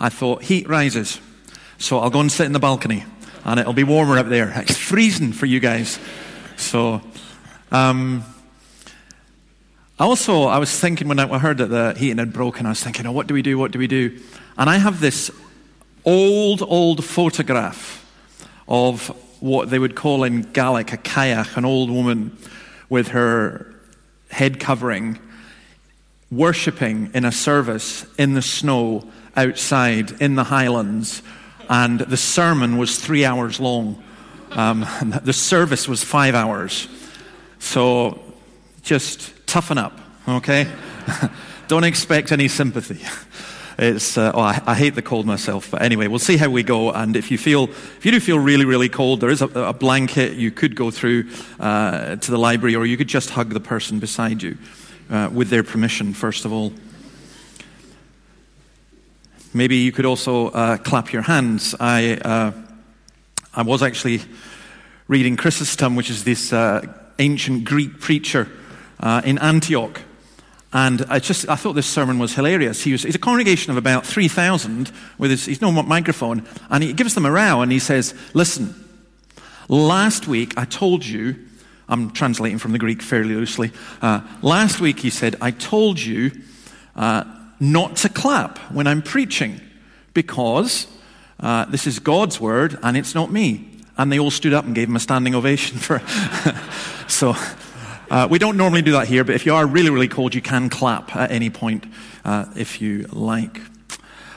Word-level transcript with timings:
I 0.00 0.08
thought, 0.08 0.42
heat 0.42 0.68
rises. 0.68 1.20
So 1.78 1.98
I'll 1.98 2.10
go 2.10 2.20
and 2.20 2.30
sit 2.30 2.46
in 2.46 2.52
the 2.52 2.58
balcony 2.58 3.04
and 3.44 3.58
it'll 3.58 3.72
be 3.72 3.84
warmer 3.84 4.18
up 4.18 4.28
there. 4.28 4.52
It's 4.56 4.76
freezing 4.76 5.32
for 5.32 5.46
you 5.46 5.60
guys. 5.60 5.98
So, 6.56 7.00
um, 7.70 8.24
also, 9.98 10.44
I 10.44 10.58
was 10.58 10.78
thinking 10.78 11.08
when 11.08 11.18
I 11.18 11.38
heard 11.38 11.58
that 11.58 11.66
the 11.66 11.94
heating 11.98 12.18
had 12.18 12.32
broken, 12.32 12.66
I 12.66 12.70
was 12.70 12.82
thinking, 12.82 13.06
oh, 13.06 13.12
what 13.12 13.26
do 13.26 13.34
we 13.34 13.42
do? 13.42 13.58
What 13.58 13.72
do 13.72 13.78
we 13.78 13.86
do? 13.86 14.20
And 14.56 14.68
I 14.68 14.76
have 14.76 15.00
this 15.00 15.30
old, 16.04 16.62
old 16.62 17.04
photograph 17.04 18.04
of 18.68 19.08
what 19.40 19.70
they 19.70 19.78
would 19.78 19.94
call 19.94 20.24
in 20.24 20.42
Gaelic 20.42 20.92
a 20.92 20.96
cailleach, 20.98 21.56
an 21.56 21.64
old 21.64 21.90
woman 21.90 22.36
with 22.88 23.08
her 23.08 23.74
head 24.30 24.60
covering, 24.60 25.18
worshipping 26.30 27.10
in 27.14 27.24
a 27.24 27.32
service 27.32 28.04
in 28.16 28.34
the 28.34 28.42
snow 28.42 29.08
outside 29.38 30.20
in 30.20 30.34
the 30.34 30.44
highlands. 30.44 31.22
And 31.70 32.00
the 32.00 32.16
sermon 32.16 32.76
was 32.76 32.98
three 32.98 33.24
hours 33.24 33.60
long. 33.60 34.02
Um, 34.50 34.86
the 35.22 35.32
service 35.32 35.86
was 35.86 36.02
five 36.02 36.34
hours. 36.34 36.88
So 37.58 38.20
just 38.82 39.46
toughen 39.46 39.78
up, 39.78 39.98
okay? 40.26 40.70
Don't 41.68 41.84
expect 41.84 42.32
any 42.32 42.48
sympathy. 42.48 43.00
It's, 43.78 44.18
uh, 44.18 44.32
oh, 44.34 44.40
I, 44.40 44.60
I, 44.66 44.74
hate 44.74 44.96
the 44.96 45.02
cold 45.02 45.24
myself, 45.24 45.70
but 45.70 45.82
anyway, 45.82 46.08
we'll 46.08 46.18
see 46.18 46.36
how 46.36 46.50
we 46.50 46.64
go. 46.64 46.90
And 46.90 47.14
if 47.14 47.30
you 47.30 47.38
feel, 47.38 47.64
if 47.64 48.04
you 48.04 48.10
do 48.10 48.18
feel 48.18 48.38
really, 48.38 48.64
really 48.64 48.88
cold, 48.88 49.20
there 49.20 49.30
is 49.30 49.40
a, 49.40 49.46
a 49.46 49.72
blanket 49.72 50.32
you 50.32 50.50
could 50.50 50.74
go 50.74 50.90
through 50.90 51.30
uh, 51.60 52.16
to 52.16 52.30
the 52.32 52.38
library, 52.38 52.74
or 52.74 52.86
you 52.86 52.96
could 52.96 53.06
just 53.06 53.30
hug 53.30 53.50
the 53.50 53.60
person 53.60 54.00
beside 54.00 54.42
you 54.42 54.58
uh, 55.10 55.30
with 55.32 55.50
their 55.50 55.62
permission, 55.62 56.12
first 56.12 56.44
of 56.44 56.52
all. 56.52 56.72
Maybe 59.54 59.76
you 59.76 59.92
could 59.92 60.04
also 60.04 60.48
uh, 60.48 60.76
clap 60.76 61.12
your 61.12 61.22
hands. 61.22 61.74
I, 61.80 62.14
uh, 62.14 62.52
I 63.54 63.62
was 63.62 63.82
actually 63.82 64.20
reading 65.08 65.36
Chrysostom, 65.36 65.96
which 65.96 66.10
is 66.10 66.24
this 66.24 66.52
uh, 66.52 66.86
ancient 67.18 67.64
Greek 67.64 68.00
preacher 68.00 68.48
in 69.24 69.38
Antioch. 69.38 70.02
And 70.72 71.06
I 71.08 71.18
just, 71.18 71.48
I 71.48 71.56
thought 71.56 71.72
this 71.72 71.86
sermon 71.86 72.18
was 72.18 72.34
hilarious. 72.34 72.82
He 72.82 72.92
was, 72.92 73.02
he's 73.02 73.14
a 73.14 73.18
congregation 73.18 73.70
of 73.70 73.78
about 73.78 74.04
3,000 74.04 74.92
with 75.16 75.30
his, 75.30 75.46
he's 75.46 75.62
no 75.62 75.72
microphone. 75.72 76.46
And 76.68 76.84
he 76.84 76.92
gives 76.92 77.14
them 77.14 77.24
a 77.24 77.30
row 77.30 77.62
and 77.62 77.72
he 77.72 77.78
says, 77.78 78.14
listen, 78.34 78.74
last 79.68 80.28
week 80.28 80.52
I 80.58 80.66
told 80.66 81.06
you, 81.06 81.36
I'm 81.88 82.10
translating 82.10 82.58
from 82.58 82.72
the 82.72 82.78
Greek 82.78 83.00
fairly 83.00 83.34
loosely. 83.34 83.72
Uh, 84.02 84.20
last 84.42 84.78
week 84.78 85.00
he 85.00 85.08
said, 85.08 85.36
I 85.40 85.52
told 85.52 85.98
you 85.98 86.32
uh, 86.94 87.24
not 87.60 87.96
to 87.96 88.08
clap 88.08 88.58
when 88.72 88.86
I'm 88.86 89.02
preaching 89.02 89.60
because 90.14 90.86
uh, 91.40 91.64
this 91.66 91.86
is 91.86 91.98
God's 91.98 92.40
word 92.40 92.78
and 92.82 92.96
it's 92.96 93.14
not 93.14 93.30
me. 93.30 93.70
And 93.96 94.12
they 94.12 94.18
all 94.18 94.30
stood 94.30 94.54
up 94.54 94.64
and 94.64 94.74
gave 94.74 94.88
him 94.88 94.96
a 94.96 95.00
standing 95.00 95.34
ovation 95.34 95.78
for. 95.78 96.00
so 97.08 97.34
uh, 98.10 98.28
we 98.30 98.38
don't 98.38 98.56
normally 98.56 98.82
do 98.82 98.92
that 98.92 99.08
here, 99.08 99.24
but 99.24 99.34
if 99.34 99.44
you 99.44 99.54
are 99.54 99.66
really, 99.66 99.90
really 99.90 100.08
cold, 100.08 100.34
you 100.34 100.40
can 100.40 100.68
clap 100.68 101.14
at 101.16 101.30
any 101.30 101.50
point 101.50 101.84
uh, 102.24 102.46
if 102.56 102.80
you 102.80 103.06
like. 103.12 103.60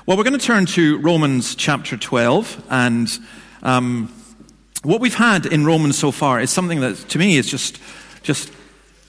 Well, 0.05 0.17
we're 0.17 0.23
going 0.23 0.37
to 0.37 0.45
turn 0.45 0.65
to 0.67 0.97
Romans 0.97 1.53
chapter 1.55 1.95
12, 1.95 2.65
and 2.69 3.07
um, 3.61 4.11
what 4.83 4.99
we've 4.99 5.13
had 5.13 5.45
in 5.45 5.63
Romans 5.63 5.97
so 5.97 6.11
far 6.11 6.41
is 6.41 6.49
something 6.49 6.79
that, 6.79 6.97
to 7.09 7.19
me, 7.19 7.37
is 7.37 7.49
just, 7.49 7.79
just 8.23 8.51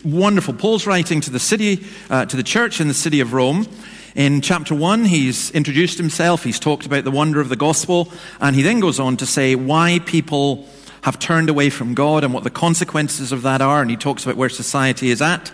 wonderful. 0.04 0.52
Paul's 0.54 0.86
writing 0.86 1.20
to 1.22 1.30
the 1.30 1.38
city, 1.38 1.86
uh, 2.10 2.26
to 2.26 2.36
the 2.36 2.42
church 2.42 2.80
in 2.80 2.88
the 2.88 2.94
city 2.94 3.20
of 3.20 3.32
Rome. 3.32 3.66
In 4.14 4.42
chapter 4.42 4.74
1, 4.74 5.06
he's 5.06 5.50
introduced 5.52 5.96
himself, 5.96 6.44
he's 6.44 6.60
talked 6.60 6.84
about 6.84 7.04
the 7.04 7.10
wonder 7.10 7.40
of 7.40 7.48
the 7.48 7.56
gospel, 7.56 8.12
and 8.42 8.54
he 8.54 8.60
then 8.60 8.78
goes 8.78 9.00
on 9.00 9.16
to 9.16 9.24
say 9.24 9.54
why 9.54 10.00
people 10.04 10.68
have 11.02 11.18
turned 11.18 11.48
away 11.48 11.70
from 11.70 11.94
God 11.94 12.22
and 12.22 12.34
what 12.34 12.44
the 12.44 12.50
consequences 12.50 13.32
of 13.32 13.40
that 13.42 13.62
are. 13.62 13.80
And 13.80 13.90
he 13.90 13.96
talks 13.96 14.22
about 14.22 14.36
where 14.36 14.50
society 14.50 15.10
is 15.10 15.22
at. 15.22 15.50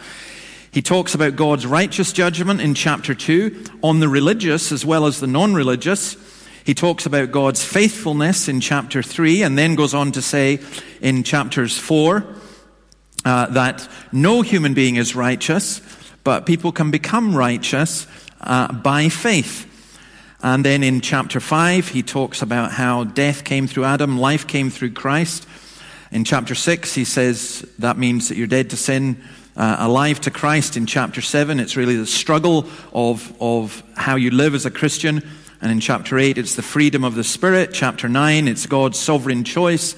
He 0.72 0.82
talks 0.82 1.14
about 1.14 1.36
God's 1.36 1.66
righteous 1.66 2.12
judgment 2.12 2.60
in 2.60 2.74
chapter 2.74 3.14
2 3.14 3.64
on 3.82 4.00
the 4.00 4.08
religious 4.08 4.72
as 4.72 4.84
well 4.84 5.06
as 5.06 5.20
the 5.20 5.28
non 5.28 5.54
religious. 5.54 6.16
He 6.64 6.74
talks 6.74 7.06
about 7.06 7.30
God's 7.30 7.64
faithfulness 7.64 8.48
in 8.48 8.60
chapter 8.60 9.04
3 9.04 9.44
and 9.44 9.56
then 9.56 9.76
goes 9.76 9.94
on 9.94 10.10
to 10.12 10.20
say 10.20 10.58
in 11.00 11.22
chapters 11.22 11.78
4 11.78 12.26
uh, 13.24 13.46
that 13.46 13.88
no 14.10 14.42
human 14.42 14.74
being 14.74 14.96
is 14.96 15.14
righteous, 15.14 15.80
but 16.24 16.44
people 16.44 16.72
can 16.72 16.90
become 16.90 17.36
righteous 17.36 18.08
uh, 18.40 18.72
by 18.72 19.08
faith. 19.08 19.66
And 20.42 20.64
then 20.64 20.84
in 20.84 21.00
chapter 21.00 21.40
5, 21.40 21.88
he 21.88 22.02
talks 22.02 22.42
about 22.42 22.72
how 22.72 23.04
death 23.04 23.44
came 23.44 23.66
through 23.66 23.84
Adam, 23.84 24.18
life 24.18 24.46
came 24.46 24.70
through 24.70 24.92
Christ. 24.92 25.46
In 26.12 26.24
chapter 26.24 26.54
6, 26.54 26.94
he 26.94 27.04
says 27.04 27.66
that 27.78 27.98
means 27.98 28.28
that 28.28 28.36
you're 28.36 28.46
dead 28.46 28.70
to 28.70 28.76
sin, 28.76 29.22
uh, 29.56 29.76
alive 29.80 30.20
to 30.22 30.30
Christ. 30.30 30.76
In 30.76 30.86
chapter 30.86 31.20
7, 31.20 31.58
it's 31.58 31.76
really 31.76 31.96
the 31.96 32.06
struggle 32.06 32.66
of, 32.92 33.36
of 33.40 33.82
how 33.96 34.16
you 34.16 34.30
live 34.30 34.54
as 34.54 34.64
a 34.64 34.70
Christian. 34.70 35.22
And 35.60 35.72
in 35.72 35.80
chapter 35.80 36.18
8, 36.18 36.38
it's 36.38 36.54
the 36.54 36.62
freedom 36.62 37.02
of 37.02 37.16
the 37.16 37.24
Spirit. 37.24 37.70
Chapter 37.72 38.08
9, 38.08 38.46
it's 38.46 38.66
God's 38.66 38.98
sovereign 38.98 39.42
choice. 39.42 39.96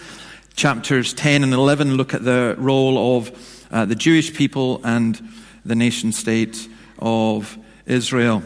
Chapters 0.55 1.13
10 1.13 1.45
and 1.45 1.53
11 1.53 1.97
look 1.97 2.15
at 2.15 2.25
the 2.25 2.55
role 2.59 3.19
of 3.19 3.67
uh, 3.71 3.85
the 3.85 3.95
Jewish 3.95 4.35
people 4.35 4.81
and 4.85 5.21
the 5.65 5.75
nation 5.75 6.13
state 6.13 6.67
of 6.99 7.59
Israel. 7.91 8.43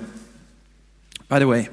By 1.28 1.38
the 1.38 1.46
way, 1.46 1.68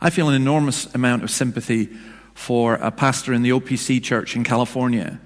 I 0.00 0.10
feel 0.10 0.28
an 0.28 0.34
enormous 0.34 0.92
amount 0.94 1.24
of 1.24 1.30
sympathy 1.30 1.90
for 2.34 2.74
a 2.74 2.90
pastor 2.90 3.32
in 3.32 3.42
the 3.42 3.50
OPC 3.50 4.02
church 4.02 4.34
in 4.34 4.44
California 4.44 5.20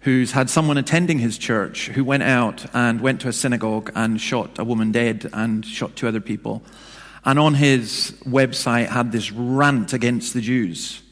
who's 0.00 0.32
had 0.32 0.50
someone 0.50 0.78
attending 0.78 1.18
his 1.18 1.38
church 1.38 1.88
who 1.88 2.02
went 2.02 2.22
out 2.22 2.66
and 2.74 3.00
went 3.00 3.20
to 3.20 3.28
a 3.28 3.32
synagogue 3.32 3.92
and 3.94 4.20
shot 4.20 4.58
a 4.58 4.64
woman 4.64 4.90
dead 4.90 5.28
and 5.32 5.64
shot 5.64 5.94
two 5.94 6.08
other 6.08 6.20
people. 6.20 6.62
And 7.24 7.38
on 7.38 7.54
his 7.54 8.12
website 8.24 8.88
had 8.88 9.12
this 9.12 9.30
rant 9.30 9.92
against 9.92 10.34
the 10.34 10.40
Jews. 10.40 11.02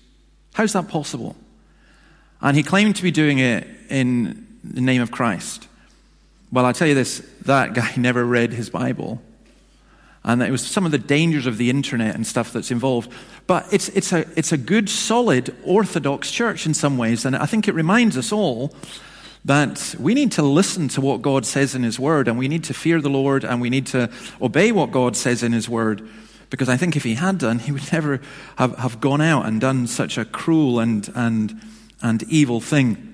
How's 0.55 0.73
that 0.73 0.89
possible? 0.89 1.37
And 2.41 2.57
he 2.57 2.63
claimed 2.63 2.97
to 2.97 3.03
be 3.03 3.13
doing 3.13 3.39
it 3.39 3.67
in 3.89 4.47
the 4.65 4.81
name 4.81 5.03
of 5.03 5.11
Christ. 5.11 5.69
Well, 6.51 6.65
I 6.65 6.73
tell 6.73 6.89
you 6.89 6.95
this 6.95 7.19
that 7.43 7.75
guy 7.75 7.93
never 7.97 8.25
read 8.25 8.53
his 8.53 8.71
Bible 8.71 9.23
and 10.25 10.43
it 10.43 10.51
was 10.51 10.67
some 10.67 10.85
of 10.85 10.93
the 10.93 10.99
dangers 10.99 11.47
of 11.47 11.57
the 11.57 11.71
internet 11.71 12.15
and 12.15 12.27
stuff 12.27 12.53
that's 12.53 12.71
involved. 12.71 13.11
But 13.47 13.67
it's, 13.73 13.89
it's, 13.91 14.13
a, 14.13 14.27
it's 14.37 14.53
a 14.53 14.59
good, 14.59 14.89
solid, 14.89 15.55
orthodox 15.65 16.31
church 16.31 16.67
in 16.67 16.75
some 16.75 16.99
ways, 16.99 17.25
and 17.25 17.35
I 17.35 17.47
think 17.47 17.69
it 17.69 17.75
reminds 17.75 18.19
us 18.19 18.33
all 18.33 18.75
that 19.45 19.95
we 19.99 20.13
need 20.13 20.33
to 20.33 20.43
listen 20.43 20.89
to 20.89 21.01
what 21.01 21.23
God 21.23 21.47
says 21.47 21.75
in 21.75 21.83
His 21.83 21.99
Word, 21.99 22.29
and 22.29 22.39
we 22.39 22.49
need 22.49 22.65
to 22.65 22.75
fear 22.75 23.01
the 23.01 23.09
Lord, 23.09 23.45
and 23.45 23.61
we 23.61 23.71
need 23.71 23.87
to 23.89 24.11
obey 24.43 24.71
what 24.73 24.91
God 24.91 25.17
says 25.17 25.43
in 25.43 25.53
His 25.53 25.69
Word. 25.69 26.07
Because 26.51 26.69
I 26.69 26.77
think 26.77 26.97
if 26.97 27.05
He 27.05 27.15
had 27.15 27.39
done, 27.39 27.59
He 27.59 27.73
would 27.73 27.91
never 27.93 28.21
have, 28.57 28.77
have 28.77 29.01
gone 29.01 29.23
out 29.23 29.47
and 29.47 29.61
done 29.61 29.87
such 29.87 30.19
a 30.19 30.27
cruel 30.27 30.79
and, 30.79 31.11
and, 31.15 31.59
and 32.03 32.23
evil 32.25 32.61
thing. 32.61 33.07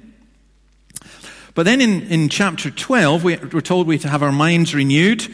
But 1.55 1.63
then 1.63 1.81
in, 1.81 2.03
in 2.03 2.29
chapter 2.29 2.71
12, 2.71 3.23
we, 3.25 3.37
we're 3.37 3.61
told 3.61 3.87
we 3.87 3.99
to 3.99 4.09
have 4.09 4.23
our 4.23 4.33
minds 4.33 4.75
renewed 4.75 5.27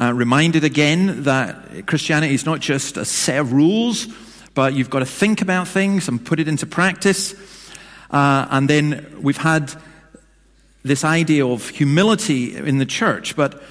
uh, 0.00 0.12
reminded 0.12 0.64
again 0.64 1.22
that 1.24 1.86
Christianity 1.86 2.34
is 2.34 2.44
not 2.44 2.60
just 2.60 2.96
a 2.96 3.04
set 3.04 3.38
of 3.38 3.52
rules, 3.52 4.06
but 4.54 4.74
you've 4.74 4.90
got 4.90 5.00
to 5.00 5.06
think 5.06 5.42
about 5.42 5.68
things 5.68 6.08
and 6.08 6.24
put 6.24 6.40
it 6.40 6.48
into 6.48 6.66
practice. 6.66 7.34
Uh, 8.10 8.46
and 8.50 8.68
then 8.68 9.16
we've 9.20 9.36
had 9.36 9.72
this 10.82 11.04
idea 11.04 11.46
of 11.46 11.68
humility 11.68 12.56
in 12.56 12.78
the 12.78 12.86
church. 12.86 13.36
But 13.36 13.62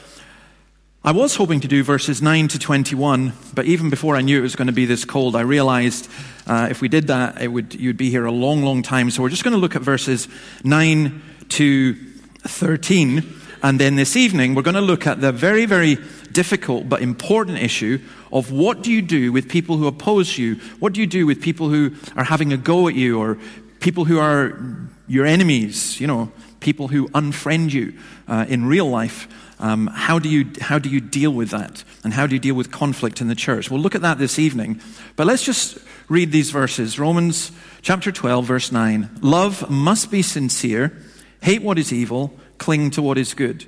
I 1.03 1.11
was 1.11 1.35
hoping 1.35 1.59
to 1.61 1.67
do 1.67 1.83
verses 1.83 2.21
9 2.21 2.47
to 2.49 2.59
21, 2.59 3.33
but 3.53 3.65
even 3.65 3.89
before 3.89 4.15
I 4.15 4.21
knew 4.21 4.39
it 4.39 4.41
was 4.41 4.55
going 4.55 4.67
to 4.67 4.73
be 4.73 4.85
this 4.85 5.05
cold, 5.05 5.35
I 5.35 5.41
realized 5.41 6.09
uh, 6.47 6.67
if 6.71 6.81
we 6.81 6.87
did 6.87 7.07
that, 7.07 7.41
it 7.41 7.47
would, 7.47 7.75
you'd 7.75 7.97
be 7.97 8.09
here 8.09 8.25
a 8.25 8.31
long, 8.31 8.63
long 8.63 8.81
time. 8.81 9.11
So 9.11 9.21
we're 9.21 9.29
just 9.29 9.43
going 9.43 9.53
to 9.53 9.59
look 9.59 9.75
at 9.75 9.83
verses 9.83 10.27
9 10.63 11.21
to 11.49 11.93
13. 12.41 13.23
And 13.63 13.79
then 13.79 13.95
this 13.95 14.15
evening, 14.15 14.55
we're 14.55 14.61
going 14.61 14.75
to 14.75 14.81
look 14.81 15.07
at 15.07 15.21
the 15.21 15.31
very, 15.31 15.65
very 15.65 15.97
difficult 16.35 16.87
but 16.89 17.01
important 17.01 17.57
issue 17.57 17.97
of 18.31 18.51
what 18.51 18.83
do 18.83 18.91
you 18.91 19.01
do 19.01 19.31
with 19.31 19.47
people 19.49 19.77
who 19.77 19.87
oppose 19.87 20.37
you? 20.37 20.55
What 20.79 20.93
do 20.93 20.99
you 20.99 21.07
do 21.07 21.25
with 21.25 21.41
people 21.41 21.69
who 21.69 21.95
are 22.15 22.25
having 22.25 22.53
a 22.53 22.57
go 22.57 22.87
at 22.87 22.93
you 22.93 23.19
or 23.19 23.37
people 23.79 24.05
who 24.05 24.19
are 24.19 24.59
your 25.07 25.25
enemies, 25.25 25.99
you 25.99 26.07
know, 26.07 26.31
people 26.59 26.89
who 26.89 27.07
unfriend 27.09 27.71
you 27.71 27.93
uh, 28.27 28.45
in 28.49 28.65
real 28.65 28.87
life? 28.87 29.27
Um, 29.57 29.87
how, 29.87 30.19
do 30.19 30.27
you, 30.27 30.51
how 30.59 30.77
do 30.77 30.89
you 30.89 30.99
deal 30.99 31.31
with 31.31 31.51
that? 31.51 31.85
And 32.03 32.13
how 32.13 32.27
do 32.27 32.35
you 32.35 32.41
deal 32.41 32.55
with 32.55 32.69
conflict 32.69 33.21
in 33.21 33.29
the 33.29 33.35
church? 33.35 33.71
We'll 33.71 33.79
look 33.79 33.95
at 33.95 34.01
that 34.01 34.17
this 34.17 34.37
evening. 34.37 34.81
But 35.15 35.27
let's 35.27 35.45
just 35.45 35.77
read 36.09 36.33
these 36.33 36.51
verses 36.51 36.99
Romans 36.99 37.53
chapter 37.81 38.11
12, 38.11 38.45
verse 38.45 38.71
9. 38.73 39.19
Love 39.21 39.69
must 39.69 40.11
be 40.11 40.21
sincere, 40.21 40.91
hate 41.41 41.61
what 41.61 41.79
is 41.79 41.93
evil 41.93 42.37
Cling 42.57 42.91
to 42.91 43.01
what 43.01 43.17
is 43.17 43.33
good. 43.33 43.65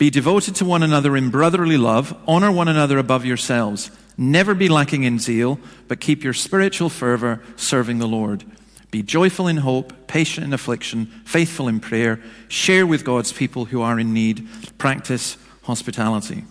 Be 0.00 0.08
devoted 0.08 0.54
to 0.54 0.64
one 0.64 0.82
another 0.82 1.14
in 1.14 1.28
brotherly 1.28 1.76
love. 1.76 2.16
Honor 2.26 2.50
one 2.50 2.68
another 2.68 2.96
above 2.96 3.26
yourselves. 3.26 3.90
Never 4.16 4.54
be 4.54 4.66
lacking 4.66 5.02
in 5.02 5.18
zeal, 5.18 5.60
but 5.88 6.00
keep 6.00 6.24
your 6.24 6.32
spiritual 6.32 6.88
fervor 6.88 7.42
serving 7.56 7.98
the 7.98 8.08
Lord. 8.08 8.42
Be 8.90 9.02
joyful 9.02 9.46
in 9.46 9.58
hope, 9.58 10.06
patient 10.06 10.46
in 10.46 10.54
affliction, 10.54 11.04
faithful 11.26 11.68
in 11.68 11.80
prayer. 11.80 12.18
Share 12.48 12.86
with 12.86 13.04
God's 13.04 13.30
people 13.30 13.66
who 13.66 13.82
are 13.82 14.00
in 14.00 14.14
need. 14.14 14.48
Practice 14.78 15.36
hospitality. 15.64 16.44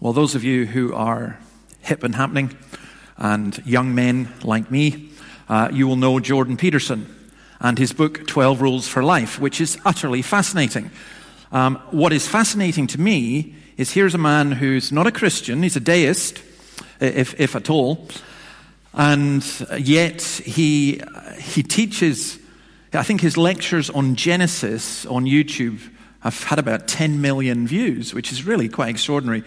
Well, 0.00 0.12
those 0.12 0.34
of 0.34 0.42
you 0.42 0.66
who 0.66 0.92
are 0.92 1.38
hip 1.78 2.02
and 2.02 2.16
happening 2.16 2.58
and 3.16 3.64
young 3.64 3.94
men 3.94 4.32
like 4.42 4.68
me, 4.68 5.12
uh, 5.48 5.68
you 5.72 5.86
will 5.86 5.94
know 5.94 6.18
Jordan 6.18 6.56
Peterson 6.56 7.19
and 7.60 7.78
his 7.78 7.92
book, 7.92 8.26
12 8.26 8.60
Rules 8.60 8.88
for 8.88 9.02
Life, 9.02 9.38
which 9.38 9.60
is 9.60 9.78
utterly 9.84 10.22
fascinating. 10.22 10.90
Um, 11.52 11.76
what 11.90 12.12
is 12.12 12.26
fascinating 12.26 12.86
to 12.88 13.00
me 13.00 13.54
is 13.76 13.92
here's 13.92 14.14
a 14.14 14.18
man 14.18 14.52
who's 14.52 14.90
not 14.90 15.06
a 15.06 15.12
Christian, 15.12 15.62
he's 15.62 15.76
a 15.76 15.80
deist, 15.80 16.42
if, 17.00 17.38
if 17.38 17.54
at 17.56 17.70
all, 17.70 18.08
and 18.94 19.44
yet 19.78 20.22
he, 20.22 21.02
he 21.38 21.62
teaches, 21.62 22.38
I 22.92 23.02
think 23.02 23.20
his 23.20 23.36
lectures 23.36 23.90
on 23.90 24.16
Genesis 24.16 25.06
on 25.06 25.24
YouTube 25.24 25.80
have 26.20 26.42
had 26.44 26.58
about 26.58 26.88
10 26.88 27.20
million 27.20 27.66
views, 27.66 28.12
which 28.12 28.32
is 28.32 28.44
really 28.44 28.68
quite 28.68 28.90
extraordinary. 28.90 29.42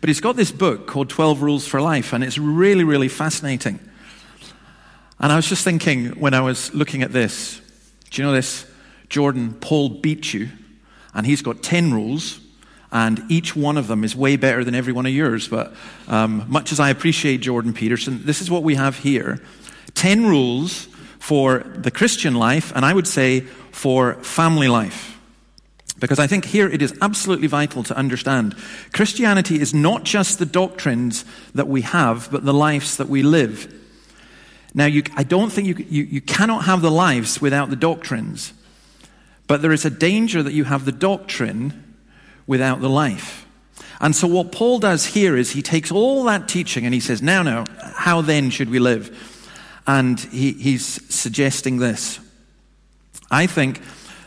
But 0.00 0.08
he's 0.08 0.20
got 0.20 0.36
this 0.36 0.52
book 0.52 0.86
called 0.86 1.08
12 1.08 1.42
Rules 1.42 1.66
for 1.66 1.80
Life, 1.80 2.12
and 2.12 2.22
it's 2.22 2.38
really, 2.38 2.84
really 2.84 3.08
fascinating. 3.08 3.80
And 5.20 5.32
I 5.32 5.36
was 5.36 5.48
just 5.48 5.64
thinking 5.64 6.10
when 6.20 6.32
I 6.32 6.40
was 6.40 6.72
looking 6.74 7.02
at 7.02 7.12
this, 7.12 7.60
do 8.10 8.22
you 8.22 8.26
know 8.26 8.32
this? 8.32 8.66
Jordan, 9.08 9.54
Paul 9.54 9.88
beat 9.88 10.32
you, 10.32 10.48
and 11.14 11.26
he's 11.26 11.42
got 11.42 11.62
10 11.62 11.92
rules, 11.92 12.40
and 12.92 13.22
each 13.28 13.56
one 13.56 13.76
of 13.76 13.88
them 13.88 14.04
is 14.04 14.14
way 14.14 14.36
better 14.36 14.62
than 14.64 14.74
every 14.74 14.92
one 14.92 15.06
of 15.06 15.12
yours. 15.12 15.48
But 15.48 15.74
um, 16.06 16.44
much 16.48 16.72
as 16.72 16.80
I 16.80 16.90
appreciate 16.90 17.38
Jordan 17.38 17.72
Peterson, 17.72 18.24
this 18.24 18.40
is 18.40 18.50
what 18.50 18.62
we 18.62 18.76
have 18.76 18.98
here 18.98 19.42
10 19.94 20.26
rules 20.26 20.86
for 21.18 21.58
the 21.74 21.90
Christian 21.90 22.34
life, 22.34 22.72
and 22.74 22.84
I 22.84 22.94
would 22.94 23.06
say 23.06 23.40
for 23.72 24.14
family 24.22 24.68
life. 24.68 25.16
Because 25.98 26.20
I 26.20 26.28
think 26.28 26.44
here 26.44 26.68
it 26.68 26.80
is 26.80 26.96
absolutely 27.02 27.48
vital 27.48 27.82
to 27.82 27.96
understand 27.96 28.54
Christianity 28.92 29.60
is 29.60 29.74
not 29.74 30.04
just 30.04 30.38
the 30.38 30.46
doctrines 30.46 31.24
that 31.54 31.66
we 31.66 31.82
have, 31.82 32.28
but 32.30 32.44
the 32.44 32.54
lives 32.54 32.98
that 32.98 33.08
we 33.08 33.24
live. 33.24 33.74
Now, 34.74 34.86
you, 34.86 35.02
I 35.16 35.22
don't 35.22 35.50
think 35.50 35.68
you, 35.68 35.86
you, 35.88 36.04
you 36.04 36.20
cannot 36.20 36.64
have 36.64 36.82
the 36.82 36.90
lives 36.90 37.40
without 37.40 37.70
the 37.70 37.76
doctrines, 37.76 38.52
but 39.46 39.62
there 39.62 39.72
is 39.72 39.84
a 39.84 39.90
danger 39.90 40.42
that 40.42 40.52
you 40.52 40.64
have 40.64 40.84
the 40.84 40.92
doctrine 40.92 41.96
without 42.46 42.80
the 42.80 42.90
life. 42.90 43.46
And 44.00 44.14
so, 44.14 44.28
what 44.28 44.52
Paul 44.52 44.78
does 44.78 45.06
here 45.06 45.36
is 45.36 45.50
he 45.50 45.62
takes 45.62 45.90
all 45.90 46.24
that 46.24 46.48
teaching 46.48 46.84
and 46.84 46.94
he 46.94 47.00
says, 47.00 47.22
Now, 47.22 47.42
now, 47.42 47.64
how 47.94 48.20
then 48.20 48.50
should 48.50 48.70
we 48.70 48.78
live? 48.78 49.16
And 49.86 50.20
he, 50.20 50.52
he's 50.52 50.84
suggesting 51.12 51.78
this. 51.78 52.20
I 53.30 53.46
think 53.46 53.80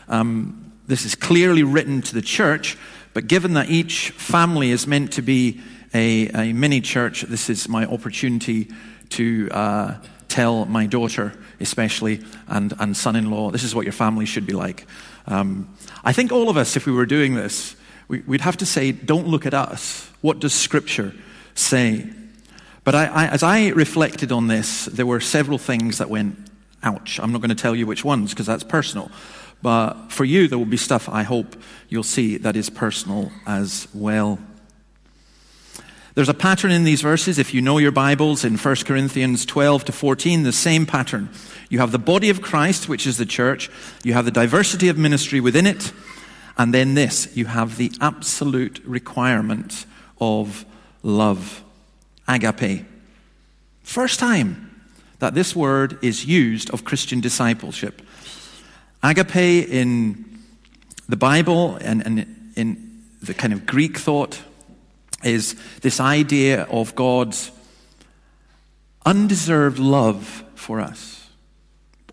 um, 0.08 0.72
this 0.86 1.04
is 1.04 1.14
clearly 1.14 1.62
written 1.62 2.02
to 2.02 2.14
the 2.14 2.22
church, 2.22 2.76
but 3.14 3.28
given 3.28 3.54
that 3.54 3.70
each 3.70 4.10
family 4.10 4.70
is 4.70 4.86
meant 4.86 5.12
to 5.14 5.22
be 5.22 5.60
a, 5.94 6.28
a 6.28 6.52
mini 6.52 6.80
church, 6.80 7.22
this 7.22 7.48
is 7.48 7.68
my 7.68 7.86
opportunity 7.86 8.68
to 9.10 9.48
uh, 9.50 9.94
tell 10.32 10.64
my 10.64 10.86
daughter, 10.86 11.34
especially, 11.60 12.22
and, 12.48 12.72
and 12.78 12.96
son 12.96 13.16
in 13.16 13.30
law, 13.30 13.50
this 13.50 13.62
is 13.62 13.74
what 13.74 13.84
your 13.84 13.92
family 13.92 14.24
should 14.24 14.46
be 14.46 14.54
like. 14.54 14.86
Um, 15.26 15.68
I 16.02 16.12
think 16.12 16.32
all 16.32 16.48
of 16.48 16.56
us, 16.56 16.74
if 16.76 16.86
we 16.86 16.92
were 16.92 17.06
doing 17.06 17.34
this, 17.34 17.76
we, 18.08 18.20
would 18.20 18.40
have 18.40 18.56
to 18.56 18.66
say, 18.66 18.92
don't 18.92 19.28
look 19.28 19.44
at 19.44 19.54
us. 19.54 20.10
What 20.22 20.40
does 20.40 20.54
Scripture 20.54 21.12
say? 21.54 22.08
But 22.82 22.94
I, 22.94 23.06
I, 23.06 23.26
as 23.28 23.42
I 23.42 23.68
reflected 23.68 24.32
on 24.32 24.48
this, 24.48 24.86
there 24.86 25.06
were 25.06 25.20
several 25.20 25.58
things 25.58 25.98
that 25.98 26.08
went, 26.08 26.36
ouch. 26.82 27.20
I'm 27.22 27.30
not 27.30 27.42
going 27.42 27.50
to 27.50 27.62
tell 27.62 27.76
you 27.76 27.86
which 27.86 28.04
ones 28.04 28.30
because 28.30 28.46
that's 28.46 28.64
personal. 28.64 29.10
But 29.60 30.10
for 30.10 30.24
you, 30.24 30.48
there 30.48 30.58
will 30.58 30.64
be 30.64 30.76
stuff 30.78 31.08
I 31.08 31.22
hope 31.22 31.56
you'll 31.88 32.02
see 32.02 32.38
that 32.38 32.56
is 32.56 32.70
personal 32.70 33.30
as 33.46 33.86
well. 33.94 34.38
There's 36.14 36.28
a 36.28 36.34
pattern 36.34 36.70
in 36.70 36.84
these 36.84 37.00
verses. 37.00 37.38
If 37.38 37.54
you 37.54 37.62
know 37.62 37.78
your 37.78 37.90
Bibles 37.90 38.44
in 38.44 38.58
1 38.58 38.76
Corinthians 38.84 39.46
12 39.46 39.86
to 39.86 39.92
14, 39.92 40.42
the 40.42 40.52
same 40.52 40.84
pattern. 40.84 41.30
You 41.70 41.78
have 41.78 41.90
the 41.90 41.98
body 41.98 42.28
of 42.28 42.42
Christ, 42.42 42.86
which 42.86 43.06
is 43.06 43.16
the 43.16 43.24
church. 43.24 43.70
You 44.04 44.12
have 44.12 44.26
the 44.26 44.30
diversity 44.30 44.90
of 44.90 44.98
ministry 44.98 45.40
within 45.40 45.66
it. 45.66 45.90
And 46.58 46.74
then 46.74 46.92
this, 46.92 47.34
you 47.34 47.46
have 47.46 47.78
the 47.78 47.90
absolute 48.02 48.82
requirement 48.84 49.86
of 50.20 50.66
love. 51.02 51.64
Agape. 52.28 52.84
First 53.82 54.20
time 54.20 54.70
that 55.18 55.32
this 55.32 55.56
word 55.56 55.98
is 56.02 56.26
used 56.26 56.70
of 56.70 56.84
Christian 56.84 57.20
discipleship. 57.20 58.02
Agape 59.02 59.66
in 59.66 60.26
the 61.08 61.16
Bible 61.16 61.76
and, 61.80 62.04
and 62.04 62.52
in 62.54 63.02
the 63.22 63.32
kind 63.32 63.54
of 63.54 63.64
Greek 63.64 63.96
thought 63.96 64.42
is 65.24 65.56
this 65.80 66.00
idea 66.00 66.62
of 66.64 66.94
God's 66.94 67.50
undeserved 69.04 69.78
love 69.78 70.44
for 70.54 70.80
us. 70.80 71.28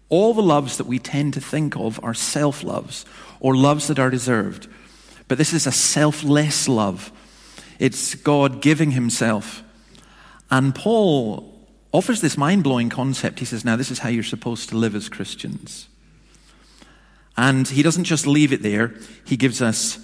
All 0.09 0.33
the 0.33 0.41
loves 0.41 0.77
that 0.77 0.87
we 0.87 0.97
tend 0.97 1.35
to 1.35 1.41
think 1.41 1.75
of 1.75 2.03
are 2.03 2.13
self 2.13 2.63
loves 2.63 3.05
or 3.39 3.55
loves 3.55 3.87
that 3.87 3.99
are 3.99 4.09
deserved. 4.09 4.67
But 5.27 5.37
this 5.37 5.53
is 5.53 5.67
a 5.67 5.71
selfless 5.71 6.67
love. 6.67 7.11
It's 7.77 8.15
God 8.15 8.61
giving 8.61 8.91
Himself. 8.91 9.63
And 10.49 10.73
Paul 10.73 11.55
offers 11.91 12.21
this 12.21 12.37
mind 12.37 12.63
blowing 12.63 12.89
concept. 12.89 13.39
He 13.39 13.45
says, 13.45 13.63
Now, 13.63 13.75
this 13.75 13.91
is 13.91 13.99
how 13.99 14.09
you're 14.09 14.23
supposed 14.23 14.69
to 14.69 14.77
live 14.77 14.95
as 14.95 15.09
Christians. 15.09 15.87
And 17.37 17.67
he 17.67 17.83
doesn't 17.83 18.03
just 18.03 18.27
leave 18.27 18.51
it 18.51 18.63
there, 18.63 18.95
he 19.23 19.37
gives 19.37 19.61
us 19.61 19.97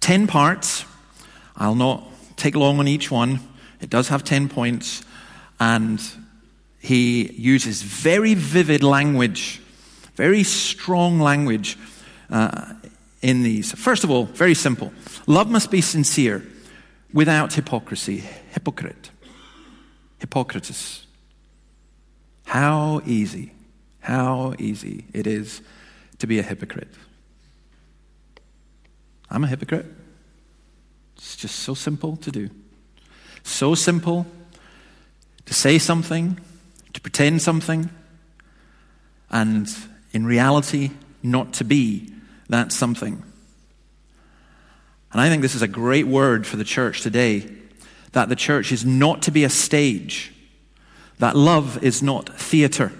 10 0.00 0.26
parts. 0.26 0.84
I'll 1.56 1.76
not 1.76 2.04
take 2.36 2.54
long 2.54 2.78
on 2.78 2.88
each 2.88 3.10
one. 3.10 3.40
It 3.80 3.90
does 3.90 4.08
have 4.08 4.24
10 4.24 4.48
points. 4.48 5.02
And 5.60 6.00
he 6.80 7.32
uses 7.32 7.82
very 7.82 8.34
vivid 8.34 8.82
language, 8.82 9.62
very 10.16 10.42
strong 10.42 11.18
language 11.18 11.78
uh, 12.30 12.74
in 13.22 13.42
these. 13.42 13.72
First 13.72 14.04
of 14.04 14.10
all, 14.10 14.24
very 14.26 14.54
simple 14.54 14.92
love 15.26 15.48
must 15.48 15.70
be 15.70 15.80
sincere 15.80 16.44
without 17.12 17.54
hypocrisy. 17.54 18.24
Hypocrite. 18.50 19.10
Hypocritus. 20.18 21.06
How 22.44 23.00
easy, 23.06 23.52
how 24.00 24.54
easy 24.58 25.06
it 25.14 25.26
is 25.26 25.62
to 26.18 26.26
be 26.26 26.38
a 26.38 26.42
hypocrite. 26.42 26.94
I'm 29.30 29.42
a 29.44 29.46
hypocrite. 29.46 29.86
It's 31.24 31.36
just 31.36 31.60
so 31.60 31.72
simple 31.72 32.16
to 32.18 32.30
do. 32.30 32.50
So 33.44 33.74
simple 33.74 34.26
to 35.46 35.54
say 35.54 35.78
something, 35.78 36.38
to 36.92 37.00
pretend 37.00 37.40
something, 37.40 37.88
and 39.30 39.66
in 40.12 40.26
reality, 40.26 40.90
not 41.22 41.54
to 41.54 41.64
be 41.64 42.12
that 42.50 42.72
something. 42.72 43.22
And 45.12 45.20
I 45.20 45.30
think 45.30 45.40
this 45.40 45.54
is 45.54 45.62
a 45.62 45.68
great 45.68 46.06
word 46.06 46.46
for 46.46 46.58
the 46.58 46.64
church 46.64 47.00
today 47.00 47.50
that 48.12 48.28
the 48.28 48.36
church 48.36 48.70
is 48.70 48.84
not 48.84 49.22
to 49.22 49.30
be 49.30 49.44
a 49.44 49.50
stage, 49.50 50.30
that 51.20 51.34
love 51.34 51.82
is 51.82 52.02
not 52.02 52.28
theater, 52.38 52.92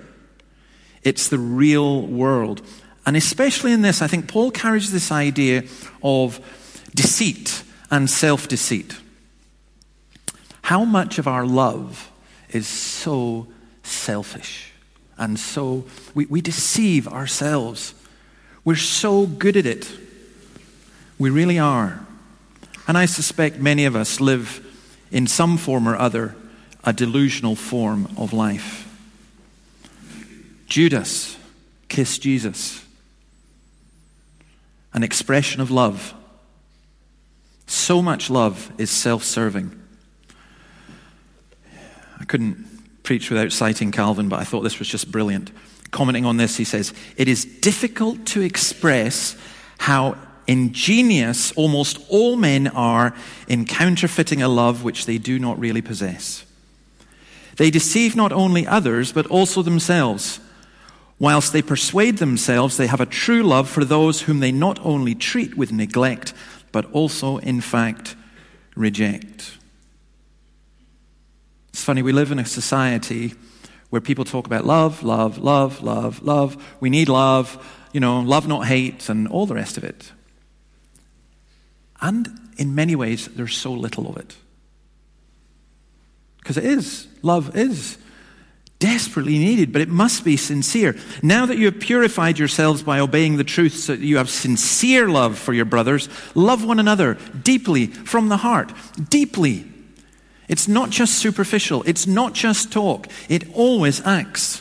it's 1.03 1.29
the 1.29 1.39
real 1.39 2.07
world. 2.07 2.63
And 3.05 3.19
especially 3.19 3.73
in 3.73 3.83
this, 3.83 4.01
I 4.01 4.07
think 4.07 4.29
Paul 4.29 4.51
carries 4.51 4.93
this 4.93 5.13
idea 5.13 5.65
of 6.03 6.41
deceit 6.95 7.64
and 7.95 8.11
self 8.11 8.49
deceit. 8.49 8.97
How 10.63 10.85
much 10.85 11.19
of 11.19 11.29
our 11.29 11.47
love 11.47 12.11
is 12.49 12.67
so 12.67 13.47
selfish 13.85 14.73
and 15.17 15.39
so 15.39 15.85
we, 16.13 16.27
we 16.27 16.41
deceive 16.41 17.07
ourselves? 17.07 17.95
We're 18.65 18.75
so 18.75 19.27
good 19.27 19.57
at 19.57 19.67
it. 19.67 19.89
We 21.21 21.31
really 21.31 21.59
are. 21.59 22.05
And 22.89 22.99
I 22.99 23.07
suspect 23.07 23.59
many 23.59 23.85
of 23.85 23.95
us 23.95 24.21
live 24.21 24.61
in 25.13 25.29
some 25.29 25.57
form 25.57 25.89
or 25.89 25.97
other 25.97 26.35
a 26.83 26.93
delusional 26.93 27.55
form 27.55 28.09
of 28.17 28.33
life. 28.33 28.91
Judas 30.67 31.37
kissed 31.89 32.23
Jesus, 32.23 32.85
an 34.93 35.05
expression 35.05 35.61
of 35.61 35.71
love. 35.71 36.13
So 37.67 38.03
much 38.03 38.31
love 38.31 38.73
is 38.79 38.91
self 38.91 39.25
serving. 39.25 39.81
I 42.21 42.25
couldn't 42.25 43.03
preach 43.03 43.31
without 43.31 43.53
citing 43.53 43.93
Calvin, 43.93 44.29
but 44.29 44.41
I 44.41 44.45
thought 44.45 44.63
this 44.63 44.79
was 44.79 44.89
just 44.89 45.11
brilliant. 45.11 45.51
Commenting 45.91 46.25
on 46.25 46.37
this, 46.37 46.57
he 46.57 46.65
says, 46.65 46.93
It 47.17 47.29
is 47.29 47.45
difficult 47.45 48.27
to 48.27 48.41
express 48.41 49.37
how 49.79 50.17
ingenious 50.47 51.53
almost 51.53 51.99
all 52.09 52.37
men 52.37 52.67
are 52.69 53.15
in 53.49 53.65
counterfeiting 53.65 54.43
a 54.43 54.49
love 54.49 54.85
which 54.85 55.07
they 55.07 55.19
do 55.19 55.39
not 55.39 55.59
really 55.59 55.83
possess. 55.83 56.45
They 57.57 57.71
deceive 57.71 58.17
not 58.17 58.33
only 58.33 58.67
others, 58.67 59.13
but 59.13 59.27
also 59.29 59.63
themselves. 59.63 60.41
Whilst 61.19 61.53
they 61.53 61.63
persuade 61.63 62.19
themselves 62.19 62.77
they 62.77 62.89
have 62.89 63.01
a 63.01 63.07
true 63.07 63.43
love 63.43 63.69
for 63.69 63.85
those 63.85 64.23
whom 64.23 64.41
they 64.41 64.51
not 64.53 64.79
only 64.85 65.15
treat 65.15 65.57
with 65.57 65.73
neglect, 65.73 66.35
but 66.75 66.91
also, 66.91 67.37
in 67.39 67.61
fact, 67.61 68.17
reject. 68.75 69.59
It's 71.69 71.85
funny, 71.85 72.03
we 72.03 72.11
live 72.11 72.33
in 72.33 72.41
a 72.41 72.45
society 72.45 73.35
where 73.91 74.01
people 74.01 74.25
talk 74.25 74.45
about 74.49 74.67
love, 74.67 75.05
love, 75.05 75.39
love, 75.39 75.85
love, 75.85 76.21
love. 76.25 76.77
We 76.81 76.91
need 76.91 77.09
love, 77.09 77.65
you 77.93 78.01
know, 78.01 78.19
love, 78.19 78.49
not 78.49 78.67
hate, 78.67 79.09
and 79.09 79.29
all 79.29 79.47
the 79.47 79.55
rest 79.55 79.77
of 79.77 79.85
it. 79.85 80.11
And 82.01 82.29
in 82.57 82.75
many 82.75 82.97
ways, 82.97 83.29
there's 83.29 83.57
so 83.57 83.73
little 83.73 84.09
of 84.09 84.17
it. 84.17 84.35
Because 86.39 86.57
it 86.57 86.65
is. 86.65 87.07
Love 87.23 87.57
is 87.57 87.99
desperately 88.85 89.39
needed, 89.39 89.73
but 89.73 89.81
it 89.81 89.89
must 89.89 90.27
be 90.27 90.37
sincere. 90.37 90.95
Now 91.23 91.47
that 91.47 91.57
you 91.57 91.65
have 91.65 91.81
purified 91.81 92.39
yourselves 92.39 92.83
by 92.83 93.01
obeying 93.01 93.39
the 93.39 93.45
truth, 93.45 93.75
so 93.75 93.97
that 93.97 94.05
you 94.05 94.19
have 94.19 94.29
sincere 94.29 95.09
love 95.09 95.39
for 95.39 95.55
your 95.55 95.65
brothers, 95.65 96.11
love 96.35 96.67
one 96.67 96.79
another 96.79 97.15
deeply 97.43 97.87
from 97.87 98.29
the 98.29 98.37
heart. 98.37 98.75
Deeply. 99.09 99.65
It's 100.49 100.69
not 100.69 100.91
just 100.91 101.15
superficial, 101.15 101.83
it's 101.85 102.07
not 102.07 102.35
just 102.35 102.73
talk, 102.73 103.09
it 103.31 103.51
always 103.55 104.05
acts. 104.05 104.61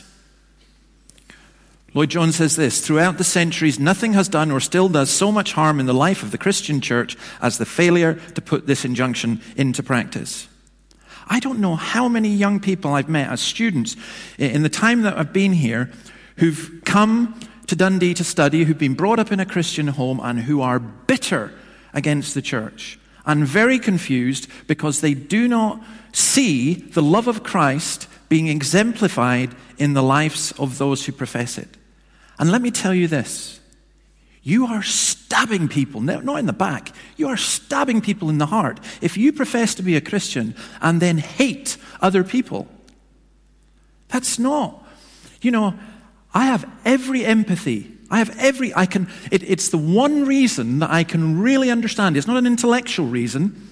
Lloyd 1.92 2.08
Jones 2.08 2.36
says 2.36 2.56
this 2.56 2.80
Throughout 2.80 3.18
the 3.18 3.24
centuries, 3.24 3.78
nothing 3.78 4.14
has 4.14 4.28
done 4.30 4.50
or 4.50 4.58
still 4.58 4.88
does 4.88 5.10
so 5.10 5.30
much 5.30 5.52
harm 5.52 5.78
in 5.80 5.86
the 5.86 5.92
life 5.92 6.22
of 6.22 6.30
the 6.30 6.38
Christian 6.38 6.80
church 6.80 7.14
as 7.42 7.58
the 7.58 7.66
failure 7.66 8.14
to 8.34 8.40
put 8.40 8.66
this 8.66 8.86
injunction 8.86 9.42
into 9.54 9.82
practice. 9.82 10.48
I 11.26 11.40
don't 11.40 11.58
know 11.58 11.76
how 11.76 12.08
many 12.08 12.28
young 12.28 12.60
people 12.60 12.94
I've 12.94 13.08
met 13.08 13.30
as 13.30 13.40
students 13.40 13.96
in 14.38 14.62
the 14.62 14.68
time 14.68 15.02
that 15.02 15.16
I've 15.16 15.32
been 15.32 15.52
here 15.52 15.90
who've 16.36 16.82
come 16.84 17.40
to 17.66 17.76
Dundee 17.76 18.14
to 18.14 18.24
study, 18.24 18.64
who've 18.64 18.78
been 18.78 18.94
brought 18.94 19.18
up 19.18 19.32
in 19.32 19.40
a 19.40 19.46
Christian 19.46 19.86
home, 19.88 20.20
and 20.22 20.40
who 20.40 20.60
are 20.60 20.78
bitter 20.78 21.52
against 21.92 22.34
the 22.34 22.42
church 22.42 22.98
and 23.26 23.46
very 23.46 23.78
confused 23.78 24.48
because 24.66 25.00
they 25.00 25.14
do 25.14 25.48
not 25.48 25.82
see 26.12 26.74
the 26.74 27.02
love 27.02 27.28
of 27.28 27.42
Christ 27.42 28.06
being 28.28 28.48
exemplified 28.48 29.54
in 29.78 29.94
the 29.94 30.02
lives 30.02 30.52
of 30.52 30.78
those 30.78 31.06
who 31.06 31.12
profess 31.12 31.58
it. 31.58 31.68
And 32.38 32.50
let 32.50 32.62
me 32.62 32.70
tell 32.70 32.94
you 32.94 33.08
this 33.08 33.60
you 34.44 34.66
are 34.66 34.82
stabbing 34.82 35.68
people, 35.68 36.02
not 36.02 36.38
in 36.38 36.44
the 36.46 36.52
back, 36.52 36.94
you 37.16 37.28
are 37.28 37.36
stabbing 37.36 38.02
people 38.02 38.28
in 38.28 38.36
the 38.36 38.46
heart 38.46 38.78
if 39.00 39.16
you 39.16 39.32
profess 39.32 39.74
to 39.74 39.82
be 39.82 39.96
a 39.96 40.02
Christian 40.02 40.54
and 40.82 41.00
then 41.00 41.16
hate 41.16 41.78
other 42.00 42.22
people. 42.22 42.68
That's 44.08 44.38
not, 44.38 44.86
you 45.40 45.50
know, 45.50 45.74
I 46.34 46.44
have 46.44 46.70
every 46.84 47.24
empathy. 47.24 47.90
I 48.10 48.18
have 48.18 48.38
every, 48.38 48.72
I 48.74 48.84
can, 48.84 49.08
it, 49.32 49.42
it's 49.42 49.70
the 49.70 49.78
one 49.78 50.26
reason 50.26 50.80
that 50.80 50.90
I 50.90 51.04
can 51.04 51.40
really 51.40 51.70
understand. 51.70 52.16
It's 52.16 52.26
not 52.26 52.36
an 52.36 52.46
intellectual 52.46 53.06
reason, 53.06 53.68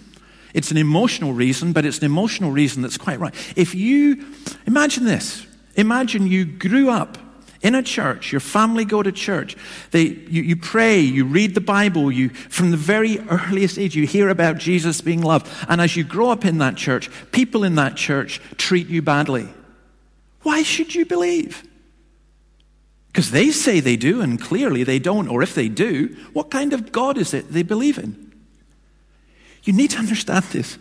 it's 0.54 0.70
an 0.70 0.78
emotional 0.78 1.34
reason, 1.34 1.72
but 1.74 1.84
it's 1.84 1.98
an 1.98 2.06
emotional 2.06 2.50
reason 2.50 2.80
that's 2.80 2.96
quite 2.96 3.20
right. 3.20 3.34
If 3.56 3.74
you, 3.74 4.24
imagine 4.66 5.04
this, 5.04 5.46
imagine 5.76 6.26
you 6.26 6.46
grew 6.46 6.88
up 6.88 7.18
in 7.62 7.76
a 7.76 7.82
church, 7.82 8.32
your 8.32 8.40
family 8.40 8.84
go 8.84 9.02
to 9.02 9.12
church. 9.12 9.56
They, 9.92 10.02
you, 10.02 10.42
you 10.42 10.56
pray, 10.56 10.98
you 11.00 11.24
read 11.24 11.54
the 11.54 11.60
Bible, 11.60 12.10
you, 12.10 12.28
from 12.28 12.72
the 12.72 12.76
very 12.76 13.20
earliest 13.20 13.78
age, 13.78 13.94
you 13.94 14.06
hear 14.06 14.28
about 14.28 14.58
Jesus 14.58 15.00
being 15.00 15.22
loved. 15.22 15.48
And 15.68 15.80
as 15.80 15.96
you 15.96 16.02
grow 16.02 16.30
up 16.30 16.44
in 16.44 16.58
that 16.58 16.76
church, 16.76 17.08
people 17.30 17.62
in 17.62 17.76
that 17.76 17.96
church 17.96 18.40
treat 18.56 18.88
you 18.88 19.00
badly. 19.00 19.48
Why 20.42 20.64
should 20.64 20.94
you 20.94 21.06
believe? 21.06 21.62
Because 23.06 23.30
they 23.30 23.50
say 23.50 23.78
they 23.78 23.96
do, 23.96 24.20
and 24.20 24.40
clearly 24.40 24.82
they 24.82 24.98
don't. 24.98 25.28
Or 25.28 25.42
if 25.42 25.54
they 25.54 25.68
do, 25.68 26.16
what 26.32 26.50
kind 26.50 26.72
of 26.72 26.90
God 26.90 27.16
is 27.16 27.32
it 27.32 27.52
they 27.52 27.62
believe 27.62 27.98
in? 27.98 28.32
You 29.62 29.72
need 29.72 29.90
to 29.90 29.98
understand 29.98 30.46
this. 30.46 30.78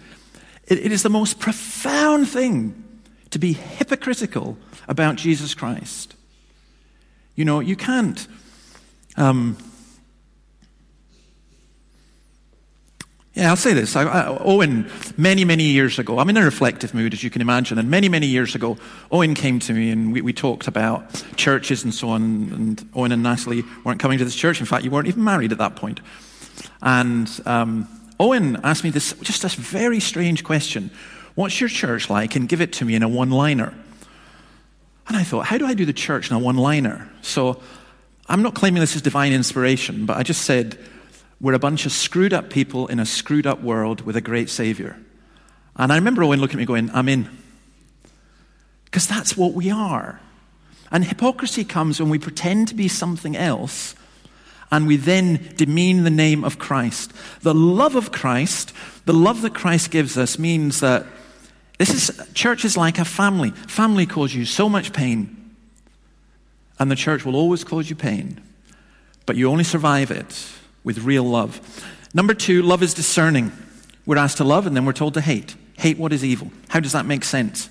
it, 0.67 0.79
it 0.79 0.91
is 0.91 1.03
the 1.03 1.09
most 1.09 1.39
profound 1.39 2.27
thing 2.27 2.83
to 3.29 3.37
be 3.37 3.53
hypocritical 3.53 4.57
about 4.87 5.15
Jesus 5.15 5.53
Christ. 5.53 6.15
You 7.35 7.45
know, 7.45 7.59
you 7.59 7.75
can't. 7.75 8.27
Um, 9.17 9.57
yeah, 13.33 13.49
I'll 13.49 13.55
say 13.55 13.73
this. 13.73 13.95
I, 13.95 14.03
I, 14.03 14.37
Owen, 14.39 14.91
many, 15.15 15.45
many 15.45 15.63
years 15.63 15.97
ago, 15.97 16.19
I'm 16.19 16.29
in 16.29 16.35
a 16.35 16.43
reflective 16.43 16.93
mood, 16.93 17.13
as 17.13 17.23
you 17.23 17.29
can 17.29 17.41
imagine, 17.41 17.77
and 17.77 17.89
many, 17.89 18.09
many 18.09 18.27
years 18.27 18.55
ago, 18.55 18.77
Owen 19.09 19.35
came 19.35 19.59
to 19.59 19.73
me 19.73 19.89
and 19.89 20.11
we, 20.11 20.21
we 20.21 20.33
talked 20.33 20.67
about 20.67 21.23
churches 21.37 21.83
and 21.83 21.93
so 21.93 22.09
on. 22.09 22.21
And 22.21 22.89
Owen 22.93 23.13
and 23.13 23.23
Natalie 23.23 23.63
weren't 23.85 24.01
coming 24.01 24.17
to 24.17 24.25
this 24.25 24.35
church. 24.35 24.59
In 24.59 24.65
fact, 24.65 24.83
you 24.83 24.91
weren't 24.91 25.07
even 25.07 25.23
married 25.23 25.53
at 25.53 25.59
that 25.59 25.77
point. 25.77 26.01
And 26.81 27.29
um, 27.45 27.87
Owen 28.19 28.59
asked 28.63 28.83
me 28.83 28.89
this, 28.89 29.13
just 29.21 29.43
this 29.43 29.55
very 29.55 29.99
strange 29.99 30.43
question 30.43 30.91
What's 31.33 31.61
your 31.61 31.69
church 31.69 32.09
like? 32.09 32.35
And 32.35 32.49
give 32.49 32.59
it 32.59 32.73
to 32.73 32.85
me 32.85 32.95
in 32.95 33.03
a 33.03 33.07
one 33.07 33.29
liner. 33.29 33.73
And 35.11 35.19
I 35.19 35.25
thought, 35.25 35.47
how 35.47 35.57
do 35.57 35.65
I 35.65 35.73
do 35.73 35.83
the 35.83 35.91
church 35.91 36.31
in 36.31 36.37
a 36.37 36.39
one 36.39 36.55
liner? 36.55 37.11
So 37.21 37.61
I'm 38.29 38.41
not 38.41 38.55
claiming 38.55 38.79
this 38.79 38.95
is 38.95 39.01
divine 39.01 39.33
inspiration, 39.33 40.05
but 40.05 40.15
I 40.15 40.23
just 40.23 40.43
said, 40.43 40.77
we're 41.41 41.51
a 41.51 41.59
bunch 41.59 41.85
of 41.85 41.91
screwed 41.91 42.31
up 42.31 42.49
people 42.49 42.87
in 42.87 42.97
a 42.97 43.05
screwed 43.05 43.45
up 43.45 43.61
world 43.61 43.99
with 44.05 44.15
a 44.15 44.21
great 44.21 44.49
Savior. 44.49 44.97
And 45.75 45.91
I 45.91 45.97
remember 45.97 46.23
Owen 46.23 46.39
looking 46.39 46.59
at 46.59 46.59
me 46.59 46.65
going, 46.65 46.89
I'm 46.91 47.09
in. 47.09 47.29
Because 48.85 49.05
that's 49.05 49.35
what 49.35 49.51
we 49.51 49.69
are. 49.69 50.21
And 50.93 51.03
hypocrisy 51.03 51.65
comes 51.65 51.99
when 51.99 52.09
we 52.09 52.17
pretend 52.17 52.69
to 52.69 52.73
be 52.73 52.87
something 52.87 53.35
else 53.35 53.95
and 54.71 54.87
we 54.87 54.95
then 54.95 55.51
demean 55.57 56.05
the 56.05 56.09
name 56.09 56.45
of 56.45 56.57
Christ. 56.57 57.11
The 57.41 57.53
love 57.53 57.95
of 57.95 58.13
Christ, 58.13 58.71
the 59.03 59.13
love 59.13 59.41
that 59.41 59.53
Christ 59.53 59.91
gives 59.91 60.17
us, 60.17 60.39
means 60.39 60.79
that 60.79 61.05
this 61.81 62.09
is, 62.09 62.33
church 62.35 62.63
is 62.63 62.77
like 62.77 62.99
a 62.99 63.05
family. 63.05 63.49
Family 63.49 64.05
cause 64.05 64.35
you 64.35 64.45
so 64.45 64.69
much 64.69 64.93
pain, 64.93 65.55
and 66.77 66.91
the 66.91 66.95
church 66.95 67.25
will 67.25 67.35
always 67.35 67.63
cause 67.63 67.89
you 67.89 67.95
pain, 67.95 68.39
but 69.25 69.35
you 69.35 69.49
only 69.49 69.63
survive 69.63 70.11
it 70.11 70.47
with 70.83 70.99
real 70.99 71.23
love. 71.23 71.83
Number 72.13 72.35
two, 72.35 72.61
love 72.61 72.83
is 72.83 72.93
discerning. 72.93 73.51
We're 74.05 74.19
asked 74.19 74.37
to 74.37 74.43
love, 74.43 74.67
and 74.67 74.75
then 74.75 74.85
we're 74.85 74.93
told 74.93 75.15
to 75.15 75.21
hate. 75.21 75.55
Hate 75.79 75.97
what 75.97 76.13
is 76.13 76.23
evil. 76.23 76.51
How 76.67 76.81
does 76.81 76.91
that 76.91 77.07
make 77.07 77.23
sense? 77.23 77.67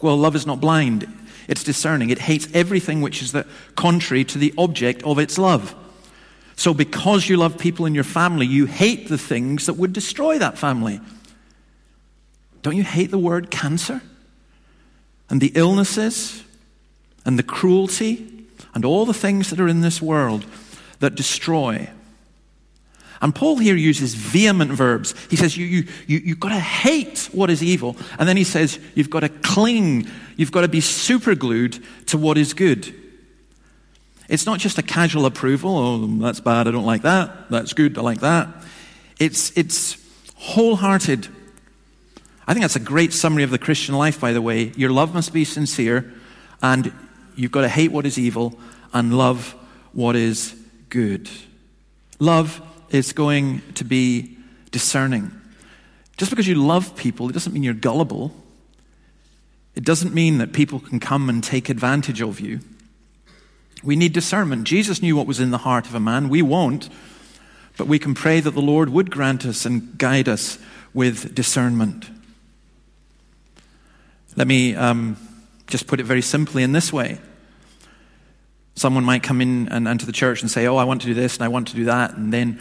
Well, 0.00 0.16
love 0.16 0.36
is 0.36 0.46
not 0.46 0.60
blind, 0.60 1.12
it's 1.48 1.64
discerning. 1.64 2.10
It 2.10 2.20
hates 2.20 2.46
everything 2.54 3.00
which 3.00 3.20
is 3.20 3.32
the 3.32 3.48
contrary 3.74 4.22
to 4.26 4.38
the 4.38 4.54
object 4.58 5.02
of 5.02 5.18
its 5.18 5.38
love. 5.38 5.74
So, 6.54 6.72
because 6.72 7.28
you 7.28 7.36
love 7.36 7.58
people 7.58 7.84
in 7.84 7.96
your 7.96 8.04
family, 8.04 8.46
you 8.46 8.66
hate 8.66 9.08
the 9.08 9.18
things 9.18 9.66
that 9.66 9.74
would 9.74 9.92
destroy 9.92 10.38
that 10.38 10.56
family. 10.56 11.00
Don't 12.62 12.76
you 12.76 12.84
hate 12.84 13.10
the 13.10 13.18
word 13.18 13.50
cancer? 13.50 14.02
And 15.28 15.40
the 15.40 15.52
illnesses 15.54 16.42
and 17.24 17.38
the 17.38 17.42
cruelty 17.42 18.46
and 18.74 18.84
all 18.84 19.06
the 19.06 19.14
things 19.14 19.50
that 19.50 19.60
are 19.60 19.68
in 19.68 19.80
this 19.80 20.02
world 20.02 20.44
that 20.98 21.14
destroy. 21.14 21.88
And 23.22 23.34
Paul 23.34 23.58
here 23.58 23.76
uses 23.76 24.14
vehement 24.14 24.72
verbs. 24.72 25.14
He 25.28 25.36
says, 25.36 25.56
you, 25.56 25.66
you, 25.66 25.88
you, 26.06 26.18
You've 26.24 26.40
got 26.40 26.50
to 26.50 26.60
hate 26.60 27.28
what 27.32 27.50
is 27.50 27.62
evil. 27.62 27.96
And 28.18 28.28
then 28.28 28.36
he 28.36 28.44
says, 28.44 28.78
You've 28.94 29.10
got 29.10 29.20
to 29.20 29.28
cling, 29.28 30.08
you've 30.36 30.52
got 30.52 30.62
to 30.62 30.68
be 30.68 30.80
superglued 30.80 31.82
to 32.06 32.18
what 32.18 32.38
is 32.38 32.54
good. 32.54 32.94
It's 34.28 34.46
not 34.46 34.58
just 34.58 34.78
a 34.78 34.82
casual 34.82 35.26
approval. 35.26 35.76
Oh, 35.76 36.06
that's 36.18 36.40
bad, 36.40 36.68
I 36.68 36.70
don't 36.70 36.86
like 36.86 37.02
that. 37.02 37.50
That's 37.50 37.74
good, 37.74 37.98
I 37.98 38.00
like 38.00 38.20
that. 38.20 38.48
It's, 39.18 39.56
it's 39.56 39.98
wholehearted 40.36 41.28
I 42.46 42.52
think 42.52 42.62
that's 42.62 42.76
a 42.76 42.80
great 42.80 43.12
summary 43.12 43.42
of 43.42 43.50
the 43.50 43.58
Christian 43.58 43.94
life, 43.94 44.20
by 44.20 44.32
the 44.32 44.42
way. 44.42 44.72
Your 44.76 44.90
love 44.90 45.14
must 45.14 45.32
be 45.32 45.44
sincere, 45.44 46.12
and 46.62 46.92
you've 47.36 47.52
got 47.52 47.62
to 47.62 47.68
hate 47.68 47.92
what 47.92 48.06
is 48.06 48.18
evil 48.18 48.58
and 48.92 49.16
love 49.16 49.54
what 49.92 50.16
is 50.16 50.54
good. 50.88 51.30
Love 52.18 52.60
is 52.90 53.12
going 53.12 53.62
to 53.74 53.84
be 53.84 54.36
discerning. 54.70 55.30
Just 56.16 56.30
because 56.30 56.46
you 56.46 56.54
love 56.56 56.96
people, 56.96 57.28
it 57.28 57.32
doesn't 57.32 57.52
mean 57.52 57.62
you're 57.62 57.74
gullible. 57.74 58.34
It 59.74 59.84
doesn't 59.84 60.12
mean 60.12 60.38
that 60.38 60.52
people 60.52 60.80
can 60.80 61.00
come 61.00 61.28
and 61.28 61.42
take 61.42 61.68
advantage 61.68 62.20
of 62.20 62.40
you. 62.40 62.60
We 63.82 63.96
need 63.96 64.12
discernment. 64.12 64.64
Jesus 64.64 65.00
knew 65.00 65.16
what 65.16 65.26
was 65.26 65.40
in 65.40 65.50
the 65.50 65.58
heart 65.58 65.86
of 65.86 65.94
a 65.94 66.00
man. 66.00 66.28
We 66.28 66.42
won't, 66.42 66.90
but 67.78 67.86
we 67.86 67.98
can 67.98 68.14
pray 68.14 68.40
that 68.40 68.50
the 68.50 68.60
Lord 68.60 68.90
would 68.90 69.10
grant 69.10 69.46
us 69.46 69.64
and 69.64 69.96
guide 69.96 70.28
us 70.28 70.58
with 70.92 71.34
discernment. 71.34 72.10
Let 74.40 74.46
me 74.46 74.74
um, 74.74 75.18
just 75.66 75.86
put 75.86 76.00
it 76.00 76.04
very 76.04 76.22
simply 76.22 76.62
in 76.62 76.72
this 76.72 76.90
way 76.90 77.18
Someone 78.74 79.04
might 79.04 79.22
come 79.22 79.42
in 79.42 79.68
and, 79.68 79.86
and 79.86 80.00
to 80.00 80.06
the 80.06 80.12
church 80.12 80.40
and 80.40 80.50
say, 80.50 80.66
Oh, 80.66 80.76
I 80.76 80.84
want 80.84 81.02
to 81.02 81.06
do 81.06 81.12
this 81.12 81.36
and 81.36 81.44
I 81.44 81.48
want 81.48 81.68
to 81.68 81.74
do 81.74 81.84
that. 81.84 82.16
And 82.16 82.32
then 82.32 82.58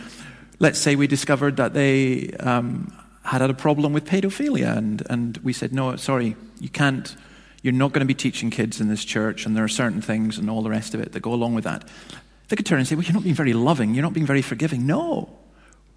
let's 0.59 0.77
say 0.77 0.97
we 0.97 1.07
discovered 1.07 1.55
that 1.55 1.73
they 1.73 2.31
um, 2.41 2.93
had 3.23 3.39
had 3.39 3.49
a 3.49 3.53
problem 3.53 3.93
with 3.93 4.03
pedophilia. 4.03 4.75
And, 4.75 5.03
and 5.09 5.37
we 5.37 5.53
said, 5.53 5.71
No, 5.71 5.95
sorry, 5.95 6.35
you 6.59 6.67
can't. 6.67 7.15
You're 7.61 7.71
not 7.71 7.93
going 7.93 8.01
to 8.01 8.05
be 8.05 8.13
teaching 8.13 8.49
kids 8.49 8.81
in 8.81 8.89
this 8.89 9.05
church, 9.05 9.45
and 9.45 9.55
there 9.55 9.63
are 9.63 9.69
certain 9.69 10.01
things 10.01 10.37
and 10.37 10.49
all 10.49 10.61
the 10.61 10.69
rest 10.69 10.93
of 10.93 10.99
it 10.99 11.13
that 11.13 11.21
go 11.21 11.31
along 11.31 11.55
with 11.55 11.63
that. 11.63 11.87
They 12.49 12.57
could 12.57 12.65
turn 12.65 12.79
and 12.79 12.87
say, 12.89 12.95
Well, 12.95 13.05
you're 13.05 13.13
not 13.13 13.23
being 13.23 13.35
very 13.35 13.53
loving, 13.53 13.93
you're 13.93 14.03
not 14.03 14.11
being 14.11 14.25
very 14.25 14.41
forgiving. 14.41 14.85
No. 14.85 15.29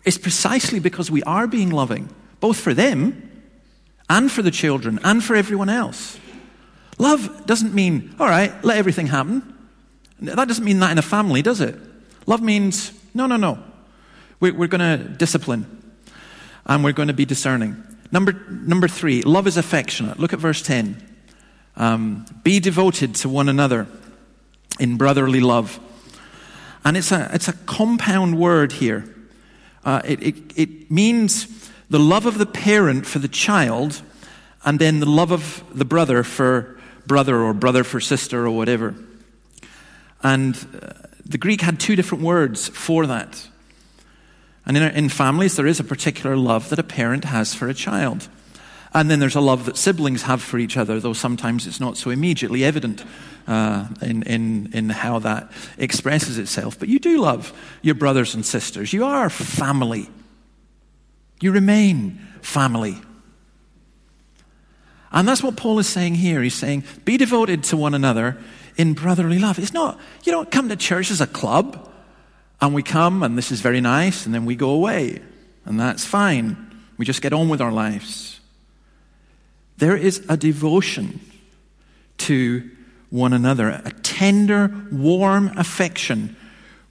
It's 0.04 0.18
precisely 0.18 0.78
because 0.78 1.10
we 1.10 1.24
are 1.24 1.48
being 1.48 1.70
loving, 1.70 2.08
both 2.38 2.60
for 2.60 2.72
them 2.72 3.30
and 4.08 4.30
for 4.30 4.42
the 4.42 4.50
children 4.50 4.98
and 5.04 5.22
for 5.22 5.34
everyone 5.34 5.68
else. 5.68 6.18
Love 6.98 7.46
doesn't 7.46 7.74
mean, 7.74 8.14
all 8.20 8.28
right, 8.28 8.52
let 8.64 8.76
everything 8.76 9.06
happen. 9.06 9.42
That 10.20 10.46
doesn't 10.46 10.64
mean 10.64 10.78
that 10.80 10.92
in 10.92 10.98
a 10.98 11.02
family, 11.02 11.42
does 11.42 11.60
it? 11.60 11.76
Love 12.26 12.42
means, 12.42 12.92
no, 13.14 13.26
no, 13.26 13.36
no. 13.36 13.58
We're, 14.40 14.54
we're 14.54 14.68
going 14.68 14.98
to 14.98 15.08
discipline 15.08 15.94
and 16.66 16.84
we're 16.84 16.92
going 16.92 17.08
to 17.08 17.14
be 17.14 17.24
discerning. 17.24 17.76
Number, 18.12 18.32
number 18.48 18.88
three, 18.88 19.22
love 19.22 19.46
is 19.46 19.56
affectionate. 19.56 20.18
Look 20.18 20.32
at 20.32 20.38
verse 20.38 20.62
10. 20.62 21.02
Um, 21.76 22.26
be 22.42 22.60
devoted 22.60 23.14
to 23.16 23.28
one 23.28 23.48
another 23.48 23.86
in 24.78 24.96
brotherly 24.96 25.40
love. 25.40 25.80
And 26.84 26.96
it's 26.96 27.12
a, 27.12 27.30
it's 27.32 27.48
a 27.48 27.52
compound 27.52 28.38
word 28.38 28.72
here. 28.72 29.12
Uh, 29.84 30.02
it, 30.04 30.22
it, 30.22 30.36
it 30.56 30.90
means 30.90 31.46
the 31.92 31.98
love 31.98 32.24
of 32.24 32.38
the 32.38 32.46
parent 32.46 33.04
for 33.04 33.18
the 33.18 33.28
child, 33.28 34.00
and 34.64 34.78
then 34.78 35.00
the 35.00 35.06
love 35.06 35.30
of 35.30 35.62
the 35.74 35.84
brother 35.84 36.22
for 36.22 36.80
brother 37.06 37.36
or 37.36 37.52
brother 37.52 37.84
for 37.84 38.00
sister 38.00 38.46
or 38.46 38.50
whatever. 38.50 38.94
And 40.22 40.56
uh, 40.56 41.06
the 41.26 41.36
Greek 41.36 41.60
had 41.60 41.78
two 41.78 41.94
different 41.94 42.24
words 42.24 42.68
for 42.68 43.06
that. 43.06 43.46
And 44.64 44.78
in, 44.78 44.82
in 44.84 45.08
families, 45.10 45.56
there 45.56 45.66
is 45.66 45.80
a 45.80 45.84
particular 45.84 46.34
love 46.34 46.70
that 46.70 46.78
a 46.78 46.82
parent 46.82 47.24
has 47.24 47.54
for 47.54 47.68
a 47.68 47.74
child. 47.74 48.26
And 48.94 49.10
then 49.10 49.20
there's 49.20 49.36
a 49.36 49.40
love 49.42 49.66
that 49.66 49.76
siblings 49.76 50.22
have 50.22 50.40
for 50.40 50.56
each 50.58 50.78
other, 50.78 50.98
though 50.98 51.12
sometimes 51.12 51.66
it's 51.66 51.80
not 51.80 51.98
so 51.98 52.08
immediately 52.08 52.64
evident 52.64 53.04
uh, 53.46 53.88
in, 54.00 54.22
in, 54.22 54.70
in 54.72 54.88
how 54.88 55.18
that 55.18 55.52
expresses 55.76 56.38
itself. 56.38 56.78
But 56.78 56.88
you 56.88 56.98
do 56.98 57.20
love 57.20 57.52
your 57.82 57.96
brothers 57.96 58.34
and 58.34 58.46
sisters. 58.46 58.94
You 58.94 59.04
are 59.04 59.28
family. 59.28 60.08
You 61.42 61.50
remain 61.50 62.20
family. 62.40 62.96
And 65.10 65.26
that's 65.26 65.42
what 65.42 65.56
Paul 65.56 65.78
is 65.80 65.88
saying 65.88 66.14
here. 66.14 66.40
He's 66.40 66.54
saying, 66.54 66.84
be 67.04 67.16
devoted 67.16 67.64
to 67.64 67.76
one 67.76 67.94
another 67.94 68.38
in 68.76 68.94
brotherly 68.94 69.38
love. 69.38 69.58
It's 69.58 69.74
not, 69.74 69.98
you 70.22 70.32
don't 70.32 70.50
come 70.50 70.68
to 70.68 70.76
church 70.76 71.10
as 71.10 71.20
a 71.20 71.26
club 71.26 71.90
and 72.60 72.72
we 72.72 72.82
come 72.82 73.24
and 73.24 73.36
this 73.36 73.50
is 73.50 73.60
very 73.60 73.80
nice 73.80 74.24
and 74.24 74.34
then 74.34 74.44
we 74.44 74.54
go 74.54 74.70
away 74.70 75.20
and 75.66 75.78
that's 75.78 76.04
fine. 76.04 76.80
We 76.96 77.04
just 77.04 77.20
get 77.20 77.32
on 77.32 77.48
with 77.48 77.60
our 77.60 77.72
lives. 77.72 78.40
There 79.78 79.96
is 79.96 80.24
a 80.28 80.36
devotion 80.36 81.20
to 82.18 82.70
one 83.10 83.32
another, 83.32 83.82
a 83.84 83.90
tender, 84.02 84.70
warm 84.92 85.58
affection 85.58 86.36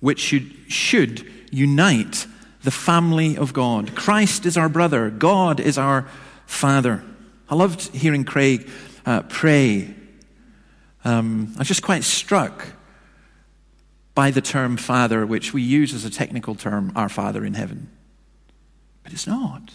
which 0.01 0.20
should, 0.20 0.51
should 0.67 1.25
unite 1.51 2.27
the 2.63 2.72
family 2.72 3.38
of 3.38 3.53
God. 3.53 3.96
Christ 3.96 4.46
is 4.46 4.58
our 4.58 4.70
brother, 4.70 5.10
God 5.10 5.60
is 5.60 5.77
our 5.77 6.08
Father. 6.46 7.03
I 7.50 7.56
loved 7.56 7.94
hearing 7.96 8.24
Craig 8.24 8.70
uh, 9.06 9.24
pray. 9.24 9.94
Um, 11.03 11.53
I 11.56 11.60
was 11.60 11.68
just 11.68 11.82
quite 11.82 12.03
struck 12.03 12.65
by 14.13 14.32
the 14.32 14.41
term 14.41 14.77
Father, 14.77 15.25
which 15.25 15.53
we 15.53 15.62
use 15.62 15.94
as 15.94 16.06
a 16.06 16.10
technical 16.10 16.56
term, 16.56 16.91
our 16.96 17.10
Father 17.10 17.44
in 17.44 17.53
heaven. 17.53 17.89
But 19.03 19.13
it's 19.13 19.27
not. 19.27 19.74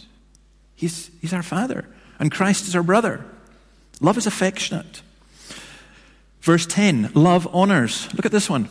He's, 0.74 1.10
he's 1.20 1.32
our 1.32 1.42
Father, 1.42 1.86
and 2.18 2.30
Christ 2.30 2.68
is 2.68 2.76
our 2.76 2.82
brother. 2.82 3.24
Love 4.00 4.18
is 4.18 4.26
affectionate. 4.26 5.02
Verse 6.40 6.66
10 6.66 7.10
love 7.14 7.48
honors. 7.52 8.12
Look 8.14 8.26
at 8.26 8.32
this 8.32 8.48
one. 8.48 8.68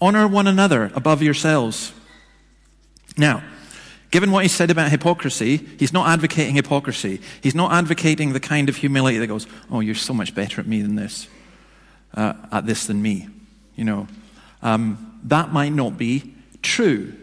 Honor 0.00 0.28
one 0.28 0.46
another 0.46 0.90
above 0.94 1.22
yourselves. 1.22 1.92
Now, 3.16 3.42
given 4.10 4.30
what 4.30 4.42
he 4.42 4.48
said 4.48 4.70
about 4.70 4.90
hypocrisy, 4.90 5.56
he's 5.78 5.92
not 5.92 6.08
advocating 6.08 6.54
hypocrisy. 6.54 7.20
He's 7.40 7.54
not 7.54 7.72
advocating 7.72 8.32
the 8.32 8.40
kind 8.40 8.68
of 8.68 8.76
humility 8.76 9.18
that 9.18 9.26
goes, 9.26 9.46
Oh, 9.70 9.80
you're 9.80 9.94
so 9.94 10.14
much 10.14 10.34
better 10.34 10.60
at 10.60 10.66
me 10.66 10.82
than 10.82 10.96
this, 10.96 11.28
uh, 12.14 12.34
at 12.52 12.66
this 12.66 12.86
than 12.86 13.00
me. 13.00 13.28
You 13.74 13.84
know, 13.84 14.08
um, 14.62 15.20
that 15.24 15.52
might 15.52 15.72
not 15.72 15.98
be 15.98 16.34
true. 16.62 17.14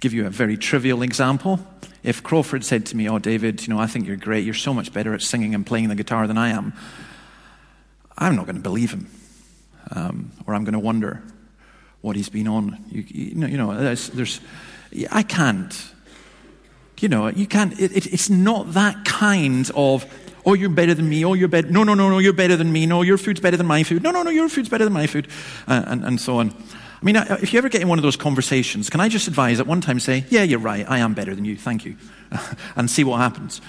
Give 0.00 0.12
you 0.12 0.26
a 0.26 0.30
very 0.30 0.56
trivial 0.56 1.02
example. 1.02 1.60
If 2.02 2.22
Crawford 2.22 2.64
said 2.64 2.86
to 2.86 2.96
me, 2.96 3.08
Oh, 3.08 3.18
David, 3.18 3.66
you 3.66 3.72
know, 3.72 3.80
I 3.80 3.86
think 3.86 4.06
you're 4.06 4.16
great. 4.16 4.44
You're 4.44 4.54
so 4.54 4.74
much 4.74 4.92
better 4.92 5.14
at 5.14 5.22
singing 5.22 5.54
and 5.54 5.66
playing 5.66 5.88
the 5.88 5.94
guitar 5.94 6.26
than 6.26 6.38
I 6.38 6.50
am. 6.50 6.72
I'm 8.18 8.36
not 8.36 8.46
going 8.46 8.56
to 8.56 8.62
believe 8.62 8.92
him. 8.92 9.08
Um, 9.92 10.32
or 10.46 10.54
I'm 10.54 10.64
going 10.64 10.72
to 10.72 10.80
wonder 10.80 11.22
what 12.06 12.14
he's 12.14 12.28
been 12.28 12.46
on. 12.46 12.78
You, 12.88 13.04
you 13.08 13.34
know, 13.34 13.46
you 13.48 13.56
know 13.58 13.76
there's, 13.76 14.08
there's, 14.10 14.40
I 15.10 15.24
can't. 15.24 15.92
You 17.00 17.08
know, 17.08 17.26
you 17.26 17.46
can't. 17.46 17.78
It, 17.80 17.94
it, 17.96 18.06
it's 18.12 18.30
not 18.30 18.74
that 18.74 19.04
kind 19.04 19.68
of, 19.74 20.06
oh, 20.46 20.54
you're 20.54 20.70
better 20.70 20.94
than 20.94 21.08
me. 21.08 21.24
Oh, 21.24 21.34
you're 21.34 21.48
better. 21.48 21.68
No, 21.68 21.82
no, 21.82 21.94
no, 21.94 22.08
no, 22.08 22.18
you're 22.18 22.32
better 22.32 22.56
than 22.56 22.70
me. 22.70 22.86
No, 22.86 23.02
your 23.02 23.18
food's 23.18 23.40
better 23.40 23.56
than 23.56 23.66
my 23.66 23.82
food. 23.82 24.04
No, 24.04 24.12
no, 24.12 24.22
no, 24.22 24.30
your 24.30 24.48
food's 24.48 24.68
better 24.68 24.84
than 24.84 24.92
my 24.92 25.08
food. 25.08 25.26
Uh, 25.66 25.82
and, 25.88 26.04
and 26.04 26.20
so 26.20 26.38
on. 26.38 26.50
I 26.50 27.04
mean, 27.04 27.16
if 27.16 27.52
you 27.52 27.58
ever 27.58 27.68
get 27.68 27.82
in 27.82 27.88
one 27.88 27.98
of 27.98 28.02
those 28.02 28.16
conversations, 28.16 28.88
can 28.88 29.00
I 29.00 29.08
just 29.08 29.26
advise 29.26 29.58
at 29.58 29.66
one 29.66 29.80
time 29.80 29.98
say, 29.98 30.24
yeah, 30.30 30.44
you're 30.44 30.60
right. 30.60 30.88
I 30.88 30.98
am 30.98 31.12
better 31.12 31.34
than 31.34 31.44
you. 31.44 31.56
Thank 31.56 31.84
you. 31.84 31.96
and 32.76 32.88
see 32.88 33.02
what 33.02 33.18
happens, 33.18 33.60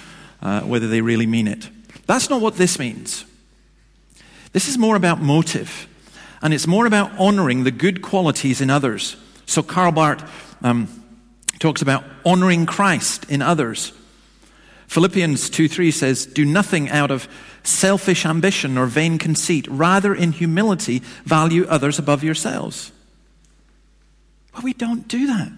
uh, 0.44 0.62
whether 0.62 0.88
they 0.88 1.02
really 1.02 1.26
mean 1.26 1.48
it. 1.48 1.70
That's 2.06 2.30
not 2.30 2.40
what 2.40 2.56
this 2.56 2.78
means. 2.78 3.26
This 4.54 4.70
is 4.70 4.78
more 4.78 4.96
about 4.96 5.22
motive. 5.22 5.88
And 6.42 6.54
it's 6.54 6.68
more 6.68 6.86
about 6.86 7.18
honoring 7.18 7.64
the 7.64 7.72
good 7.72 8.02
qualities 8.02 8.62
in 8.62 8.70
others. 8.70 9.16
So 9.46 9.64
Karl 9.64 9.92
Barth 9.92 10.24
um, 10.64 10.88
talks 11.60 11.82
about 11.82 12.04
honoring 12.26 12.66
Christ 12.66 13.30
in 13.30 13.42
others. 13.42 13.92
Philippians 14.88 15.50
2 15.50 15.68
3 15.68 15.92
says, 15.92 16.26
Do 16.26 16.46
nothing 16.46 16.90
out 16.90 17.12
of 17.12 17.28
selfish 17.64 18.26
ambition 18.26 18.78
or 18.78 18.86
vain 18.86 19.18
conceit. 19.18 19.68
Rather, 19.70 20.16
in 20.16 20.32
humility, 20.32 21.00
value 21.26 21.66
others 21.68 22.00
above 22.00 22.24
yourselves. 22.24 22.92
But 24.54 24.64
we 24.64 24.74
don't 24.74 25.08
do 25.08 25.28
that. 25.28 25.52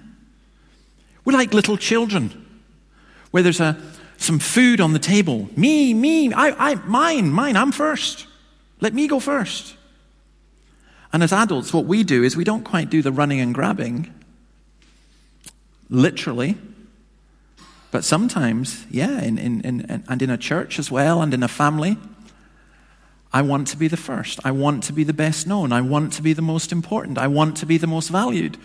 We're 1.24 1.34
like 1.34 1.54
little 1.54 1.78
children, 1.78 2.46
where 3.32 3.44
there's 3.44 3.60
a, 3.60 3.78
some 4.18 4.40
food 4.40 4.82
on 4.82 4.94
the 4.94 5.00
table. 5.00 5.48
Me, 5.56 5.94
me, 5.94 6.34
I, 6.34 6.72
I, 6.72 6.76
mine, 6.76 7.30
mine, 7.30 7.56
I'm 7.56 7.72
first. 7.72 8.26
Let 8.82 8.94
me 8.94 9.08
go 9.08 9.20
first. 9.20 9.76
And 11.12 11.24
as 11.24 11.34
adults, 11.34 11.74
what 11.74 11.86
we 11.86 12.04
do 12.04 12.24
is 12.24 12.38
we 12.38 12.44
don't 12.44 12.64
quite 12.64 12.90
do 12.90 13.02
the 13.02 13.12
running 13.12 13.40
and 13.40 13.54
grabbing, 13.54 14.14
literally. 15.90 16.58
But 17.92 18.04
sometimes, 18.04 18.86
yeah, 18.92 19.22
in, 19.22 19.38
in, 19.40 19.62
in, 19.62 20.04
and 20.08 20.22
in 20.22 20.30
a 20.30 20.38
church 20.38 20.78
as 20.78 20.92
well, 20.92 21.22
and 21.22 21.34
in 21.34 21.42
a 21.42 21.48
family, 21.48 21.98
I 23.34 23.42
want 23.42 23.68
to 23.70 23.78
be 23.78 23.88
the 23.88 23.98
first. 23.98 24.40
I 24.44 24.52
want 24.52 24.84
to 24.86 24.94
be 24.94 25.04
the 25.04 25.14
best 25.14 25.48
known. 25.48 25.72
I 25.72 25.82
want 25.82 26.14
to 26.14 26.22
be 26.22 26.34
the 26.34 26.42
most 26.42 26.72
important. 26.72 27.18
I 27.18 27.28
want 27.28 27.58
to 27.58 27.66
be 27.66 27.78
the 27.78 27.88
most 27.88 28.10
valued. 28.10 28.58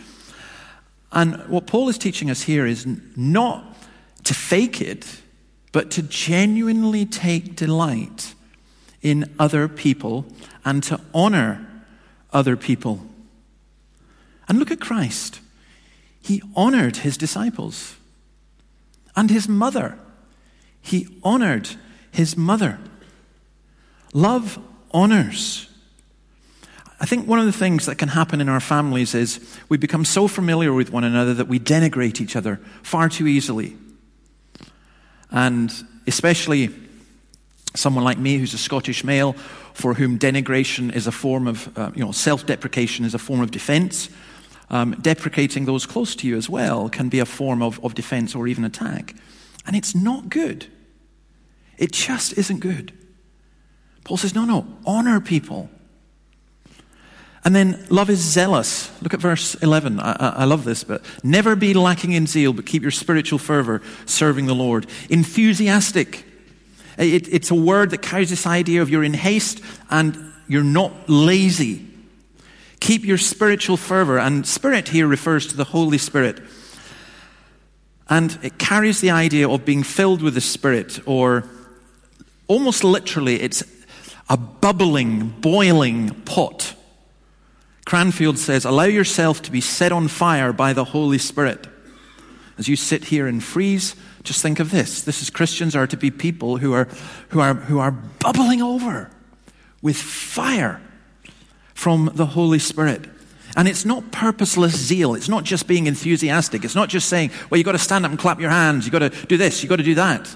And 1.12 1.36
what 1.48 1.66
Paul 1.66 1.88
is 1.88 1.96
teaching 1.96 2.30
us 2.30 2.42
here 2.42 2.66
is 2.66 2.86
not 3.16 3.76
to 4.24 4.34
fake 4.34 4.80
it, 4.80 5.20
but 5.72 5.90
to 5.92 6.02
genuinely 6.02 7.06
take 7.06 7.56
delight 7.56 8.34
in 9.02 9.32
other 9.38 9.68
people 9.68 10.26
and 10.64 10.82
to 10.84 11.00
honor 11.12 11.66
other 12.34 12.56
people. 12.56 13.00
And 14.48 14.58
look 14.58 14.70
at 14.70 14.80
Christ. 14.80 15.40
He 16.20 16.42
honored 16.54 16.98
his 16.98 17.16
disciples 17.16 17.96
and 19.16 19.30
his 19.30 19.48
mother. 19.48 19.98
He 20.82 21.06
honored 21.22 21.70
his 22.10 22.36
mother. 22.36 22.78
Love 24.12 24.58
honors. 24.90 25.68
I 27.00 27.06
think 27.06 27.26
one 27.26 27.38
of 27.38 27.46
the 27.46 27.52
things 27.52 27.86
that 27.86 27.98
can 27.98 28.08
happen 28.08 28.40
in 28.40 28.48
our 28.48 28.60
families 28.60 29.14
is 29.14 29.58
we 29.68 29.76
become 29.76 30.04
so 30.04 30.28
familiar 30.28 30.72
with 30.72 30.90
one 30.90 31.04
another 31.04 31.34
that 31.34 31.48
we 31.48 31.58
denigrate 31.58 32.20
each 32.20 32.36
other 32.36 32.60
far 32.82 33.08
too 33.08 33.26
easily. 33.26 33.76
And 35.30 35.72
especially 36.06 36.70
someone 37.74 38.04
like 38.04 38.18
me 38.18 38.38
who's 38.38 38.54
a 38.54 38.58
Scottish 38.58 39.04
male 39.04 39.34
for 39.74 39.94
whom 39.94 40.18
denigration 40.18 40.94
is 40.94 41.06
a 41.06 41.12
form 41.12 41.46
of, 41.46 41.76
uh, 41.76 41.90
you 41.94 42.04
know, 42.04 42.12
self 42.12 42.46
deprecation 42.46 43.04
is 43.04 43.14
a 43.14 43.18
form 43.18 43.40
of 43.40 43.50
defense. 43.50 44.08
Um, 44.70 44.96
deprecating 45.00 45.66
those 45.66 45.84
close 45.84 46.16
to 46.16 46.26
you 46.26 46.36
as 46.36 46.48
well 46.48 46.88
can 46.88 47.08
be 47.08 47.18
a 47.18 47.26
form 47.26 47.62
of, 47.62 47.84
of 47.84 47.94
defense 47.94 48.34
or 48.34 48.48
even 48.48 48.64
attack. 48.64 49.14
And 49.66 49.76
it's 49.76 49.94
not 49.94 50.30
good. 50.30 50.66
It 51.76 51.92
just 51.92 52.38
isn't 52.38 52.60
good. 52.60 52.92
Paul 54.04 54.16
says, 54.16 54.34
no, 54.34 54.44
no, 54.44 54.66
honor 54.86 55.20
people. 55.20 55.68
And 57.44 57.54
then 57.54 57.86
love 57.90 58.08
is 58.08 58.20
zealous. 58.20 58.90
Look 59.02 59.12
at 59.12 59.20
verse 59.20 59.54
11. 59.56 60.00
I, 60.00 60.12
I, 60.12 60.28
I, 60.28 60.44
love 60.44 60.64
this, 60.64 60.82
but 60.82 61.04
never 61.22 61.54
be 61.54 61.74
lacking 61.74 62.12
in 62.12 62.26
zeal, 62.26 62.54
but 62.54 62.64
keep 62.64 62.80
your 62.82 62.90
spiritual 62.90 63.38
fervor 63.38 63.82
serving 64.06 64.46
the 64.46 64.54
Lord. 64.54 64.86
Enthusiastic. 65.10 66.24
It, 66.98 67.32
it's 67.32 67.50
a 67.50 67.54
word 67.54 67.90
that 67.90 68.02
carries 68.02 68.30
this 68.30 68.46
idea 68.46 68.82
of 68.82 68.90
you're 68.90 69.04
in 69.04 69.14
haste 69.14 69.60
and 69.90 70.32
you're 70.48 70.62
not 70.62 71.08
lazy. 71.08 71.86
Keep 72.80 73.04
your 73.04 73.18
spiritual 73.18 73.76
fervor. 73.76 74.18
And 74.18 74.46
spirit 74.46 74.88
here 74.88 75.06
refers 75.06 75.46
to 75.48 75.56
the 75.56 75.64
Holy 75.64 75.98
Spirit. 75.98 76.40
And 78.08 78.38
it 78.42 78.58
carries 78.58 79.00
the 79.00 79.10
idea 79.10 79.48
of 79.48 79.64
being 79.64 79.82
filled 79.82 80.22
with 80.22 80.34
the 80.34 80.40
Spirit, 80.40 81.00
or 81.06 81.48
almost 82.48 82.84
literally, 82.84 83.40
it's 83.40 83.62
a 84.28 84.36
bubbling, 84.36 85.28
boiling 85.40 86.10
pot. 86.10 86.74
Cranfield 87.86 88.38
says, 88.38 88.64
Allow 88.64 88.84
yourself 88.84 89.42
to 89.42 89.50
be 89.50 89.60
set 89.60 89.92
on 89.92 90.08
fire 90.08 90.52
by 90.52 90.72
the 90.72 90.84
Holy 90.84 91.18
Spirit. 91.18 91.66
As 92.58 92.68
you 92.68 92.76
sit 92.76 93.04
here 93.04 93.26
and 93.26 93.42
freeze, 93.42 93.96
just 94.24 94.42
think 94.42 94.58
of 94.58 94.70
this. 94.70 95.02
This 95.02 95.22
is 95.22 95.30
Christians 95.30 95.76
are 95.76 95.86
to 95.86 95.96
be 95.96 96.10
people 96.10 96.56
who 96.56 96.72
are, 96.72 96.88
who 97.28 97.40
are, 97.40 97.54
who 97.54 97.78
are 97.78 97.92
bubbling 97.92 98.62
over 98.62 99.10
with 99.82 99.96
fire 99.96 100.80
from 101.74 102.10
the 102.14 102.26
Holy 102.26 102.58
Spirit. 102.58 103.06
And 103.56 103.68
it's 103.68 103.84
not 103.84 104.10
purposeless 104.10 104.74
zeal. 104.76 105.14
It's 105.14 105.28
not 105.28 105.44
just 105.44 105.68
being 105.68 105.86
enthusiastic. 105.86 106.64
It's 106.64 106.74
not 106.74 106.88
just 106.88 107.08
saying, 107.08 107.30
well, 107.48 107.58
you've 107.58 107.66
got 107.66 107.72
to 107.72 107.78
stand 107.78 108.04
up 108.04 108.10
and 108.10 108.18
clap 108.18 108.40
your 108.40 108.50
hands. 108.50 108.86
You've 108.86 108.92
got 108.92 109.10
to 109.12 109.26
do 109.26 109.36
this. 109.36 109.62
You've 109.62 109.70
got 109.70 109.76
to 109.76 109.82
do 109.82 109.94
that. 109.94 110.34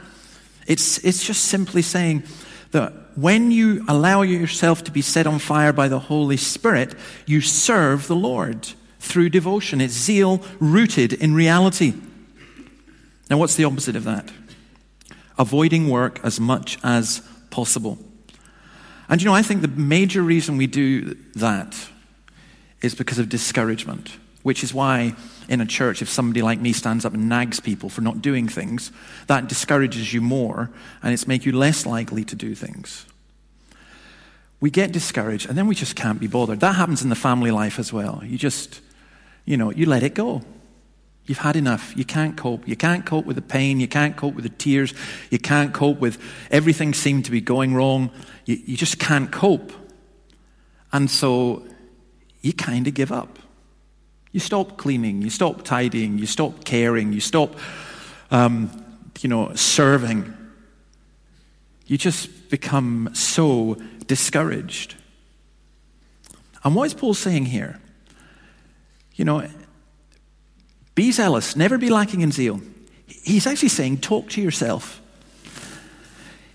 It's, 0.67 0.99
it's 0.99 1.27
just 1.27 1.47
simply 1.47 1.83
saying 1.83 2.25
that 2.73 2.93
when 3.17 3.51
you 3.51 3.85
allow 3.89 4.23
yourself 4.23 4.85
to 4.85 4.93
be 4.93 5.01
set 5.01 5.27
on 5.27 5.39
fire 5.39 5.73
by 5.73 5.89
the 5.89 5.99
Holy 5.99 6.37
Spirit, 6.37 6.95
you 7.27 7.41
serve 7.41 8.07
the 8.07 8.15
Lord 8.15 8.69
through 9.01 9.31
devotion. 9.31 9.81
It's 9.81 9.95
zeal 9.95 10.43
rooted 10.61 11.15
in 11.15 11.35
reality. 11.35 11.95
Now, 13.31 13.37
what's 13.39 13.57
the 13.57 13.65
opposite 13.65 13.97
of 13.97 14.05
that? 14.05 14.31
Avoiding 15.39 15.89
work 15.89 16.21
as 16.25 16.41
much 16.41 16.79
as 16.83 17.23
possible. 17.51 17.99
And 19.09 19.21
you 19.21 19.27
know, 19.27 19.35
I 19.35 19.43
think 19.43 19.63
the 19.63 19.69
major 19.69 20.23
reason 20.23 20.57
we 20.57 20.67
do 20.67 21.15
that 21.35 21.75
is 22.81 22.95
because 22.95 23.19
of 23.19 23.29
discouragement, 23.29 24.17
which 24.43 24.63
is 24.63 24.75
why 24.75 25.15
in 25.49 25.61
a 25.61 25.67
church, 25.67 26.03
if 26.03 26.09
somebody 26.09 26.43
like 26.43 26.61
me 26.61 26.73
stands 26.73 27.05
up 27.05 27.15
and 27.15 27.29
nags 27.29 27.61
people 27.61 27.89
for 27.89 28.03
not 28.03 28.21
doing 28.21 28.49
things, 28.49 28.93
that 29.27 29.49
discourages 29.49 30.13
you 30.13 30.21
more 30.21 30.71
and 31.03 31.13
it's 31.13 31.27
make 31.27 31.47
you 31.47 31.53
less 31.53 31.87
likely 31.87 32.25
to 32.25 32.37
do 32.37 32.55
things. 32.55 33.07
We 34.61 34.71
get 34.71 34.93
discouraged 34.93 35.49
and 35.49 35.57
then 35.57 35.67
we 35.67 35.75
just 35.75 35.97
can't 35.97 36.21
be 36.21 36.27
bothered. 36.27 36.61
That 36.61 36.75
happens 36.75 37.03
in 37.03 37.09
the 37.09 37.15
family 37.15 37.51
life 37.51 37.79
as 37.79 37.93
well. 37.93 38.23
You 38.25 38.37
just, 38.37 38.81
you 39.45 39.57
know, 39.57 39.71
you 39.71 39.87
let 39.87 40.03
it 40.03 40.15
go. 40.15 40.43
You've 41.29 41.39
had 41.39 41.57
enough. 41.57 41.95
You 41.95 42.07
can't 42.07 42.37
cope. 42.39 42.67
You 42.67 42.75
can't 42.75 43.05
cope 43.05 43.27
with 43.27 43.37
the 43.37 43.43
pain. 43.43 43.81
You 43.81 43.87
can't 43.87 44.17
cope 44.17 44.35
with 44.35 44.45
the 44.45 44.51
tears. 44.51 44.95
You 45.31 45.39
can't 45.39 45.75
cope 45.75 46.01
with 46.01 46.19
everything 46.51 46.95
seemed 46.95 47.27
to 47.27 47.31
be 47.31 47.43
going 47.43 47.75
wrong. 47.75 48.11
You, 48.47 48.59
you 48.65 48.77
just 48.79 48.99
can't 48.99 49.31
cope. 49.31 49.71
And 50.91 51.11
so 51.11 51.67
you 52.41 52.55
kind 52.55 52.87
of 52.89 52.95
give 52.95 53.13
up. 53.13 53.39
You 54.33 54.41
stop 54.41 54.79
cleaning, 54.79 55.21
you 55.23 55.31
stop 55.31 55.65
tidying, 55.65 56.19
you 56.19 56.27
stop 56.27 56.65
caring, 56.65 57.13
you 57.13 57.21
stop, 57.21 57.57
um, 58.31 58.71
you 59.21 59.29
know, 59.29 59.55
serving. 59.55 60.35
You 61.87 61.99
just 61.99 62.51
become 62.51 63.11
so 63.13 63.77
discouraged. 64.07 64.95
And 66.65 66.75
what 66.75 66.85
is 66.85 66.95
Paul 66.95 67.15
saying 67.15 67.47
here? 67.47 67.81
You 69.15 69.25
know, 69.25 69.47
be 70.99 71.13
zealous, 71.13 71.55
never 71.55 71.79
be 71.79 71.91
lacking 71.91 72.23
in 72.23 72.33
zeal. 72.33 72.61
He's 73.07 73.47
actually 73.47 73.69
saying, 73.69 73.99
talk 73.99 74.31
to 74.31 74.43
yourself. 74.43 75.01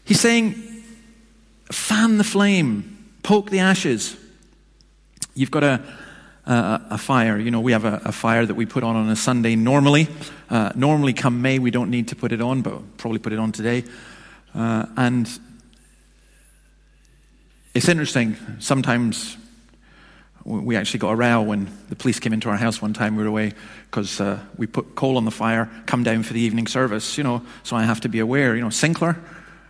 He's 0.04 0.20
saying, 0.20 0.52
fan 1.72 2.18
the 2.18 2.26
flame, 2.26 3.08
poke 3.24 3.50
the 3.50 3.60
ashes. 3.60 4.18
You've 5.34 5.50
got 5.50 5.64
a, 5.64 5.82
a, 6.46 6.82
a 6.90 6.98
fire. 6.98 7.40
You 7.40 7.52
know, 7.52 7.62
we 7.62 7.72
have 7.72 7.86
a, 7.86 8.02
a, 8.04 8.12
fire 8.12 8.46
that 8.46 8.56
we 8.56 8.66
put 8.66 8.84
on 8.84 8.98
on 8.98 9.08
a 9.08 9.16
Sunday 9.16 9.56
normally. 9.56 10.10
Uh, 10.50 10.74
normally, 10.76 11.14
come 11.14 11.42
May, 11.42 11.58
we 11.58 11.72
don't 11.72 11.90
need 11.90 12.10
to 12.10 12.16
put 12.18 12.34
it 12.34 12.42
on, 12.42 12.64
but 12.64 12.74
we'll 12.74 12.88
probably 12.98 13.20
put 13.20 13.32
it 13.32 13.40
on 13.40 13.54
today. 13.54 13.86
Uh, 14.54 14.88
and 14.98 15.30
it's 17.74 17.88
interesting. 17.88 18.36
Sometimes 18.60 19.38
we 20.46 20.76
actually 20.76 21.00
got 21.00 21.12
a 21.12 21.16
row 21.16 21.42
when 21.42 21.72
the 21.90 21.96
police 21.96 22.20
came 22.20 22.34
into 22.34 22.50
our 22.50 22.58
house 22.58 22.82
one 22.82 22.94
time. 22.94 23.16
We 23.16 23.24
were 23.24 23.30
away 23.30 23.54
because 23.90 24.20
uh, 24.20 24.40
we 24.58 24.68
put 24.68 24.96
coal 24.96 25.16
on 25.16 25.24
the 25.24 25.32
fire, 25.32 25.70
come 25.86 26.04
down 26.04 26.24
for 26.24 26.34
the 26.34 26.42
evening 26.42 26.68
service, 26.68 27.18
you 27.18 27.24
know, 27.24 27.42
so 27.64 27.78
I 27.78 27.84
have 27.84 28.02
to 28.02 28.10
be 28.10 28.20
aware. 28.20 28.56
You 28.56 28.62
know, 28.62 28.70
Sinclair, 28.70 29.18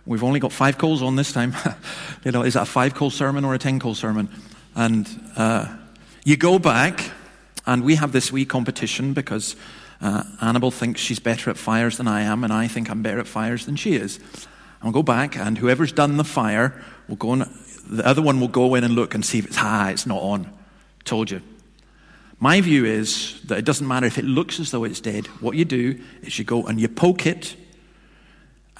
we've 0.04 0.24
only 0.24 0.40
got 0.40 0.52
five 0.52 0.76
coals 0.76 1.00
on 1.00 1.14
this 1.14 1.32
time. 1.32 1.54
you 2.24 2.32
know, 2.32 2.42
is 2.42 2.54
that 2.54 2.62
a 2.62 2.66
five 2.66 2.94
coal 2.94 3.10
sermon 3.10 3.44
or 3.44 3.54
a 3.54 3.58
ten 3.58 3.78
coal 3.78 3.94
sermon? 3.94 4.28
And 4.74 5.08
uh, 5.36 5.76
you 6.24 6.36
go 6.36 6.58
back, 6.58 7.12
and 7.66 7.84
we 7.84 7.94
have 7.94 8.10
this 8.10 8.32
wee 8.32 8.44
competition 8.44 9.12
because 9.12 9.54
uh, 10.00 10.24
Annabelle 10.40 10.72
thinks 10.72 11.00
she's 11.00 11.20
better 11.20 11.50
at 11.50 11.56
fires 11.56 11.98
than 11.98 12.08
I 12.08 12.22
am, 12.22 12.42
and 12.42 12.52
I 12.52 12.66
think 12.66 12.90
I'm 12.90 13.02
better 13.02 13.20
at 13.20 13.28
fires 13.28 13.66
than 13.66 13.76
she 13.76 13.94
is. 13.94 14.16
And 14.16 14.82
we'll 14.82 14.92
go 14.92 15.04
back, 15.04 15.36
and 15.36 15.56
whoever's 15.56 15.92
done 15.92 16.16
the 16.16 16.24
fire 16.24 16.82
will 17.06 17.16
go 17.16 17.32
and 17.32 17.48
the 17.86 18.04
other 18.06 18.22
one 18.22 18.40
will 18.40 18.48
go 18.48 18.74
in 18.74 18.82
and 18.82 18.94
look 18.94 19.14
and 19.14 19.24
see 19.24 19.38
if 19.38 19.46
it's 19.46 19.58
ah, 19.58 19.90
it's 19.90 20.06
not 20.06 20.20
on. 20.20 20.50
Told 21.04 21.30
you. 21.30 21.42
My 22.40 22.60
view 22.60 22.84
is 22.84 23.40
that 23.42 23.58
it 23.58 23.64
doesn't 23.64 23.86
matter 23.86 24.06
if 24.06 24.18
it 24.18 24.24
looks 24.24 24.60
as 24.60 24.70
though 24.70 24.84
it's 24.84 25.00
dead. 25.00 25.26
What 25.40 25.56
you 25.56 25.64
do 25.64 26.00
is 26.22 26.38
you 26.38 26.44
go 26.44 26.66
and 26.66 26.80
you 26.80 26.88
poke 26.88 27.26
it 27.26 27.56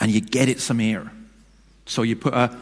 and 0.00 0.10
you 0.10 0.20
get 0.20 0.48
it 0.48 0.60
some 0.60 0.80
air. 0.80 1.12
So 1.86 2.02
you 2.02 2.16
put 2.16 2.34
a 2.34 2.56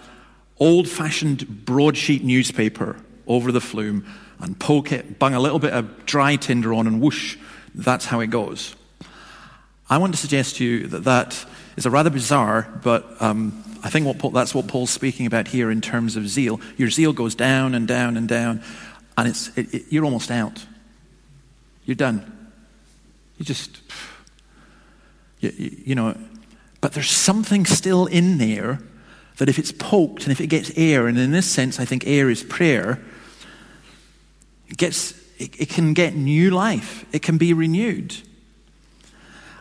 old 0.58 0.88
fashioned 0.88 1.64
broadsheet 1.64 2.22
newspaper 2.22 2.96
over 3.26 3.50
the 3.52 3.60
flume 3.60 4.06
and 4.40 4.58
poke 4.58 4.92
it, 4.92 5.18
bung 5.18 5.34
a 5.34 5.40
little 5.40 5.58
bit 5.58 5.72
of 5.72 6.04
dry 6.04 6.36
tinder 6.36 6.74
on, 6.74 6.86
and 6.86 7.00
whoosh, 7.00 7.36
that's 7.74 8.04
how 8.04 8.20
it 8.20 8.28
goes. 8.28 8.74
I 9.88 9.98
want 9.98 10.14
to 10.14 10.18
suggest 10.18 10.56
to 10.56 10.64
you 10.64 10.86
that 10.88 11.04
that 11.04 11.44
is 11.76 11.86
a 11.86 11.90
rather 11.90 12.10
bizarre, 12.10 12.68
but 12.82 13.20
um, 13.20 13.62
I 13.82 13.90
think 13.90 14.06
what 14.06 14.18
Paul, 14.18 14.30
that's 14.30 14.54
what 14.54 14.68
Paul's 14.68 14.90
speaking 14.90 15.26
about 15.26 15.48
here 15.48 15.70
in 15.70 15.80
terms 15.80 16.16
of 16.16 16.28
zeal. 16.28 16.60
Your 16.76 16.90
zeal 16.90 17.12
goes 17.12 17.34
down 17.34 17.74
and 17.74 17.86
down 17.86 18.16
and 18.16 18.28
down, 18.28 18.62
and 19.16 19.28
it's, 19.28 19.56
it, 19.56 19.74
it, 19.74 19.84
you're 19.90 20.04
almost 20.04 20.30
out. 20.30 20.64
You're 21.84 21.96
done. 21.96 22.50
You 23.38 23.44
just, 23.44 23.80
you, 25.40 25.50
you 25.84 25.94
know, 25.94 26.16
but 26.80 26.92
there's 26.92 27.10
something 27.10 27.66
still 27.66 28.06
in 28.06 28.38
there 28.38 28.80
that 29.38 29.48
if 29.48 29.58
it's 29.58 29.72
poked 29.72 30.24
and 30.24 30.32
if 30.32 30.40
it 30.40 30.48
gets 30.48 30.70
air, 30.76 31.06
and 31.06 31.18
in 31.18 31.32
this 31.32 31.46
sense, 31.46 31.80
I 31.80 31.84
think 31.84 32.06
air 32.06 32.30
is 32.30 32.42
prayer, 32.42 33.02
it, 34.68 34.76
gets, 34.76 35.12
it, 35.38 35.60
it 35.60 35.68
can 35.68 35.94
get 35.94 36.14
new 36.14 36.50
life, 36.50 37.04
it 37.12 37.22
can 37.22 37.38
be 37.38 37.52
renewed. 37.52 38.16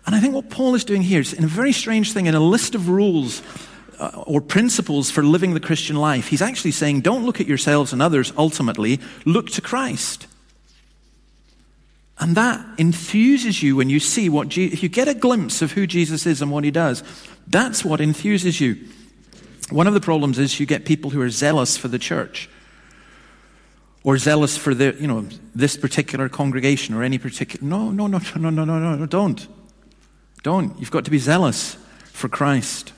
And 0.06 0.16
I 0.16 0.20
think 0.20 0.34
what 0.34 0.50
Paul 0.50 0.76
is 0.76 0.84
doing 0.84 1.02
here 1.02 1.20
is 1.20 1.34
in 1.34 1.44
a 1.44 1.48
very 1.48 1.72
strange 1.72 2.14
thing, 2.14 2.26
in 2.26 2.36
a 2.36 2.40
list 2.40 2.76
of 2.76 2.90
rules 2.90 3.42
Uh, 4.02 4.24
or 4.26 4.42
principles 4.42 5.12
for 5.12 5.22
living 5.22 5.54
the 5.54 5.60
Christian 5.60 5.96
life, 5.96 6.32
he's 6.32 6.42
actually 6.42 6.72
saying, 6.72 7.02
don't 7.02 7.24
look 7.24 7.40
at 7.40 7.46
yourselves 7.46 7.94
and 7.94 8.02
others 8.02 8.34
ultimately, 8.36 9.00
look 9.26 9.52
to 9.52 9.62
Christ. 9.62 10.26
And 12.18 12.36
that 12.36 12.60
enthuses 12.78 13.62
you 13.62 13.76
when 13.76 13.92
you 13.92 14.00
see 14.00 14.28
what, 14.28 14.50
Je- 14.50 14.74
if 14.74 14.82
you 14.82 14.90
get 14.90 15.08
a 15.08 15.14
glimpse 15.14 15.62
of 15.62 15.74
who 15.74 15.86
Jesus 15.86 16.26
is 16.26 16.42
and 16.42 16.50
what 16.50 16.64
he 16.64 16.72
does, 16.72 17.04
that's 17.46 17.86
what 17.86 18.00
enthuses 18.00 18.60
you. 18.60 18.76
One 19.70 19.86
of 19.86 19.94
the 19.94 20.02
problems 20.02 20.40
is 20.40 20.60
you 20.60 20.66
get 20.66 20.84
people 20.84 21.12
who 21.12 21.22
are 21.22 21.30
zealous 21.30 21.78
for 21.78 21.88
the 21.88 22.00
church 22.00 22.50
or 24.04 24.18
zealous 24.18 24.58
for 24.58 24.74
the, 24.74 24.96
you 25.00 25.08
know, 25.08 25.28
this 25.54 25.78
particular 25.78 26.28
congregation 26.28 26.96
or 26.96 27.04
any 27.04 27.20
particular. 27.20 27.64
No, 27.64 27.92
no, 27.92 28.08
no, 28.08 28.20
no, 28.36 28.50
no, 28.50 28.66
no, 28.66 28.80
no, 28.80 28.96
no, 28.96 29.06
don't. 29.06 29.48
Don't. 30.42 30.80
You've 30.80 30.90
got 30.90 31.06
to 31.06 31.12
be 31.12 31.20
zealous 31.20 31.78
for 32.06 32.30
Christ. 32.30 32.94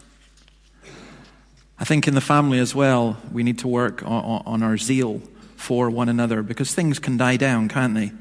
I 1.84 1.86
think 1.86 2.08
in 2.08 2.14
the 2.14 2.22
family 2.22 2.60
as 2.60 2.74
well, 2.74 3.18
we 3.34 3.44
need 3.44 3.60
to 3.60 3.68
work 3.68 4.04
on, 4.06 4.64
our 4.64 4.78
zeal 4.78 5.22
for 5.58 5.90
one 5.90 6.08
another 6.08 6.42
because 6.42 6.74
things 6.74 6.98
can 6.98 7.18
die 7.18 7.36
down, 7.36 7.68
can't 7.68 7.94
they? 7.94 8.14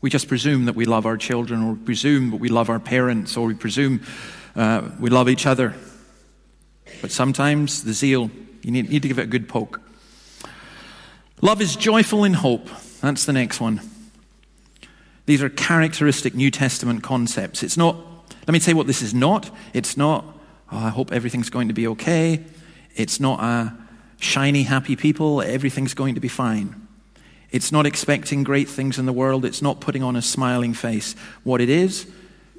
We 0.00 0.10
just 0.10 0.26
presume 0.26 0.64
that 0.64 0.74
we 0.74 0.84
love 0.84 1.06
our 1.06 1.16
children, 1.16 1.62
or 1.62 1.76
presume 1.76 2.32
that 2.32 2.38
we 2.38 2.48
love 2.48 2.68
our 2.68 2.80
parents, 2.80 3.36
or 3.36 3.46
we 3.46 3.54
presume 3.54 4.00
uh, 4.56 4.90
we 4.98 5.10
love 5.10 5.28
each 5.28 5.46
other. 5.46 5.76
But 7.00 7.12
sometimes 7.12 7.84
the 7.84 7.92
zeal, 7.92 8.32
you 8.62 8.72
need, 8.72 8.90
need 8.90 9.02
to 9.02 9.06
give 9.08 9.20
it 9.20 9.22
a 9.22 9.26
good 9.26 9.48
poke. 9.48 9.80
Love 11.40 11.60
is 11.60 11.76
joyful 11.76 12.24
in 12.24 12.34
hope. 12.34 12.68
That's 13.00 13.26
the 13.26 13.32
next 13.32 13.60
one. 13.60 13.80
These 15.26 15.40
are 15.40 15.48
characteristic 15.48 16.34
New 16.34 16.50
Testament 16.50 17.04
concepts. 17.04 17.62
It's 17.62 17.76
not, 17.76 17.94
let 18.48 18.52
me 18.52 18.58
say 18.58 18.74
what 18.74 18.88
this 18.88 19.02
is 19.02 19.14
not. 19.14 19.56
It's 19.72 19.96
not, 19.96 20.24
oh, 20.72 20.78
I 20.78 20.88
hope 20.88 21.12
everything's 21.12 21.48
going 21.48 21.68
to 21.68 21.74
be 21.74 21.86
okay. 21.86 22.44
It's 22.96 23.20
not 23.20 23.40
a 23.40 23.74
shiny, 24.20 24.64
happy 24.64 24.96
people, 24.96 25.42
everything's 25.42 25.94
going 25.94 26.14
to 26.14 26.20
be 26.20 26.28
fine. 26.28 26.88
It's 27.50 27.72
not 27.72 27.86
expecting 27.86 28.44
great 28.44 28.68
things 28.68 28.98
in 28.98 29.06
the 29.06 29.12
world. 29.12 29.44
It's 29.44 29.62
not 29.62 29.80
putting 29.80 30.02
on 30.02 30.16
a 30.16 30.22
smiling 30.22 30.74
face. 30.74 31.14
What 31.44 31.60
it 31.60 31.70
is, 31.70 32.06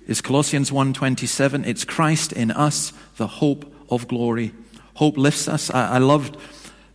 is 0.07 0.21
Colossians 0.21 0.71
1.27. 0.71 1.67
It's 1.67 1.85
Christ 1.85 2.31
in 2.31 2.49
us, 2.49 2.93
the 3.17 3.27
hope 3.27 3.71
of 3.91 4.07
glory. 4.07 4.51
Hope 4.95 5.17
lifts 5.17 5.47
us. 5.47 5.69
I, 5.69 5.95
I 5.95 5.97
loved 5.99 6.35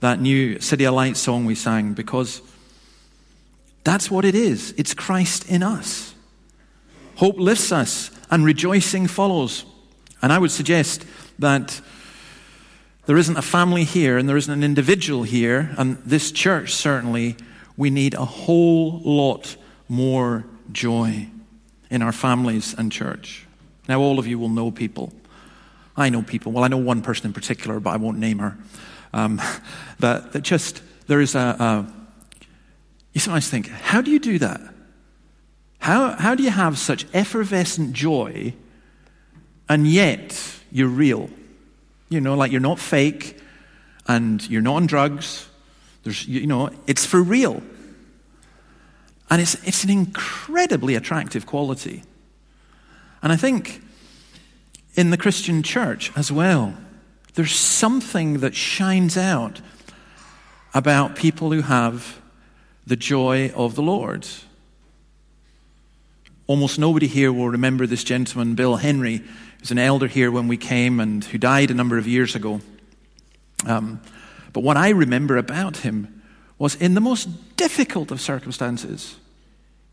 that 0.01 0.20
new 0.20 0.57
CityAlight 0.57 1.14
song 1.14 1.44
we 1.44 1.55
sang 1.55 1.94
because 1.94 2.42
that's 3.85 4.11
what 4.11 4.25
it 4.25 4.35
is. 4.35 4.75
It's 4.77 4.94
Christ 4.94 5.49
in 5.49 5.62
us. 5.62 6.12
Hope 7.16 7.38
lifts 7.38 7.70
us 7.70 8.11
and 8.33 8.44
rejoicing 8.44 9.07
follows. 9.07 9.64
And 10.20 10.33
I 10.33 10.38
would 10.38 10.51
suggest 10.51 11.07
that 11.38 11.81
there 13.07 13.17
isn't 13.17 13.37
a 13.37 13.43
family 13.43 13.85
here 13.85 14.17
and 14.17 14.29
there 14.29 14.37
isn't 14.37 14.53
an 14.53 14.64
individual 14.64 15.23
here, 15.23 15.75
and 15.77 15.99
this 15.99 16.33
church 16.33 16.75
certainly 16.75 17.37
we 17.77 17.90
need 17.90 18.14
a 18.14 18.25
whole 18.25 19.01
lot 19.01 19.57
more 19.88 20.45
joy 20.73 21.29
in 21.90 22.03
our 22.03 22.12
families 22.12 22.75
and 22.77 22.90
church. 22.90 23.47
Now, 23.88 24.01
all 24.01 24.19
of 24.19 24.27
you 24.27 24.38
will 24.38 24.49
know 24.49 24.71
people. 24.71 25.12
I 25.97 26.09
know 26.09 26.23
people. 26.23 26.53
Well, 26.53 26.64
I 26.64 26.69
know 26.69 26.79
one 26.79 27.03
person 27.03 27.27
in 27.27 27.33
particular, 27.33 27.81
but 27.81 27.90
I 27.90 27.97
won't 27.97 28.19
name 28.19 28.38
her. 28.38 28.57
Um, 29.12 29.40
that, 29.99 30.33
that 30.33 30.43
just, 30.43 30.83
there 31.07 31.21
is 31.21 31.35
a, 31.35 31.38
a. 31.38 31.93
You 33.12 33.21
sometimes 33.21 33.49
think, 33.49 33.69
how 33.69 34.01
do 34.01 34.11
you 34.11 34.19
do 34.19 34.38
that? 34.40 34.61
How, 35.79 36.17
how 36.17 36.35
do 36.35 36.43
you 36.43 36.51
have 36.51 36.79
such 36.79 37.07
effervescent 37.12 37.93
joy 37.93 38.55
and 39.69 39.87
yet 39.87 40.59
you're 40.73 40.88
real? 40.88 41.29
You 42.14 42.20
know, 42.20 42.35
like 42.35 42.53
you're 42.53 42.61
not 42.61 42.79
fake 42.79 43.38
and 44.07 44.48
you're 44.48 44.62
not 44.62 44.77
on 44.77 44.87
drugs 44.87 45.48
there's, 46.05 46.29
you 46.29 46.46
know, 46.46 46.70
it's 46.87 47.05
for 47.05 47.22
real. 47.22 47.62
And 49.31 49.40
it's, 49.40 49.55
it's 49.66 49.83
an 49.85 49.90
incredibly 49.90 50.94
attractive 50.94 51.46
quality. 51.46 52.05
And 53.22 53.33
I 53.33 53.37
think 53.37 53.83
in 54.94 55.11
the 55.11 55.16
Christian 55.16 55.62
church 55.62 56.12
as 56.14 56.31
well, 56.31 56.74
there's 57.35 57.55
something 57.57 58.40
that 58.40 58.55
shines 58.55 59.16
out 59.16 59.61
about 60.74 61.16
people 61.16 61.50
who 61.50 61.62
have 61.62 62.20
the 62.87 62.96
joy 62.96 63.50
of 63.57 63.74
the 63.74 63.83
Lord. 63.83 64.27
Almost 66.46 66.79
nobody 66.79 67.07
here 67.07 67.33
will 67.33 67.48
remember 67.48 67.87
this 67.87 68.05
gentleman, 68.05 68.55
Bill 68.55 68.77
Henry, 68.77 69.22
who's 69.64 69.70
an 69.70 69.79
elder 69.79 70.07
here 70.07 70.31
when 70.31 70.46
we 70.46 70.59
came 70.59 71.00
and 71.00 71.24
who 71.24 71.38
died 71.38 71.70
a 71.70 71.74
number 71.74 71.96
of 71.96 72.07
years 72.07 72.35
ago. 72.35 72.61
Um, 73.64 74.03
but 74.53 74.62
what 74.62 74.77
I 74.77 74.90
remember 74.90 75.38
about 75.38 75.79
him 75.79 76.22
was 76.59 76.74
in 76.74 76.92
the 76.92 77.00
most 77.00 77.57
difficult 77.57 78.11
of 78.11 78.20
circumstances, 78.20 79.16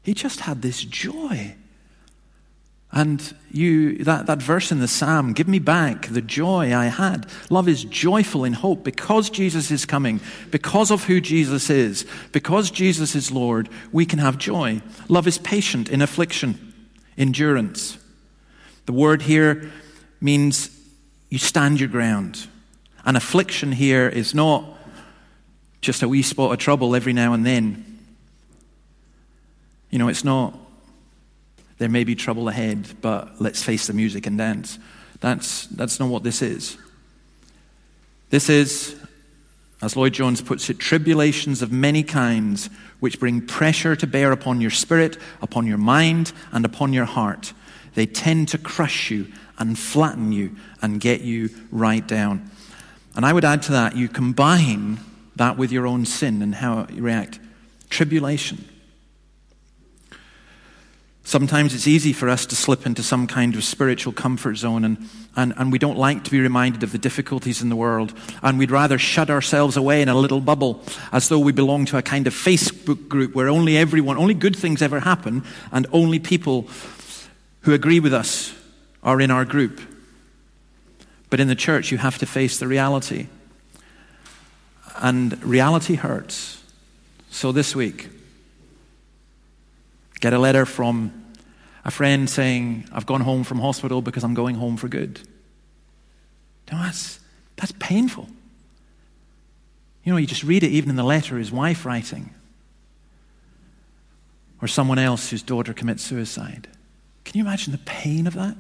he 0.04 0.14
just 0.14 0.42
had 0.42 0.62
this 0.62 0.84
joy. 0.84 1.56
And 2.92 3.34
you, 3.50 4.00
that, 4.00 4.26
that 4.26 4.42
verse 4.42 4.74
in 4.74 4.80
the 4.80 4.90
psalm, 4.90 5.32
give 5.32 5.48
me 5.48 5.60
back 5.60 6.08
the 6.08 6.22
joy 6.22 6.76
I 6.76 6.88
had. 6.88 7.26
Love 7.50 7.70
is 7.70 7.86
joyful 7.86 8.44
in 8.44 8.52
hope 8.52 8.84
because 8.84 9.30
Jesus 9.30 9.72
is 9.72 9.86
coming, 9.86 10.20
because 10.50 10.92
of 10.92 11.06
who 11.06 11.22
Jesus 11.22 11.70
is, 11.70 12.06
because 12.34 12.72
Jesus 12.72 13.16
is 13.16 13.32
Lord, 13.32 13.70
we 13.94 14.06
can 14.06 14.20
have 14.20 14.38
joy. 14.38 14.82
Love 15.08 15.28
is 15.28 15.38
patient 15.38 15.88
in 15.88 16.02
affliction, 16.02 16.74
endurance. 17.18 17.98
The 18.86 18.94
word 18.94 19.22
here 19.22 19.72
means 20.20 20.70
you 21.30 21.38
stand 21.38 21.80
your 21.80 21.90
ground. 21.90 22.48
An 23.06 23.16
affliction 23.16 23.72
here 23.72 24.08
is 24.08 24.36
not 24.36 24.66
just 25.82 26.04
a 26.04 26.08
wee 26.08 26.22
spot 26.22 26.52
of 26.52 26.60
trouble 26.60 26.96
every 26.96 27.14
now 27.14 27.34
and 27.34 27.46
then. 27.46 28.00
You 29.90 30.00
know, 30.00 30.08
it's 30.08 30.24
not, 30.24 30.58
there 31.80 31.90
may 31.90 32.04
be 32.04 32.16
trouble 32.16 32.48
ahead, 32.48 32.88
but 33.02 33.42
let's 33.42 33.64
face 33.64 33.88
the 33.88 33.94
music 33.94 34.28
and 34.28 34.38
dance. 34.38 34.78
That's, 35.20 35.68
that's 35.68 36.00
not 36.00 36.10
what 36.10 36.24
this 36.24 36.42
is. 36.42 36.78
This 38.30 38.50
is, 38.50 38.96
as 39.82 39.96
Lloyd 39.98 40.14
Jones 40.14 40.42
puts 40.42 40.70
it, 40.70 40.80
tribulations 40.80 41.62
of 41.62 41.72
many 41.72 42.04
kinds 42.04 42.70
which 43.00 43.20
bring 43.20 43.46
pressure 43.46 43.96
to 43.96 44.08
bear 44.08 44.32
upon 44.32 44.62
your 44.62 44.72
spirit, 44.72 45.18
upon 45.42 45.68
your 45.68 45.78
mind, 45.78 46.32
and 46.52 46.64
upon 46.64 46.94
your 46.94 47.06
heart. 47.06 47.54
They 47.94 48.06
tend 48.06 48.50
to 48.50 48.58
crush 48.58 49.12
you 49.12 49.28
and 49.58 49.78
flatten 49.78 50.32
you 50.32 50.56
and 50.82 51.00
get 51.00 51.22
you 51.22 51.50
right 51.72 52.06
down. 52.08 52.50
And 53.16 53.26
I 53.26 53.34
would 53.34 53.46
add 53.46 53.62
to 53.64 53.74
that, 53.74 53.96
you 53.96 54.08
combine 54.08 55.00
that 55.36 55.58
with 55.58 55.72
your 55.72 55.86
own 55.86 56.06
sin 56.06 56.42
and 56.42 56.56
how 56.56 56.88
you 56.90 57.02
react. 57.02 57.40
Tribulation. 57.90 58.66
Sometimes 61.24 61.74
it's 61.76 61.88
easy 61.88 62.14
for 62.14 62.30
us 62.30 62.46
to 62.48 62.56
slip 62.56 62.86
into 62.86 63.04
some 63.04 63.28
kind 63.28 63.56
of 63.56 63.64
spiritual 63.64 64.12
comfort 64.12 64.56
zone, 64.56 64.84
and, 64.84 65.10
and, 65.36 65.54
and 65.56 65.72
we 65.72 65.78
don't 65.78 65.98
like 65.98 66.24
to 66.24 66.32
be 66.32 66.40
reminded 66.40 66.84
of 66.84 66.92
the 66.92 66.98
difficulties 66.98 67.62
in 67.62 67.70
the 67.70 67.76
world. 67.76 68.14
And 68.42 68.58
we'd 68.58 68.72
rather 68.72 68.98
shut 68.98 69.30
ourselves 69.30 69.78
away 69.78 70.02
in 70.02 70.10
a 70.10 70.16
little 70.16 70.42
bubble 70.42 70.84
as 71.12 71.30
though 71.30 71.40
we 71.40 71.52
belong 71.52 71.86
to 71.86 71.98
a 71.98 72.02
kind 72.02 72.26
of 72.28 72.34
Facebook 72.34 73.08
group 73.08 73.36
where 73.36 73.50
only 73.50 73.78
everyone, 73.78 74.18
only 74.18 74.34
good 74.34 74.56
things 74.56 74.82
ever 74.82 75.00
happen, 75.00 75.44
and 75.72 75.86
only 75.94 76.18
people 76.18 76.64
who 77.62 77.74
agree 77.74 78.00
with 78.00 78.14
us 78.14 78.54
are 79.04 79.20
in 79.22 79.32
our 79.32 79.46
group. 79.46 79.82
But 81.30 81.40
in 81.40 81.48
the 81.48 81.56
church, 81.56 81.92
you 81.92 81.98
have 81.98 82.18
to 82.20 82.26
face 82.26 82.60
the 82.60 82.68
reality. 82.68 83.28
And 84.98 85.42
reality 85.44 85.96
hurts. 85.96 86.62
So 87.30 87.52
this 87.52 87.76
week, 87.76 88.10
get 90.20 90.34
a 90.34 90.40
letter 90.40 90.66
from 90.66 91.14
a 91.86 91.92
friend 91.92 92.30
saying, 92.30 92.88
I've 92.92 93.06
gone 93.06 93.22
home 93.22 93.44
from 93.44 93.60
hospital 93.60 94.02
because 94.02 94.24
I'm 94.24 94.34
going 94.34 94.56
home 94.56 94.78
for 94.78 94.88
good. 94.88 95.20
You 96.72 96.78
that's, 96.78 97.20
that's 97.56 97.74
painful. 97.80 98.28
You 100.04 100.14
know, 100.14 100.18
you 100.18 100.28
just 100.28 100.44
read 100.44 100.64
it 100.64 100.70
even 100.70 100.90
in 100.90 100.96
the 100.96 101.04
letter 101.04 101.38
his 101.38 101.52
wife 101.52 101.86
writing, 101.86 102.34
or 104.62 104.68
someone 104.68 105.00
else 105.00 105.30
whose 105.30 105.44
daughter 105.44 105.74
commits 105.74 106.04
suicide. 106.04 106.68
Can 107.26 107.38
you 107.38 107.44
imagine 107.46 107.72
the 107.72 107.80
pain 107.80 108.28
of 108.28 108.34
that 108.34 108.58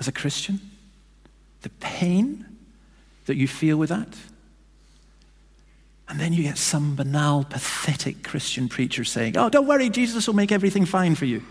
as 0.00 0.08
a 0.08 0.12
Christian? 0.12 0.60
the 1.62 1.70
pain 1.80 2.46
that 3.26 3.36
you 3.36 3.48
feel 3.48 3.76
with 3.76 3.90
that. 3.90 4.08
And 6.08 6.18
then 6.18 6.32
you 6.32 6.42
get 6.42 6.56
some 6.56 6.96
banal, 6.96 7.44
pathetic 7.44 8.22
Christian 8.22 8.68
preacher 8.68 9.04
saying, 9.04 9.36
Oh, 9.36 9.50
don't 9.50 9.66
worry, 9.66 9.90
Jesus 9.90 10.26
will 10.26 10.34
make 10.34 10.52
everything 10.52 10.86
fine 10.86 11.14
for 11.14 11.26
you. 11.26 11.42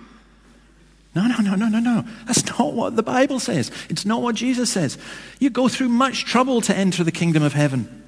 No, 1.13 1.27
no, 1.27 1.37
no, 1.37 1.55
no, 1.55 1.67
no, 1.67 1.79
no. 1.79 2.03
That's 2.25 2.45
not 2.45 2.73
what 2.73 2.95
the 2.95 3.03
Bible 3.03 3.39
says. 3.39 3.71
It's 3.89 4.05
not 4.05 4.21
what 4.21 4.35
Jesus 4.35 4.71
says. 4.71 4.97
You 5.39 5.49
go 5.49 5.67
through 5.67 5.89
much 5.89 6.25
trouble 6.25 6.61
to 6.61 6.75
enter 6.75 7.03
the 7.03 7.11
kingdom 7.11 7.43
of 7.43 7.53
heaven. 7.53 8.03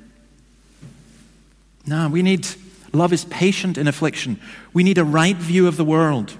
No, 1.85 2.07
we 2.09 2.21
need 2.23 2.47
love 2.93 3.13
is 3.13 3.25
patient 3.25 3.77
in 3.77 3.87
affliction. 3.87 4.39
We 4.73 4.83
need 4.83 4.97
a 4.97 5.03
right 5.03 5.35
view 5.35 5.67
of 5.67 5.77
the 5.77 5.85
world. 5.85 6.35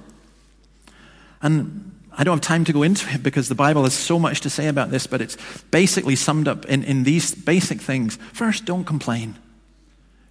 And 1.41 1.95
I 2.17 2.23
don't 2.23 2.37
have 2.37 2.41
time 2.41 2.65
to 2.65 2.73
go 2.73 2.83
into 2.83 3.09
it 3.13 3.23
because 3.23 3.47
the 3.47 3.55
Bible 3.55 3.83
has 3.83 3.93
so 3.93 4.19
much 4.19 4.41
to 4.41 4.49
say 4.49 4.67
about 4.67 4.91
this, 4.91 5.07
but 5.07 5.21
it's 5.21 5.37
basically 5.71 6.15
summed 6.15 6.47
up 6.47 6.65
in, 6.65 6.83
in 6.83 7.03
these 7.03 7.33
basic 7.33 7.79
things. 7.79 8.17
First, 8.33 8.65
don't 8.65 8.83
complain, 8.83 9.37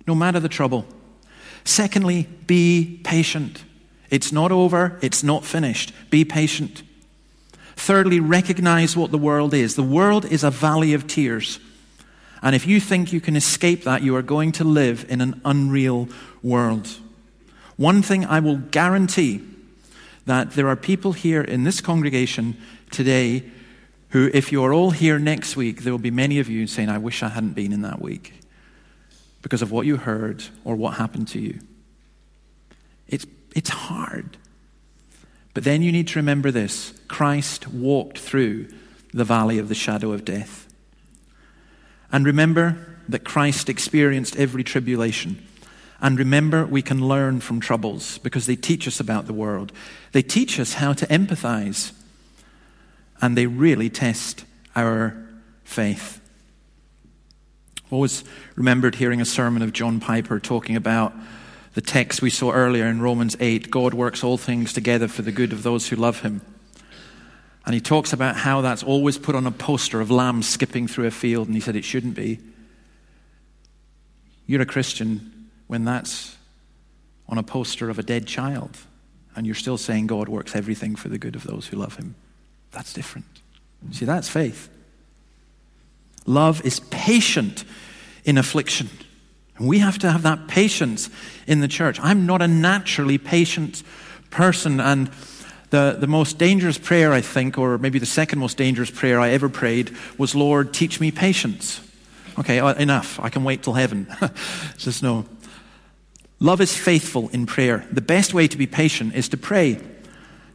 no 0.06 0.14
matter 0.14 0.38
the 0.38 0.48
trouble. 0.48 0.84
Secondly, 1.64 2.28
be 2.46 3.00
patient. 3.04 3.64
It's 4.10 4.32
not 4.32 4.52
over, 4.52 4.98
it's 5.02 5.22
not 5.22 5.44
finished. 5.44 5.92
Be 6.10 6.24
patient. 6.24 6.82
Thirdly, 7.76 8.20
recognize 8.20 8.96
what 8.96 9.10
the 9.10 9.18
world 9.18 9.54
is. 9.54 9.74
The 9.74 9.82
world 9.82 10.24
is 10.24 10.42
a 10.44 10.50
valley 10.50 10.94
of 10.94 11.06
tears. 11.06 11.60
And 12.42 12.54
if 12.54 12.66
you 12.66 12.80
think 12.80 13.12
you 13.12 13.20
can 13.20 13.36
escape 13.36 13.84
that, 13.84 14.02
you 14.02 14.14
are 14.16 14.22
going 14.22 14.52
to 14.52 14.64
live 14.64 15.06
in 15.08 15.20
an 15.20 15.40
unreal 15.44 16.08
world. 16.42 16.88
One 17.76 18.02
thing 18.02 18.24
I 18.24 18.40
will 18.40 18.56
guarantee 18.56 19.42
that 20.28 20.50
there 20.50 20.68
are 20.68 20.76
people 20.76 21.12
here 21.12 21.40
in 21.40 21.64
this 21.64 21.80
congregation 21.80 22.54
today 22.90 23.42
who, 24.10 24.30
if 24.34 24.52
you're 24.52 24.74
all 24.74 24.90
here 24.90 25.18
next 25.18 25.56
week, 25.56 25.82
there 25.82 25.92
will 25.92 25.98
be 25.98 26.10
many 26.10 26.38
of 26.38 26.50
you 26.50 26.66
saying, 26.66 26.90
I 26.90 26.98
wish 26.98 27.22
I 27.22 27.28
hadn't 27.28 27.54
been 27.54 27.72
in 27.72 27.80
that 27.80 28.02
week 28.02 28.34
because 29.40 29.62
of 29.62 29.72
what 29.72 29.86
you 29.86 29.96
heard 29.96 30.44
or 30.64 30.76
what 30.76 30.94
happened 30.98 31.28
to 31.28 31.40
you. 31.40 31.60
It's, 33.06 33.24
it's 33.54 33.70
hard. 33.70 34.36
But 35.54 35.64
then 35.64 35.80
you 35.80 35.92
need 35.92 36.08
to 36.08 36.18
remember 36.18 36.50
this 36.50 36.92
Christ 37.08 37.66
walked 37.68 38.18
through 38.18 38.68
the 39.14 39.24
valley 39.24 39.58
of 39.58 39.70
the 39.70 39.74
shadow 39.74 40.12
of 40.12 40.26
death. 40.26 40.68
And 42.12 42.26
remember 42.26 42.98
that 43.08 43.24
Christ 43.24 43.70
experienced 43.70 44.36
every 44.36 44.62
tribulation. 44.62 45.42
And 46.00 46.18
remember, 46.18 46.64
we 46.64 46.82
can 46.82 47.06
learn 47.06 47.40
from 47.40 47.60
troubles 47.60 48.18
because 48.18 48.46
they 48.46 48.56
teach 48.56 48.86
us 48.86 49.00
about 49.00 49.26
the 49.26 49.32
world. 49.32 49.72
They 50.12 50.22
teach 50.22 50.60
us 50.60 50.74
how 50.74 50.92
to 50.92 51.06
empathize. 51.06 51.92
And 53.20 53.36
they 53.36 53.46
really 53.46 53.90
test 53.90 54.44
our 54.76 55.16
faith. 55.64 56.20
I 57.90 57.94
always 57.94 58.22
remembered 58.54 58.94
hearing 58.96 59.20
a 59.20 59.24
sermon 59.24 59.62
of 59.62 59.72
John 59.72 59.98
Piper 59.98 60.38
talking 60.38 60.76
about 60.76 61.12
the 61.74 61.80
text 61.80 62.22
we 62.22 62.30
saw 62.30 62.52
earlier 62.52 62.86
in 62.86 63.00
Romans 63.00 63.36
8 63.40 63.70
God 63.70 63.94
works 63.94 64.22
all 64.22 64.36
things 64.36 64.72
together 64.72 65.08
for 65.08 65.22
the 65.22 65.32
good 65.32 65.52
of 65.52 65.62
those 65.62 65.88
who 65.88 65.96
love 65.96 66.20
him. 66.20 66.42
And 67.66 67.74
he 67.74 67.80
talks 67.80 68.12
about 68.12 68.36
how 68.36 68.60
that's 68.60 68.82
always 68.82 69.18
put 69.18 69.34
on 69.34 69.46
a 69.46 69.50
poster 69.50 70.00
of 70.00 70.10
lambs 70.10 70.48
skipping 70.48 70.86
through 70.86 71.06
a 71.06 71.10
field, 71.10 71.48
and 71.48 71.54
he 71.54 71.60
said 71.60 71.76
it 71.76 71.84
shouldn't 71.84 72.14
be. 72.14 72.40
You're 74.46 74.62
a 74.62 74.66
Christian 74.66 75.37
when 75.68 75.84
that's 75.84 76.36
on 77.28 77.38
a 77.38 77.42
poster 77.42 77.88
of 77.88 77.98
a 77.98 78.02
dead 78.02 78.26
child, 78.26 78.76
and 79.36 79.46
you're 79.46 79.54
still 79.54 79.78
saying 79.78 80.08
God 80.08 80.28
works 80.28 80.56
everything 80.56 80.96
for 80.96 81.08
the 81.08 81.18
good 81.18 81.36
of 81.36 81.44
those 81.44 81.68
who 81.68 81.76
love 81.76 81.96
him. 81.96 82.16
That's 82.72 82.92
different. 82.92 83.26
See, 83.92 84.04
that's 84.04 84.28
faith. 84.28 84.68
Love 86.26 86.64
is 86.64 86.80
patient 86.90 87.64
in 88.24 88.36
affliction. 88.36 88.88
And 89.56 89.68
we 89.68 89.78
have 89.78 89.98
to 89.98 90.10
have 90.10 90.22
that 90.22 90.48
patience 90.48 91.10
in 91.46 91.60
the 91.60 91.68
church. 91.68 91.98
I'm 92.02 92.26
not 92.26 92.42
a 92.42 92.48
naturally 92.48 93.18
patient 93.18 93.82
person, 94.30 94.80
and 94.80 95.10
the, 95.70 95.96
the 95.98 96.06
most 96.06 96.38
dangerous 96.38 96.78
prayer, 96.78 97.12
I 97.12 97.20
think, 97.20 97.58
or 97.58 97.78
maybe 97.78 97.98
the 97.98 98.06
second 98.06 98.38
most 98.38 98.56
dangerous 98.56 98.90
prayer 98.90 99.20
I 99.20 99.30
ever 99.30 99.48
prayed, 99.48 99.96
was, 100.16 100.34
Lord, 100.34 100.72
teach 100.72 101.00
me 101.00 101.10
patience. 101.10 101.80
Okay, 102.38 102.60
uh, 102.60 102.74
enough. 102.74 103.18
I 103.20 103.30
can 103.30 103.42
wait 103.42 103.62
till 103.62 103.72
heaven. 103.72 104.06
Just 104.76 105.02
no. 105.02 105.26
Love 106.40 106.60
is 106.60 106.76
faithful 106.76 107.28
in 107.30 107.46
prayer. 107.46 107.84
The 107.90 108.00
best 108.00 108.32
way 108.32 108.46
to 108.48 108.56
be 108.56 108.66
patient 108.66 109.14
is 109.14 109.28
to 109.30 109.36
pray, 109.36 109.80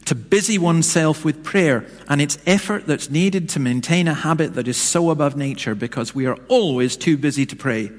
to 0.06 0.14
busy 0.14 0.58
oneself 0.58 1.24
with 1.24 1.44
prayer 1.44 1.86
and 2.08 2.20
its 2.20 2.38
effort 2.46 2.86
that's 2.86 3.10
needed 3.10 3.48
to 3.50 3.60
maintain 3.60 4.08
a 4.08 4.14
habit 4.14 4.54
that 4.54 4.68
is 4.68 4.76
so 4.76 5.10
above 5.10 5.36
nature 5.36 5.74
because 5.74 6.14
we 6.14 6.26
are 6.26 6.38
always 6.48 6.96
too 6.96 7.16
busy 7.16 7.44
to 7.46 7.56
pray. 7.56 7.90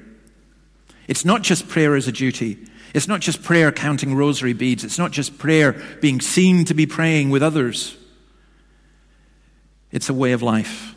It's 1.06 1.24
not 1.24 1.42
just 1.42 1.68
prayer 1.68 1.94
as 1.94 2.08
a 2.08 2.12
duty. 2.12 2.58
It's 2.92 3.06
not 3.06 3.20
just 3.20 3.42
prayer 3.42 3.70
counting 3.70 4.14
rosary 4.14 4.52
beads. 4.52 4.82
It's 4.82 4.98
not 4.98 5.12
just 5.12 5.38
prayer 5.38 5.80
being 6.00 6.20
seen 6.20 6.64
to 6.64 6.74
be 6.74 6.86
praying 6.86 7.30
with 7.30 7.42
others. 7.42 7.96
It's 9.92 10.08
a 10.08 10.14
way 10.14 10.32
of 10.32 10.42
life. 10.42 10.94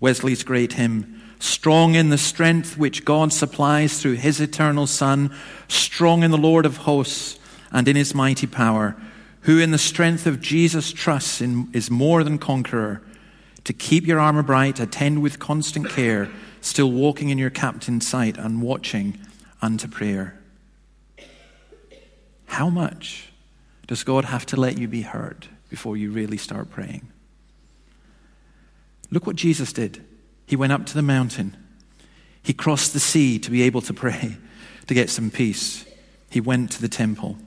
Wesley's 0.00 0.42
great 0.42 0.72
hymn, 0.72 1.19
strong 1.40 1.94
in 1.94 2.10
the 2.10 2.18
strength 2.18 2.78
which 2.78 3.04
God 3.04 3.32
supplies 3.32 4.00
through 4.00 4.14
his 4.14 4.40
eternal 4.40 4.86
Son, 4.86 5.34
strong 5.66 6.22
in 6.22 6.30
the 6.30 6.38
Lord 6.38 6.64
of 6.64 6.76
hosts 6.78 7.38
and 7.72 7.88
in 7.88 7.96
his 7.96 8.14
mighty 8.14 8.46
power, 8.46 8.94
who 9.42 9.58
in 9.58 9.70
the 9.70 9.78
strength 9.78 10.26
of 10.26 10.40
Jesus 10.40 10.92
trusts 10.92 11.40
in, 11.40 11.68
is 11.72 11.90
more 11.90 12.22
than 12.22 12.38
conqueror. 12.38 13.02
To 13.64 13.72
keep 13.72 14.06
your 14.06 14.20
armor 14.20 14.42
bright, 14.42 14.78
attend 14.78 15.22
with 15.22 15.38
constant 15.38 15.88
care, 15.88 16.30
still 16.60 16.92
walking 16.92 17.30
in 17.30 17.38
your 17.38 17.50
captain's 17.50 18.06
sight 18.06 18.36
and 18.36 18.62
watching 18.62 19.18
unto 19.62 19.88
prayer. 19.88 20.38
How 22.46 22.68
much 22.68 23.30
does 23.86 24.04
God 24.04 24.26
have 24.26 24.44
to 24.46 24.56
let 24.56 24.76
you 24.76 24.88
be 24.88 25.02
heard 25.02 25.46
before 25.68 25.96
you 25.96 26.10
really 26.10 26.36
start 26.36 26.70
praying? 26.70 27.10
Look 29.10 29.26
what 29.26 29.36
Jesus 29.36 29.72
did. 29.72 30.04
He 30.50 30.56
went 30.56 30.72
up 30.72 30.84
to 30.86 30.94
the 30.94 31.02
mountain. 31.02 31.56
He 32.42 32.52
crossed 32.52 32.92
the 32.92 32.98
sea 32.98 33.38
to 33.38 33.52
be 33.52 33.62
able 33.62 33.82
to 33.82 33.94
pray, 33.94 34.36
to 34.88 34.94
get 34.94 35.08
some 35.08 35.30
peace. 35.30 35.84
He 36.28 36.40
went 36.40 36.72
to 36.72 36.80
the 36.80 36.88
temple. 36.88 37.38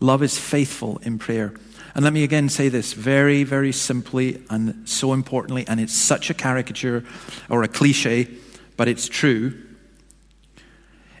Love 0.00 0.22
is 0.22 0.38
faithful 0.38 0.96
in 1.02 1.18
prayer. 1.18 1.52
And 1.94 2.02
let 2.02 2.14
me 2.14 2.24
again 2.24 2.48
say 2.48 2.70
this 2.70 2.94
very, 2.94 3.44
very 3.44 3.70
simply 3.70 4.42
and 4.48 4.88
so 4.88 5.12
importantly, 5.12 5.66
and 5.68 5.78
it's 5.78 5.92
such 5.92 6.30
a 6.30 6.34
caricature 6.34 7.04
or 7.50 7.64
a 7.64 7.68
cliche, 7.68 8.26
but 8.78 8.88
it's 8.88 9.08
true. 9.08 9.52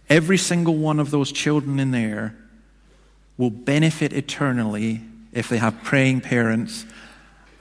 Every 0.08 0.38
single 0.38 0.76
one 0.76 0.98
of 0.98 1.10
those 1.10 1.30
children 1.30 1.78
in 1.78 1.90
there 1.90 2.38
will 3.36 3.50
benefit 3.50 4.14
eternally 4.14 5.02
if 5.34 5.50
they 5.50 5.58
have 5.58 5.82
praying 5.82 6.22
parents, 6.22 6.86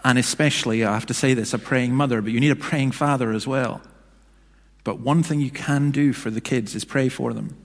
and 0.08 0.18
especially, 0.18 0.86
I 0.86 0.94
have 0.94 1.06
to 1.08 1.14
say 1.14 1.34
this, 1.34 1.54
a 1.54 1.60
praying 1.60 1.94
mother, 1.94 2.22
but 2.22 2.32
you 2.32 2.40
need 2.40 2.52
a 2.52 2.56
praying 2.56 2.92
father 2.92 3.34
as 3.34 3.46
well. 3.46 3.82
But 4.86 5.02
one 5.02 5.22
thing 5.22 5.42
you 5.42 5.52
can 5.52 5.92
do 5.92 6.14
for 6.14 6.30
the 6.30 6.40
kids 6.40 6.76
is 6.76 6.86
pray 6.86 7.10
for 7.10 7.34
them. 7.34 7.58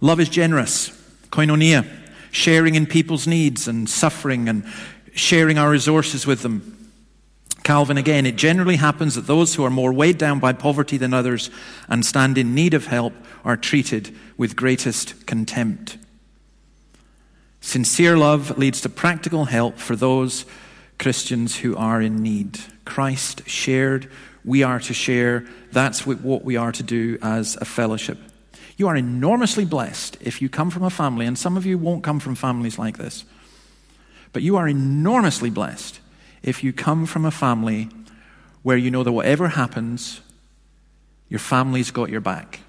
Love 0.00 0.20
is 0.20 0.28
generous, 0.28 0.90
koinonia, 1.30 1.84
sharing 2.30 2.76
in 2.76 2.86
people's 2.86 3.26
needs 3.26 3.66
and 3.66 3.90
suffering 3.90 4.48
and 4.48 4.64
sharing 5.12 5.58
our 5.58 5.70
resources 5.70 6.24
with 6.24 6.42
them. 6.42 6.88
Calvin 7.64 7.98
again, 7.98 8.24
it 8.24 8.36
generally 8.36 8.76
happens 8.76 9.16
that 9.16 9.26
those 9.26 9.56
who 9.56 9.64
are 9.64 9.70
more 9.70 9.92
weighed 9.92 10.18
down 10.18 10.38
by 10.38 10.52
poverty 10.52 10.96
than 10.96 11.12
others 11.12 11.50
and 11.88 12.06
stand 12.06 12.38
in 12.38 12.54
need 12.54 12.74
of 12.74 12.86
help 12.86 13.12
are 13.44 13.56
treated 13.56 14.14
with 14.36 14.54
greatest 14.54 15.26
contempt. 15.26 15.98
Sincere 17.64 18.18
love 18.18 18.58
leads 18.58 18.82
to 18.82 18.90
practical 18.90 19.46
help 19.46 19.78
for 19.78 19.96
those 19.96 20.44
Christians 20.98 21.56
who 21.56 21.74
are 21.74 22.02
in 22.02 22.22
need. 22.22 22.60
Christ 22.84 23.48
shared, 23.48 24.10
we 24.44 24.62
are 24.62 24.78
to 24.80 24.92
share. 24.92 25.46
That's 25.72 26.06
what 26.06 26.44
we 26.44 26.56
are 26.56 26.72
to 26.72 26.82
do 26.82 27.18
as 27.22 27.56
a 27.56 27.64
fellowship. 27.64 28.18
You 28.76 28.86
are 28.88 28.94
enormously 28.94 29.64
blessed 29.64 30.18
if 30.20 30.42
you 30.42 30.50
come 30.50 30.70
from 30.70 30.82
a 30.82 30.90
family, 30.90 31.24
and 31.24 31.38
some 31.38 31.56
of 31.56 31.64
you 31.64 31.78
won't 31.78 32.04
come 32.04 32.20
from 32.20 32.34
families 32.34 32.78
like 32.78 32.98
this, 32.98 33.24
but 34.34 34.42
you 34.42 34.56
are 34.56 34.68
enormously 34.68 35.48
blessed 35.48 36.00
if 36.42 36.62
you 36.62 36.70
come 36.70 37.06
from 37.06 37.24
a 37.24 37.30
family 37.30 37.88
where 38.62 38.76
you 38.76 38.90
know 38.90 39.02
that 39.02 39.12
whatever 39.12 39.48
happens, 39.48 40.20
your 41.30 41.40
family's 41.40 41.90
got 41.90 42.10
your 42.10 42.20
back. 42.20 42.60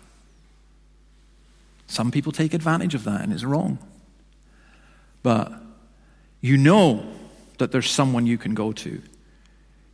Some 1.85 2.11
people 2.11 2.31
take 2.31 2.53
advantage 2.53 2.95
of 2.95 3.03
that, 3.03 3.21
and 3.21 3.33
it's 3.33 3.43
wrong. 3.43 3.77
But 5.25 5.51
you 6.39 6.55
know 6.55 7.03
that 7.57 7.71
there's 7.71 7.89
someone 7.89 8.27
you 8.27 8.37
can 8.37 8.53
go 8.53 8.71
to. 8.73 9.01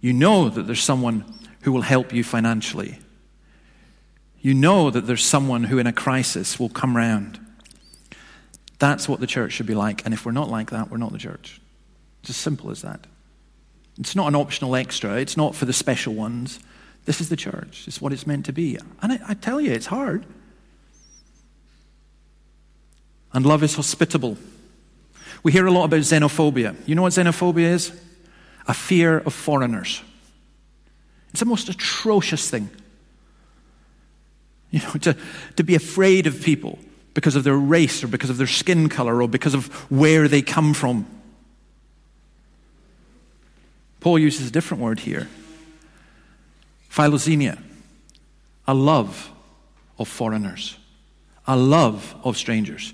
You 0.02 0.12
know 0.12 0.50
that 0.50 0.64
there's 0.64 0.84
someone 0.84 1.24
who 1.62 1.72
will 1.72 1.84
help 1.84 2.12
you 2.12 2.22
financially. 2.22 3.00
You 4.42 4.54
know 4.54 4.90
that 4.90 5.08
there's 5.08 5.24
someone 5.24 5.64
who, 5.64 5.80
in 5.80 5.88
a 5.88 5.94
crisis, 5.94 6.60
will 6.60 6.68
come 6.68 6.98
round. 6.98 7.40
That's 8.78 9.08
what 9.08 9.22
the 9.22 9.26
church 9.26 9.54
should 9.54 9.68
be 9.68 9.74
like. 9.74 10.04
And 10.04 10.14
if 10.14 10.26
we're 10.26 10.34
not 10.34 10.50
like 10.50 10.72
that, 10.72 10.92
we're 10.92 10.98
not 10.98 11.14
the 11.14 11.18
church. 11.18 11.62
It's 12.20 12.32
as 12.32 12.36
simple 12.36 12.70
as 12.70 12.82
that. 12.82 13.08
It's 13.98 14.18
not 14.18 14.28
an 14.28 14.36
optional 14.36 14.76
extra, 14.76 15.14
it's 15.14 15.38
not 15.38 15.56
for 15.56 15.64
the 15.64 15.72
special 15.72 16.14
ones. 16.14 16.60
This 17.06 17.22
is 17.22 17.30
the 17.30 17.38
church. 17.38 17.86
It's 17.88 18.02
what 18.02 18.12
it's 18.12 18.28
meant 18.28 18.48
to 18.48 18.52
be. 18.52 18.78
And 19.02 19.14
I, 19.14 19.20
I 19.30 19.34
tell 19.34 19.62
you, 19.62 19.72
it's 19.72 19.86
hard. 19.86 20.26
And 23.32 23.46
love 23.46 23.64
is 23.64 23.76
hospitable. 23.76 24.36
We 25.44 25.52
hear 25.52 25.66
a 25.66 25.72
lot 25.72 25.86
about 25.86 26.02
xenophobia. 26.02 26.76
You 26.86 26.96
know 26.96 27.02
what 27.02 27.14
xenophobia 27.14 27.72
is? 27.72 27.92
A 28.68 28.74
fear 28.74 29.20
of 29.20 29.34
foreigners. 29.34 30.02
It's 31.32 31.40
the 31.40 31.46
most 31.46 31.70
atrocious 31.70 32.50
thing. 32.50 32.70
You 34.70 34.80
know, 34.80 34.92
to, 35.02 35.18
to 35.58 35.64
be 35.64 35.76
afraid 35.76 36.28
of 36.28 36.42
people 36.42 36.80
because 37.14 37.36
of 37.36 37.44
their 37.44 37.58
race 37.58 38.04
or 38.04 38.08
because 38.08 38.30
of 38.30 38.38
their 38.38 38.48
skin 38.48 38.88
color 38.88 39.22
or 39.22 39.28
because 39.28 39.54
of 39.54 39.68
where 39.92 40.28
they 40.28 40.42
come 40.42 40.74
from. 40.74 41.06
Paul 44.00 44.18
uses 44.18 44.48
a 44.48 44.52
different 44.52 44.82
word 44.82 45.00
here 45.00 45.28
philoxenia, 46.90 47.62
a 48.68 48.74
love 48.74 49.32
of 49.98 50.08
foreigners, 50.08 50.78
a 51.48 51.56
love 51.56 52.16
of 52.24 52.38
strangers. 52.38 52.94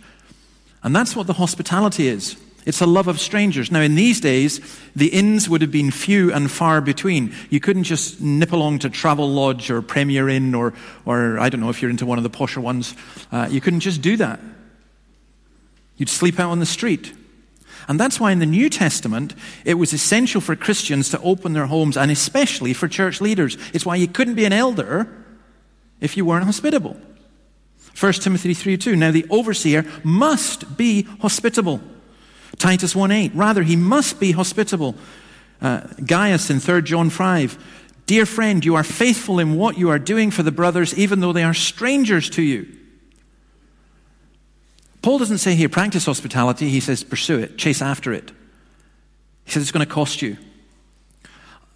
And 0.84 0.96
that's 0.96 1.16
what 1.16 1.28
the 1.28 1.34
hospitality 1.34 2.08
is. 2.08 2.38
It's 2.66 2.82
a 2.82 2.86
love 2.86 3.08
of 3.08 3.18
strangers. 3.20 3.72
Now, 3.72 3.80
in 3.80 3.96
these 3.96 4.20
days, 4.20 4.60
the 4.94 5.08
inns 5.08 5.48
would 5.48 5.62
have 5.62 5.72
been 5.72 5.90
few 5.90 6.34
and 6.34 6.52
far 6.52 6.82
between. 6.82 7.34
You 7.50 7.62
couldn't 7.62 7.86
just 7.86 8.20
nip 8.20 8.52
along 8.52 8.80
to 8.80 8.90
Travelodge 8.90 9.70
or 9.70 9.82
Premier 9.82 10.28
Inn 10.28 10.54
or, 10.54 10.74
or 11.06 11.40
I 11.40 11.48
don't 11.48 11.62
know 11.62 11.70
if 11.70 11.82
you're 11.82 11.90
into 11.90 12.06
one 12.06 12.18
of 12.18 12.26
the 12.26 12.30
posher 12.30 12.58
ones. 12.58 12.94
Uh, 13.32 13.48
you 13.50 13.62
couldn't 13.62 13.80
just 13.80 14.02
do 14.02 14.18
that. 14.18 14.42
You'd 15.96 16.10
sleep 16.10 16.42
out 16.42 16.52
on 16.52 16.60
the 16.60 16.66
street. 16.66 17.14
And 17.88 17.98
that's 17.98 18.20
why 18.20 18.34
in 18.34 18.40
the 18.40 18.46
New 18.46 18.70
Testament, 18.70 19.34
it 19.64 19.76
was 19.76 19.94
essential 19.94 20.42
for 20.42 20.56
Christians 20.58 21.10
to 21.12 21.22
open 21.22 21.54
their 21.54 21.68
homes, 21.68 21.96
and 21.96 22.12
especially 22.12 22.74
for 22.74 22.90
church 22.90 23.22
leaders. 23.22 23.58
It's 23.74 23.86
why 23.86 23.96
you 23.96 24.10
couldn't 24.10 24.36
be 24.36 24.44
an 24.44 24.52
elder 24.52 25.08
if 26.02 26.18
you 26.18 26.26
weren't 26.26 26.44
hospitable. 26.44 26.98
1 28.00 28.14
Timothy 28.14 28.54
3 28.54 28.78
2. 28.78 28.96
Now 28.96 29.12
the 29.12 29.26
overseer 29.30 29.86
must 30.04 30.78
be 30.78 31.04
hospitable. 31.22 31.82
Titus 32.58 32.96
1 32.96 33.12
8. 33.12 33.32
Rather, 33.34 33.64
he 33.64 33.76
must 33.76 34.20
be 34.20 34.32
hospitable. 34.32 34.96
Uh, 35.62 35.82
Gaius 36.06 36.50
in 36.50 36.60
3 36.60 36.82
John 36.84 37.10
5. 37.10 37.58
Dear 38.06 38.26
friend, 38.26 38.64
you 38.64 38.76
are 38.76 38.84
faithful 38.84 39.40
in 39.40 39.56
what 39.56 39.78
you 39.78 39.90
are 39.90 40.00
doing 40.00 40.32
for 40.32 40.44
the 40.44 40.52
brothers, 40.52 40.98
even 40.98 41.20
though 41.20 41.34
they 41.34 41.44
are 41.44 41.54
strangers 41.54 42.30
to 42.32 42.42
you. 42.42 42.68
Paul 45.02 45.20
doesn't 45.20 45.40
say 45.40 45.56
here, 45.56 45.70
practice 45.70 46.06
hospitality. 46.06 46.70
He 46.70 46.80
says, 46.80 47.04
pursue 47.04 47.40
it, 47.40 47.58
chase 47.58 47.82
after 47.82 48.14
it. 48.14 48.32
He 49.46 49.52
says, 49.52 49.64
it's 49.64 49.72
going 49.72 49.86
to 49.86 49.92
cost 49.92 50.22
you. 50.22 50.38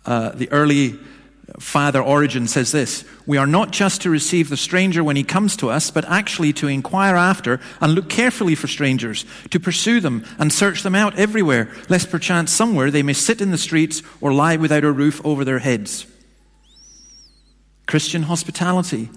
Uh, 0.06 0.30
the 0.30 0.52
early 0.52 1.00
father 1.60 2.02
Origen 2.02 2.48
says 2.48 2.72
this 2.72 3.04
We 3.26 3.38
are 3.38 3.48
not 3.48 3.72
just 3.72 4.02
to 4.02 4.10
receive 4.10 4.50
the 4.50 4.58
stranger 4.58 5.04
when 5.04 5.16
he 5.16 5.24
comes 5.24 5.58
to 5.58 5.70
us, 5.70 5.92
but 5.92 6.06
actually 6.06 6.54
to 6.54 6.68
inquire 6.68 7.16
after 7.16 7.60
and 7.80 7.94
look 7.94 8.10
carefully 8.10 8.56
for 8.56 8.68
strangers, 8.68 9.26
to 9.50 9.60
pursue 9.60 10.00
them 10.00 10.26
and 10.40 10.52
search 10.52 10.84
them 10.84 10.96
out 10.96 11.18
everywhere, 11.18 11.70
lest 11.90 12.10
perchance 12.10 12.52
somewhere 12.52 12.92
they 12.92 13.04
may 13.04 13.14
sit 13.14 13.42
in 13.42 13.52
the 13.52 13.58
streets 13.58 14.02
or 14.22 14.34
lie 14.34 14.56
without 14.56 14.84
a 14.84 14.92
roof 14.92 15.24
over 15.26 15.44
their 15.44 15.60
heads. 15.60 16.06
Christian 17.86 18.24
hospitality 18.24 19.10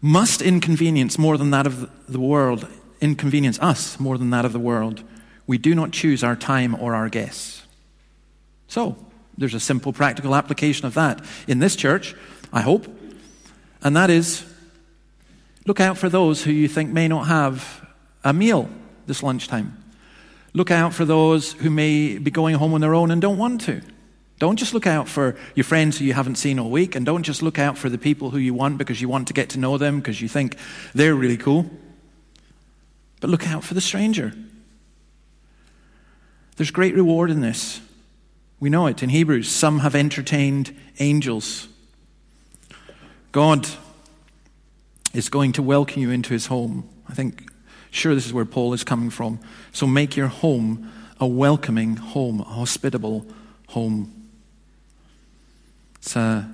must 0.00 0.40
inconvenience 0.40 1.18
more 1.18 1.36
than 1.36 1.50
that 1.50 1.66
of 1.66 1.90
the 2.08 2.20
world, 2.20 2.66
inconvenience 3.00 3.58
us 3.58 3.98
more 4.00 4.16
than 4.16 4.30
that 4.30 4.44
of 4.44 4.52
the 4.52 4.58
world. 4.58 5.02
We 5.46 5.58
do 5.58 5.74
not 5.74 5.92
choose 5.92 6.22
our 6.22 6.36
time 6.36 6.74
or 6.74 6.94
our 6.94 7.08
guests. 7.08 7.62
So, 8.68 8.96
there's 9.38 9.54
a 9.54 9.60
simple 9.60 9.92
practical 9.92 10.34
application 10.34 10.86
of 10.86 10.94
that 10.94 11.24
in 11.46 11.60
this 11.60 11.76
church, 11.76 12.14
I 12.52 12.60
hope, 12.60 12.86
and 13.82 13.96
that 13.96 14.10
is 14.10 14.44
look 15.64 15.80
out 15.80 15.96
for 15.96 16.08
those 16.08 16.42
who 16.42 16.50
you 16.50 16.68
think 16.68 16.90
may 16.90 17.08
not 17.08 17.28
have 17.28 17.86
a 18.24 18.32
meal 18.32 18.68
this 19.06 19.22
lunchtime. 19.22 19.82
Look 20.54 20.70
out 20.70 20.92
for 20.92 21.04
those 21.04 21.52
who 21.52 21.70
may 21.70 22.18
be 22.18 22.30
going 22.30 22.56
home 22.56 22.74
on 22.74 22.80
their 22.80 22.94
own 22.94 23.10
and 23.10 23.22
don't 23.22 23.38
want 23.38 23.60
to. 23.62 23.80
Don't 24.38 24.56
just 24.56 24.74
look 24.74 24.86
out 24.86 25.08
for 25.08 25.36
your 25.54 25.64
friends 25.64 25.98
who 25.98 26.04
you 26.04 26.14
haven't 26.14 26.36
seen 26.36 26.58
all 26.58 26.70
week, 26.70 26.94
and 26.94 27.04
don't 27.04 27.22
just 27.22 27.42
look 27.42 27.58
out 27.58 27.76
for 27.76 27.88
the 27.88 27.98
people 27.98 28.30
who 28.30 28.38
you 28.38 28.54
want 28.54 28.78
because 28.78 29.00
you 29.00 29.08
want 29.08 29.28
to 29.28 29.34
get 29.34 29.50
to 29.50 29.58
know 29.58 29.78
them 29.78 29.98
because 29.98 30.20
you 30.20 30.28
think 30.28 30.56
they're 30.94 31.14
really 31.14 31.36
cool. 31.36 31.68
But 33.20 33.30
look 33.30 33.48
out 33.48 33.64
for 33.64 33.74
the 33.74 33.80
stranger. 33.80 34.32
There's 36.56 36.70
great 36.70 36.94
reward 36.94 37.30
in 37.30 37.40
this. 37.40 37.80
We 38.60 38.70
know 38.70 38.86
it 38.86 39.02
in 39.02 39.10
Hebrews. 39.10 39.48
Some 39.48 39.80
have 39.80 39.94
entertained 39.94 40.76
angels. 40.98 41.68
God 43.30 43.68
is 45.14 45.28
going 45.28 45.52
to 45.52 45.62
welcome 45.62 46.02
you 46.02 46.10
into 46.10 46.32
his 46.32 46.46
home. 46.46 46.88
I 47.08 47.14
think, 47.14 47.50
sure, 47.90 48.14
this 48.14 48.26
is 48.26 48.32
where 48.32 48.44
Paul 48.44 48.72
is 48.72 48.84
coming 48.84 49.10
from. 49.10 49.38
So 49.72 49.86
make 49.86 50.16
your 50.16 50.26
home 50.26 50.90
a 51.20 51.26
welcoming 51.26 51.96
home, 51.96 52.40
a 52.40 52.44
hospitable 52.44 53.26
home. 53.68 54.28
It's 55.96 56.16
a, 56.16 56.48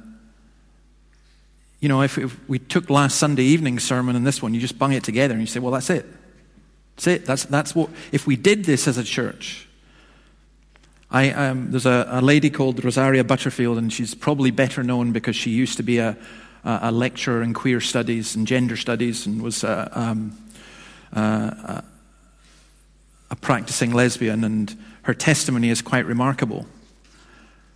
you 1.80 1.88
know, 1.88 2.02
if, 2.02 2.18
if, 2.18 2.48
we 2.48 2.58
took 2.58 2.90
last 2.90 3.18
Sunday 3.18 3.44
evening 3.44 3.78
sermon 3.78 4.16
and 4.16 4.26
this 4.26 4.42
one, 4.42 4.54
you 4.54 4.60
just 4.60 4.78
bung 4.78 4.92
it 4.92 5.04
together 5.04 5.32
and 5.32 5.40
you 5.40 5.46
say, 5.46 5.60
well, 5.60 5.72
that's 5.72 5.90
it. 5.90 6.06
That's 6.96 7.06
it. 7.06 7.26
That's, 7.26 7.44
that's 7.44 7.74
what, 7.74 7.90
if 8.12 8.26
we 8.26 8.36
did 8.36 8.64
this 8.64 8.88
as 8.88 8.98
a 8.98 9.04
church, 9.04 9.68
I, 11.14 11.30
um, 11.30 11.70
there's 11.70 11.86
a, 11.86 12.08
a, 12.10 12.20
lady 12.20 12.50
called 12.50 12.84
Rosaria 12.84 13.22
Butterfield, 13.22 13.78
and 13.78 13.92
she's 13.92 14.16
probably 14.16 14.50
better 14.50 14.82
known 14.82 15.12
because 15.12 15.36
she 15.36 15.50
used 15.50 15.76
to 15.76 15.84
be 15.84 15.98
a, 15.98 16.16
a 16.64 16.90
lecturer 16.90 17.40
in 17.40 17.54
queer 17.54 17.80
studies 17.80 18.34
and 18.34 18.48
gender 18.48 18.76
studies 18.76 19.24
and 19.24 19.40
was 19.40 19.62
a, 19.62 19.88
um, 19.94 20.36
a 21.12 21.84
practicing 23.40 23.92
lesbian, 23.92 24.42
and 24.42 24.76
her 25.02 25.14
testimony 25.14 25.70
is 25.70 25.82
quite 25.82 26.04
remarkable. 26.04 26.66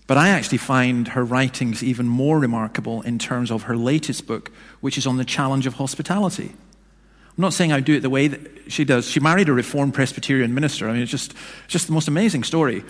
But 0.09 0.17
I 0.19 0.31
actually 0.31 0.59
find 0.59 1.07
her 1.07 1.25
writings 1.25 1.81
even 1.81 2.09
more 2.09 2.41
remarkable 2.41 3.03
in 3.03 3.21
terms 3.21 3.53
of 3.53 3.63
her 3.65 3.77
latest 3.77 4.27
book, 4.27 4.51
which 4.81 4.99
is 4.99 5.07
on 5.07 5.17
the 5.17 5.25
challenge 5.25 5.65
of 5.65 5.75
hospitality. 5.75 6.47
I'm 6.49 7.43
not 7.43 7.53
saying 7.53 7.71
I 7.71 7.79
do 7.79 7.95
it 7.95 8.01
the 8.01 8.11
way 8.11 8.27
that 8.27 8.73
she 8.73 8.85
does. 8.85 9.09
She 9.09 9.21
married 9.21 9.49
a 9.49 9.53
Reformed 9.53 9.95
Presbyterian 9.95 10.55
minister. 10.55 10.89
I 10.89 10.95
mean, 10.95 11.03
it's 11.03 11.11
just, 11.13 11.35
just 11.69 11.87
the 11.87 11.93
most 11.93 12.09
amazing 12.09 12.43
story. 12.43 12.83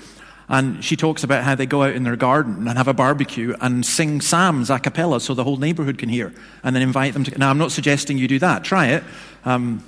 And 0.48 0.82
she 0.82 0.96
talks 0.96 1.24
about 1.24 1.44
how 1.44 1.54
they 1.54 1.66
go 1.66 1.82
out 1.82 1.94
in 1.94 2.04
their 2.04 2.16
garden 2.16 2.66
and 2.66 2.78
have 2.78 2.88
a 2.88 2.94
barbecue 2.94 3.54
and 3.60 3.84
sing 3.84 4.20
psalms 4.20 4.70
a 4.70 4.78
cappella 4.78 5.20
so 5.20 5.34
the 5.34 5.44
whole 5.44 5.58
neighborhood 5.58 5.98
can 5.98 6.08
hear 6.08 6.32
and 6.62 6.74
then 6.74 6.82
invite 6.82 7.12
them 7.12 7.24
to. 7.24 7.38
Now, 7.38 7.50
I'm 7.50 7.58
not 7.58 7.70
suggesting 7.70 8.16
you 8.16 8.28
do 8.28 8.38
that. 8.38 8.64
Try 8.64 8.88
it. 8.88 9.04
Um, 9.44 9.84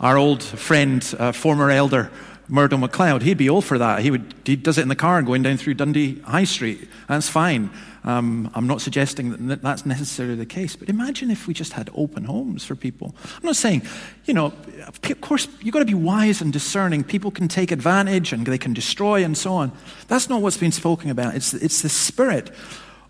our 0.00 0.16
old 0.16 0.42
friend, 0.42 1.14
uh, 1.18 1.32
former 1.32 1.70
elder 1.70 2.10
Murdo 2.48 2.78
MacLeod, 2.78 3.22
he'd 3.22 3.36
be 3.36 3.50
all 3.50 3.60
for 3.60 3.76
that. 3.76 4.00
He, 4.00 4.10
would, 4.10 4.34
he 4.44 4.56
does 4.56 4.78
it 4.78 4.82
in 4.82 4.88
the 4.88 4.96
car 4.96 5.20
going 5.20 5.42
down 5.42 5.58
through 5.58 5.74
Dundee 5.74 6.20
High 6.20 6.44
Street. 6.44 6.88
That's 7.06 7.28
fine. 7.28 7.70
Um, 8.08 8.50
I'm 8.54 8.66
not 8.66 8.80
suggesting 8.80 9.48
that 9.48 9.60
that's 9.60 9.84
necessarily 9.84 10.34
the 10.34 10.46
case, 10.46 10.74
but 10.76 10.88
imagine 10.88 11.30
if 11.30 11.46
we 11.46 11.52
just 11.52 11.74
had 11.74 11.90
open 11.94 12.24
homes 12.24 12.64
for 12.64 12.74
people. 12.74 13.14
I'm 13.36 13.44
not 13.44 13.54
saying, 13.54 13.82
you 14.24 14.32
know, 14.32 14.54
of 14.86 15.20
course, 15.20 15.46
you've 15.60 15.74
got 15.74 15.80
to 15.80 15.84
be 15.84 15.92
wise 15.92 16.40
and 16.40 16.50
discerning. 16.50 17.04
People 17.04 17.30
can 17.30 17.48
take 17.48 17.70
advantage 17.70 18.32
and 18.32 18.46
they 18.46 18.56
can 18.56 18.72
destroy 18.72 19.22
and 19.22 19.36
so 19.36 19.52
on. 19.52 19.72
That's 20.06 20.30
not 20.30 20.40
what's 20.40 20.56
been 20.56 20.72
spoken 20.72 21.10
about. 21.10 21.34
It's, 21.34 21.52
it's 21.52 21.82
the 21.82 21.90
spirit 21.90 22.50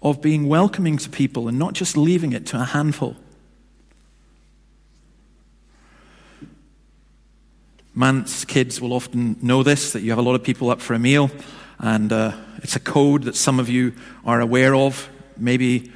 of 0.03 0.21
being 0.21 0.49
welcoming 0.49 0.97
to 0.97 1.09
people 1.09 1.47
and 1.47 1.61
not 1.61 1.75
just 1.75 1.97
leaving 1.97 2.33
it 2.33 2.45
to 2.47 2.61
a 2.61 2.65
handful. 2.65 3.15
Manse 7.95 8.45
kids 8.45 8.81
will 8.81 8.93
often 8.93 9.37
know 9.43 9.63
this 9.63 9.93
that 9.93 10.03
you 10.03 10.11
have 10.11 10.19
a 10.19 10.23
lot 10.23 10.35
of 10.35 10.43
people 10.43 10.71
up 10.71 10.81
for 10.81 10.95
a 10.95 10.99
meal, 10.99 11.31
and 11.79 12.13
uh, 12.13 12.33
it's 12.59 12.77
a 12.77 12.81
code 12.81 13.25
that 13.25 13.37
some 13.37 13.61
of 13.61 13.69
you 13.69 13.95
are 14.25 14.41
aware 14.41 14.75
of. 14.75 15.09
Maybe, 15.37 15.93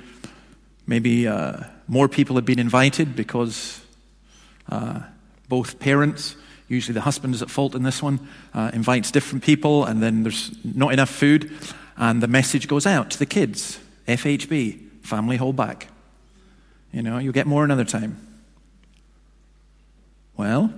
maybe 0.87 1.27
uh, 1.27 1.65
more 1.89 2.09
people 2.09 2.37
have 2.37 2.45
been 2.45 2.59
invited 2.59 3.17
because 3.17 3.81
uh, 4.69 5.01
both 5.49 5.79
parents, 5.79 6.37
usually 6.69 6.95
the 6.95 7.01
husband 7.01 7.35
is 7.35 7.43
at 7.43 7.51
fault 7.51 7.75
in 7.75 7.83
this 7.83 8.03
one, 8.03 8.29
uh, 8.55 8.71
invites 8.73 9.11
different 9.11 9.45
people, 9.45 9.85
and 9.85 10.03
then 10.03 10.23
there's 10.23 10.53
not 10.65 10.93
enough 10.93 11.11
food, 11.11 11.51
and 11.97 12.23
the 12.23 12.29
message 12.29 12.69
goes 12.69 12.87
out 12.87 13.11
to 13.11 13.19
the 13.19 13.27
kids 13.27 13.79
FHB, 14.07 15.03
family 15.03 15.37
hold 15.37 15.57
back. 15.57 15.89
You 16.93 17.03
know, 17.03 17.19
you'll 17.19 17.33
get 17.33 17.47
more 17.47 17.65
another 17.65 17.85
time. 17.85 18.17
Well, 20.37 20.73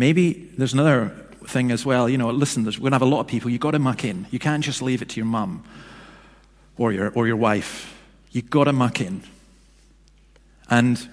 Maybe 0.00 0.48
there's 0.56 0.72
another 0.72 1.12
thing 1.50 1.70
as 1.70 1.84
well. 1.84 2.08
You 2.08 2.18
know, 2.18 2.30
listen, 2.30 2.64
we're 2.64 2.72
going 2.72 2.90
to 2.92 2.94
have 2.94 3.02
a 3.02 3.06
lot 3.06 3.20
of 3.20 3.26
people. 3.26 3.50
You've 3.50 3.60
got 3.60 3.72
to 3.72 3.78
muck 3.78 4.04
in. 4.04 4.26
You 4.30 4.38
can't 4.38 4.64
just 4.64 4.80
leave 4.80 5.02
it 5.02 5.10
to 5.10 5.16
your 5.16 5.26
mum 5.26 5.64
or 6.78 6.92
your, 6.92 7.10
or 7.10 7.26
your 7.26 7.36
wife. 7.36 7.96
You've 8.30 8.50
got 8.50 8.64
to 8.64 8.72
muck 8.72 9.00
in. 9.00 9.22
And 10.70 11.08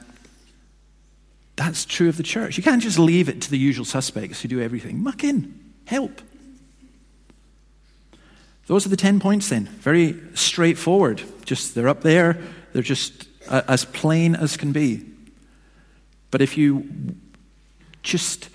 that's 1.56 1.86
true 1.86 2.08
of 2.08 2.18
the 2.18 2.24
church. 2.24 2.56
You 2.58 2.64
can't 2.64 2.82
just 2.82 3.00
leave 3.00 3.28
it 3.28 3.42
to 3.42 3.52
the 3.52 3.58
usual 3.58 3.86
suspects 3.86 4.42
who 4.42 4.48
do 4.48 4.62
everything. 4.62 5.04
Muck 5.04 5.24
in, 5.24 5.74
help. 5.86 6.22
Those 8.68 8.86
are 8.86 8.90
the 8.90 8.98
10 8.98 9.20
points 9.20 9.50
then. 9.50 9.66
Very 9.66 10.16
straightforward. 10.36 11.24
Just 11.46 11.74
they're 11.74 11.88
up 11.88 12.02
there, 12.02 12.38
they're 12.74 12.84
just 12.84 13.28
uh, 13.50 13.64
as 13.68 13.86
plain 13.86 14.36
as 14.36 14.56
can 14.58 14.72
be. 14.72 15.04
But 16.30 16.42
if 16.42 16.58
you 16.58 17.16
just 18.04 18.50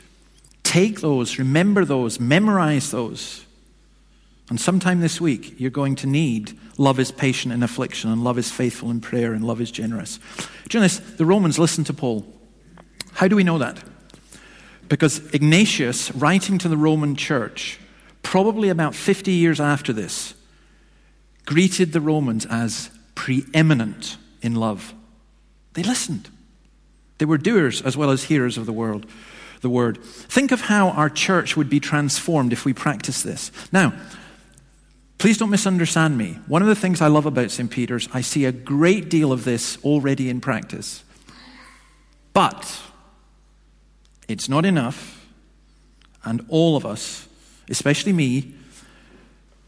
Take 0.72 1.02
those, 1.02 1.38
remember 1.38 1.84
those, 1.84 2.18
memorize 2.18 2.90
those. 2.92 3.44
And 4.48 4.58
sometime 4.58 5.00
this 5.00 5.20
week, 5.20 5.60
you're 5.60 5.70
going 5.70 5.96
to 5.96 6.06
need 6.06 6.58
love 6.78 6.98
is 6.98 7.10
patient 7.12 7.52
in 7.52 7.62
affliction, 7.62 8.10
and 8.10 8.24
love 8.24 8.38
is 8.38 8.50
faithful 8.50 8.90
in 8.90 9.02
prayer, 9.02 9.34
and 9.34 9.46
love 9.46 9.60
is 9.60 9.70
generous. 9.70 10.18
Do 10.70 10.78
you 10.78 10.80
know 10.80 10.84
this? 10.86 10.96
The 10.96 11.26
Romans 11.26 11.58
listened 11.58 11.88
to 11.88 11.92
Paul. 11.92 12.24
How 13.12 13.28
do 13.28 13.36
we 13.36 13.44
know 13.44 13.58
that? 13.58 13.84
Because 14.88 15.18
Ignatius, 15.34 16.10
writing 16.14 16.56
to 16.56 16.70
the 16.70 16.78
Roman 16.78 17.16
church, 17.16 17.78
probably 18.22 18.70
about 18.70 18.94
50 18.94 19.30
years 19.30 19.60
after 19.60 19.92
this, 19.92 20.32
greeted 21.44 21.92
the 21.92 22.00
Romans 22.00 22.46
as 22.46 22.88
preeminent 23.14 24.16
in 24.40 24.54
love. 24.54 24.94
They 25.74 25.82
listened. 25.82 26.30
They 27.18 27.26
were 27.26 27.36
doers 27.36 27.82
as 27.82 27.94
well 27.94 28.10
as 28.10 28.24
hearers 28.24 28.56
of 28.56 28.64
the 28.64 28.72
world 28.72 29.06
the 29.62 29.70
word. 29.70 30.02
Think 30.02 30.52
of 30.52 30.60
how 30.60 30.90
our 30.90 31.08
church 31.08 31.56
would 31.56 31.70
be 31.70 31.80
transformed 31.80 32.52
if 32.52 32.64
we 32.64 32.74
practice 32.74 33.22
this. 33.22 33.50
Now, 33.72 33.94
please 35.18 35.38
don't 35.38 35.50
misunderstand 35.50 36.18
me. 36.18 36.38
One 36.46 36.62
of 36.62 36.68
the 36.68 36.74
things 36.74 37.00
I 37.00 37.06
love 37.06 37.26
about 37.26 37.50
St. 37.50 37.70
Peter's, 37.70 38.08
I 38.12 38.20
see 38.20 38.44
a 38.44 38.52
great 38.52 39.08
deal 39.08 39.32
of 39.32 39.44
this 39.44 39.82
already 39.84 40.28
in 40.28 40.40
practice. 40.40 41.04
But 42.32 42.80
it's 44.28 44.48
not 44.48 44.64
enough, 44.64 45.26
and 46.24 46.44
all 46.48 46.76
of 46.76 46.84
us, 46.84 47.28
especially 47.68 48.12
me, 48.12 48.54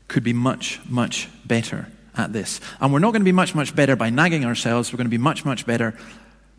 could 0.08 0.24
be 0.24 0.32
much, 0.32 0.80
much 0.88 1.28
better 1.44 1.88
at 2.16 2.32
this. 2.32 2.60
And 2.80 2.92
we're 2.92 2.98
not 2.98 3.12
going 3.12 3.20
to 3.20 3.24
be 3.24 3.32
much, 3.32 3.54
much 3.54 3.74
better 3.74 3.96
by 3.96 4.10
nagging 4.10 4.44
ourselves. 4.44 4.92
We're 4.92 4.98
going 4.98 5.06
to 5.06 5.10
be 5.10 5.18
much, 5.18 5.44
much 5.44 5.66
better 5.66 5.96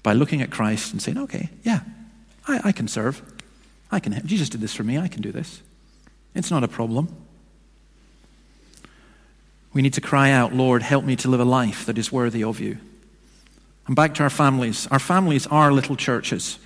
by 0.03 0.13
looking 0.13 0.41
at 0.41 0.51
Christ 0.51 0.93
and 0.93 1.01
saying, 1.01 1.17
okay, 1.17 1.49
yeah, 1.63 1.81
I, 2.47 2.61
I 2.65 2.71
can 2.71 2.87
serve. 2.87 3.21
I 3.91 3.99
can. 3.99 4.11
help. 4.11 4.25
Jesus 4.25 4.49
did 4.49 4.61
this 4.61 4.73
for 4.73 4.83
me. 4.83 4.97
I 4.97 5.07
can 5.07 5.21
do 5.21 5.31
this. 5.31 5.61
It's 6.33 6.51
not 6.51 6.63
a 6.63 6.67
problem. 6.67 7.15
We 9.73 9.81
need 9.81 9.93
to 9.93 10.01
cry 10.01 10.31
out, 10.31 10.53
Lord, 10.53 10.81
help 10.81 11.03
me 11.03 11.15
to 11.17 11.29
live 11.29 11.39
a 11.39 11.45
life 11.45 11.85
that 11.85 11.97
is 11.97 12.11
worthy 12.11 12.43
of 12.43 12.59
you. 12.59 12.77
And 13.87 13.95
back 13.95 14.13
to 14.15 14.23
our 14.23 14.29
families. 14.29 14.87
Our 14.87 14.99
families 14.99 15.47
are 15.47 15.71
little 15.71 15.95
churches. 15.95 16.59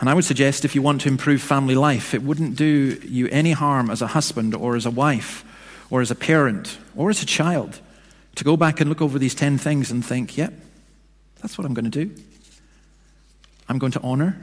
And 0.00 0.08
I 0.08 0.14
would 0.14 0.24
suggest 0.24 0.64
if 0.64 0.74
you 0.74 0.82
want 0.82 1.02
to 1.02 1.08
improve 1.08 1.42
family 1.42 1.74
life, 1.74 2.14
it 2.14 2.22
wouldn't 2.22 2.56
do 2.56 3.00
you 3.04 3.28
any 3.28 3.52
harm 3.52 3.90
as 3.90 4.02
a 4.02 4.08
husband 4.08 4.54
or 4.54 4.76
as 4.76 4.86
a 4.86 4.90
wife 4.90 5.44
or 5.90 6.00
as 6.00 6.10
a 6.10 6.14
parent, 6.14 6.78
or 6.96 7.10
as 7.10 7.20
a 7.20 7.26
child, 7.26 7.80
to 8.36 8.44
go 8.44 8.56
back 8.56 8.80
and 8.80 8.88
look 8.88 9.02
over 9.02 9.18
these 9.18 9.34
10 9.34 9.58
things 9.58 9.90
and 9.90 10.04
think, 10.04 10.36
yep, 10.36 10.52
yeah, 10.52 10.58
that's 11.42 11.58
what 11.58 11.66
I'm 11.66 11.74
going 11.74 11.90
to 11.90 12.04
do. 12.04 12.14
I'm 13.70 13.78
going 13.78 13.92
to 13.92 14.00
honor. 14.00 14.36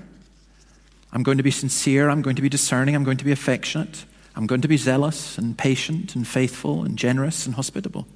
I'm 1.11 1.21
going 1.21 1.35
to 1.35 1.43
be 1.43 1.51
sincere. 1.51 2.09
I'm 2.09 2.21
going 2.21 2.37
to 2.37 2.41
be 2.41 2.47
discerning. 2.47 2.95
I'm 2.95 3.03
going 3.03 3.17
to 3.17 3.25
be 3.25 3.33
affectionate. 3.33 4.05
I'm 4.37 4.47
going 4.47 4.61
to 4.61 4.69
be 4.69 4.77
zealous 4.77 5.37
and 5.37 5.57
patient 5.57 6.15
and 6.15 6.25
faithful 6.25 6.83
and 6.83 6.97
generous 6.97 7.45
and 7.45 7.55
hospitable. 7.55 8.07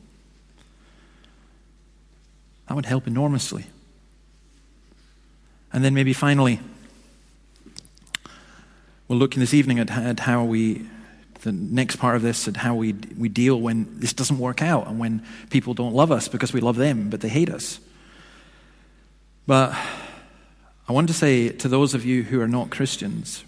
That 2.67 2.75
would 2.75 2.85
help 2.85 3.07
enormously. 3.07 3.65
And 5.73 5.83
then 5.83 5.93
maybe 5.93 6.13
finally, 6.13 6.61
we'll 9.09 9.19
look 9.19 9.33
this 9.33 9.53
evening 9.53 9.79
at, 9.79 9.91
at 9.91 10.21
how 10.21 10.45
we, 10.45 10.87
the 11.41 11.51
next 11.51 11.97
part 11.97 12.15
of 12.15 12.21
this, 12.21 12.47
at 12.47 12.55
how 12.55 12.75
we, 12.75 12.93
we 13.17 13.27
deal 13.27 13.59
when 13.59 13.99
this 13.99 14.13
doesn't 14.13 14.39
work 14.39 14.61
out 14.61 14.87
and 14.87 14.97
when 14.97 15.25
people 15.49 15.73
don't 15.73 15.93
love 15.93 16.09
us 16.09 16.29
because 16.29 16.53
we 16.53 16.61
love 16.61 16.77
them, 16.77 17.09
but 17.09 17.19
they 17.19 17.27
hate 17.27 17.49
us. 17.49 17.81
But 19.45 19.75
I 20.91 20.93
want 20.93 21.07
to 21.07 21.13
say 21.13 21.47
to 21.47 21.69
those 21.69 21.93
of 21.93 22.03
you 22.03 22.23
who 22.23 22.41
are 22.41 22.49
not 22.49 22.69
Christians, 22.69 23.45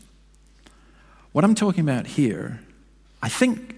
what 1.33 1.43
I'm 1.43 1.55
talking 1.55 1.81
about 1.81 2.07
here, 2.07 2.61
I 3.21 3.27
think 3.27 3.77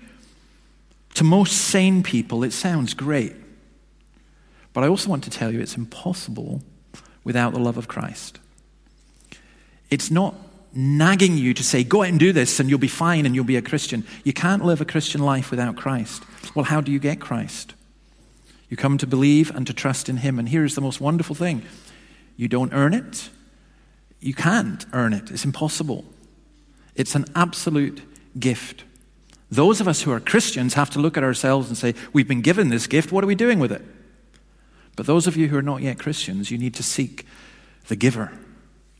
to 1.16 1.24
most 1.24 1.54
sane 1.54 2.04
people 2.04 2.44
it 2.44 2.54
sounds 2.54 2.94
great. 2.94 3.34
But 4.72 4.84
I 4.84 4.88
also 4.88 5.10
want 5.10 5.24
to 5.24 5.32
tell 5.32 5.52
you 5.52 5.62
it's 5.62 5.78
impossible 5.78 6.62
without 7.24 7.54
the 7.54 7.60
love 7.60 7.76
of 7.76 7.88
Christ. 7.88 8.38
It's 9.90 10.12
not 10.12 10.36
nagging 10.72 11.36
you 11.36 11.56
to 11.56 11.64
say, 11.64 11.84
go 11.84 12.04
out 12.04 12.10
and 12.10 12.20
do 12.20 12.32
this 12.32 12.60
and 12.60 12.70
you'll 12.70 12.78
be 12.78 12.88
fine 12.88 13.26
and 13.26 13.34
you'll 13.34 13.46
be 13.46 13.58
a 13.58 13.64
Christian. 13.64 14.06
You 14.24 14.34
can't 14.34 14.64
live 14.64 14.80
a 14.80 14.86
Christian 14.86 15.22
life 15.22 15.50
without 15.50 15.76
Christ. 15.76 16.22
Well, 16.54 16.66
how 16.66 16.82
do 16.82 16.92
you 16.92 17.00
get 17.00 17.20
Christ? 17.20 17.74
You 18.70 18.78
come 18.78 19.00
to 19.00 19.08
believe 19.08 19.50
and 19.56 19.66
to 19.66 19.74
trust 19.74 20.08
in 20.08 20.18
Him. 20.18 20.38
And 20.38 20.50
here's 20.50 20.76
the 20.76 20.82
most 20.82 21.02
wonderful 21.02 21.36
thing 21.36 21.64
you 22.38 22.48
don't 22.48 22.72
earn 22.72 22.94
it, 22.94 23.32
you 24.26 24.34
can't 24.34 24.84
earn 24.92 25.14
it, 25.14 25.30
it's 25.30 25.46
impossible. 25.46 26.04
It's 26.96 27.14
an 27.14 27.26
absolute 27.36 28.02
gift. 28.40 28.84
Those 29.52 29.80
of 29.80 29.88
us 29.88 30.02
who 30.02 30.12
are 30.12 30.20
Christians 30.20 30.74
have 30.74 30.90
to 30.92 31.00
look 31.00 31.16
at 31.16 31.24
ourselves 31.24 31.68
and 31.68 31.78
say, 31.78 31.94
We've 32.12 32.28
been 32.28 32.42
given 32.42 32.70
this 32.70 32.88
gift, 32.88 33.12
what 33.12 33.24
are 33.24 33.28
we 33.28 33.36
doing 33.36 33.60
with 33.60 33.72
it? 33.72 33.84
But 34.96 35.06
those 35.06 35.28
of 35.28 35.38
you 35.38 35.50
who 35.50 35.58
are 35.58 35.62
not 35.62 35.84
yet 35.84 36.00
Christians, 36.00 36.50
you 36.50 36.58
need 36.58 36.74
to 36.74 36.84
seek 36.84 37.28
the 37.88 37.96
giver. 37.96 38.32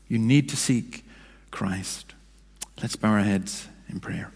You 0.06 0.18
need 0.18 0.48
to 0.50 0.56
seek 0.56 1.04
Christ. 1.50 2.14
Let's 2.80 2.94
bow 2.94 3.10
our 3.10 3.20
heads 3.20 3.66
in 3.88 3.98
prayer. 3.98 4.30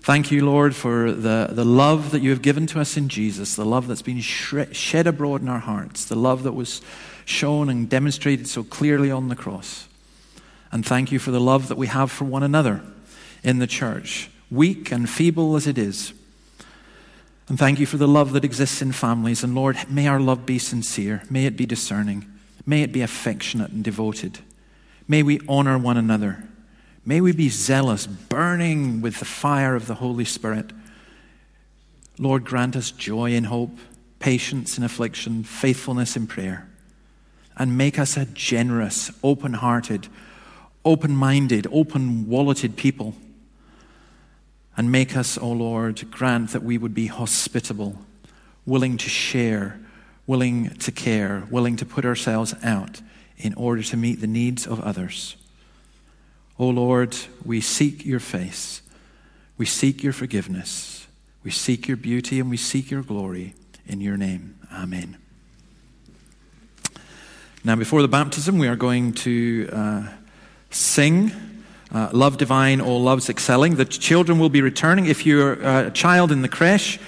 Thank 0.00 0.30
you, 0.30 0.44
Lord, 0.44 0.74
for 0.74 1.12
the, 1.12 1.48
the 1.50 1.64
love 1.64 2.10
that 2.10 2.20
you 2.20 2.30
have 2.30 2.42
given 2.42 2.66
to 2.66 2.80
us 2.80 2.98
in 2.98 3.08
Jesus, 3.08 3.54
the 3.54 3.64
love 3.64 3.86
that's 3.86 4.02
been 4.02 4.20
shed 4.20 5.06
abroad 5.06 5.40
in 5.40 5.48
our 5.48 5.60
hearts, 5.60 6.04
the 6.04 6.16
love 6.16 6.42
that 6.42 6.52
was 6.52 6.82
shown 7.24 7.68
and 7.68 7.88
demonstrated 7.88 8.48
so 8.48 8.62
clearly 8.62 9.10
on 9.10 9.28
the 9.28 9.36
cross. 9.36 9.88
And 10.70 10.84
thank 10.84 11.12
you 11.12 11.18
for 11.18 11.30
the 11.30 11.40
love 11.40 11.68
that 11.68 11.76
we 11.76 11.86
have 11.88 12.10
for 12.10 12.24
one 12.24 12.42
another 12.42 12.80
in 13.42 13.58
the 13.58 13.66
church, 13.66 14.30
weak 14.50 14.90
and 14.90 15.08
feeble 15.08 15.54
as 15.56 15.66
it 15.66 15.76
is. 15.76 16.12
And 17.48 17.58
thank 17.58 17.78
you 17.78 17.86
for 17.86 17.98
the 17.98 18.08
love 18.08 18.32
that 18.32 18.44
exists 18.44 18.80
in 18.80 18.92
families. 18.92 19.44
And 19.44 19.54
Lord, 19.54 19.76
may 19.88 20.06
our 20.06 20.20
love 20.20 20.46
be 20.46 20.58
sincere. 20.58 21.22
May 21.28 21.44
it 21.44 21.56
be 21.56 21.66
discerning. 21.66 22.24
May 22.64 22.82
it 22.82 22.92
be 22.92 23.02
affectionate 23.02 23.70
and 23.70 23.84
devoted. 23.84 24.38
May 25.06 25.22
we 25.22 25.40
honor 25.48 25.76
one 25.76 25.96
another. 25.96 26.44
May 27.04 27.20
we 27.20 27.32
be 27.32 27.48
zealous, 27.48 28.06
burning 28.06 29.02
with 29.02 29.18
the 29.18 29.24
fire 29.24 29.74
of 29.74 29.88
the 29.88 29.96
Holy 29.96 30.24
Spirit. 30.24 30.72
Lord, 32.18 32.44
grant 32.44 32.76
us 32.76 32.92
joy 32.92 33.32
in 33.32 33.44
hope, 33.44 33.76
patience 34.20 34.78
in 34.78 34.84
affliction, 34.84 35.42
faithfulness 35.42 36.16
in 36.16 36.28
prayer 36.28 36.68
and 37.56 37.76
make 37.76 37.98
us 37.98 38.16
a 38.16 38.26
generous, 38.26 39.10
open 39.22 39.54
hearted, 39.54 40.08
open 40.84 41.14
minded, 41.14 41.66
open 41.70 42.28
walleted 42.28 42.76
people. 42.76 43.14
And 44.76 44.90
make 44.90 45.16
us, 45.16 45.36
O 45.36 45.42
oh 45.42 45.52
Lord, 45.52 46.10
grant 46.10 46.50
that 46.50 46.62
we 46.62 46.78
would 46.78 46.94
be 46.94 47.06
hospitable, 47.06 47.98
willing 48.64 48.96
to 48.96 49.08
share, 49.08 49.78
willing 50.26 50.70
to 50.76 50.90
care, 50.90 51.46
willing 51.50 51.76
to 51.76 51.84
put 51.84 52.06
ourselves 52.06 52.54
out 52.62 53.02
in 53.36 53.52
order 53.54 53.82
to 53.82 53.96
meet 53.96 54.20
the 54.20 54.26
needs 54.26 54.66
of 54.66 54.80
others. 54.80 55.36
O 56.58 56.66
oh 56.66 56.70
Lord, 56.70 57.16
we 57.44 57.60
seek 57.60 58.06
your 58.06 58.20
face. 58.20 58.82
We 59.58 59.66
seek 59.66 60.02
your 60.02 60.12
forgiveness. 60.12 61.06
We 61.44 61.50
seek 61.50 61.88
your 61.88 61.96
beauty 61.96 62.40
and 62.40 62.48
we 62.48 62.56
seek 62.56 62.90
your 62.90 63.02
glory. 63.02 63.54
In 63.86 64.00
your 64.00 64.16
name, 64.16 64.58
amen. 64.72 65.21
Now, 67.64 67.76
before 67.76 68.02
the 68.02 68.08
baptism, 68.08 68.58
we 68.58 68.66
are 68.66 68.74
going 68.74 69.12
to 69.12 69.68
uh, 69.72 70.08
sing 70.70 71.30
uh, 71.92 72.10
Love 72.12 72.36
Divine, 72.36 72.80
All 72.80 73.00
Loves 73.00 73.30
Excelling. 73.30 73.76
The 73.76 73.84
children 73.84 74.40
will 74.40 74.48
be 74.48 74.60
returning. 74.60 75.06
If 75.06 75.24
you're 75.24 75.52
a 75.52 75.92
child 75.92 76.32
in 76.32 76.42
the 76.42 76.48
creche 76.48 76.98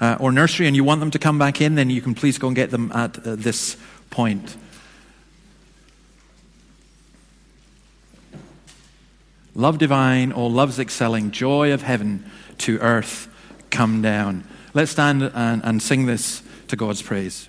uh, 0.00 0.16
or 0.20 0.30
nursery 0.30 0.68
and 0.68 0.76
you 0.76 0.84
want 0.84 1.00
them 1.00 1.10
to 1.10 1.18
come 1.18 1.36
back 1.36 1.60
in, 1.60 1.74
then 1.74 1.90
you 1.90 2.00
can 2.00 2.14
please 2.14 2.38
go 2.38 2.46
and 2.46 2.54
get 2.54 2.70
them 2.70 2.92
at 2.92 3.26
uh, 3.26 3.34
this 3.34 3.76
point. 4.10 4.56
Love 9.56 9.78
divine, 9.78 10.30
all 10.30 10.50
loves 10.50 10.78
excelling, 10.78 11.32
joy 11.32 11.72
of 11.72 11.82
heaven 11.82 12.24
to 12.58 12.78
earth 12.78 13.28
come 13.70 14.00
down. 14.00 14.44
Let's 14.74 14.92
stand 14.92 15.24
and, 15.24 15.64
and 15.64 15.82
sing 15.82 16.06
this 16.06 16.44
to 16.68 16.76
God's 16.76 17.02
praise. 17.02 17.48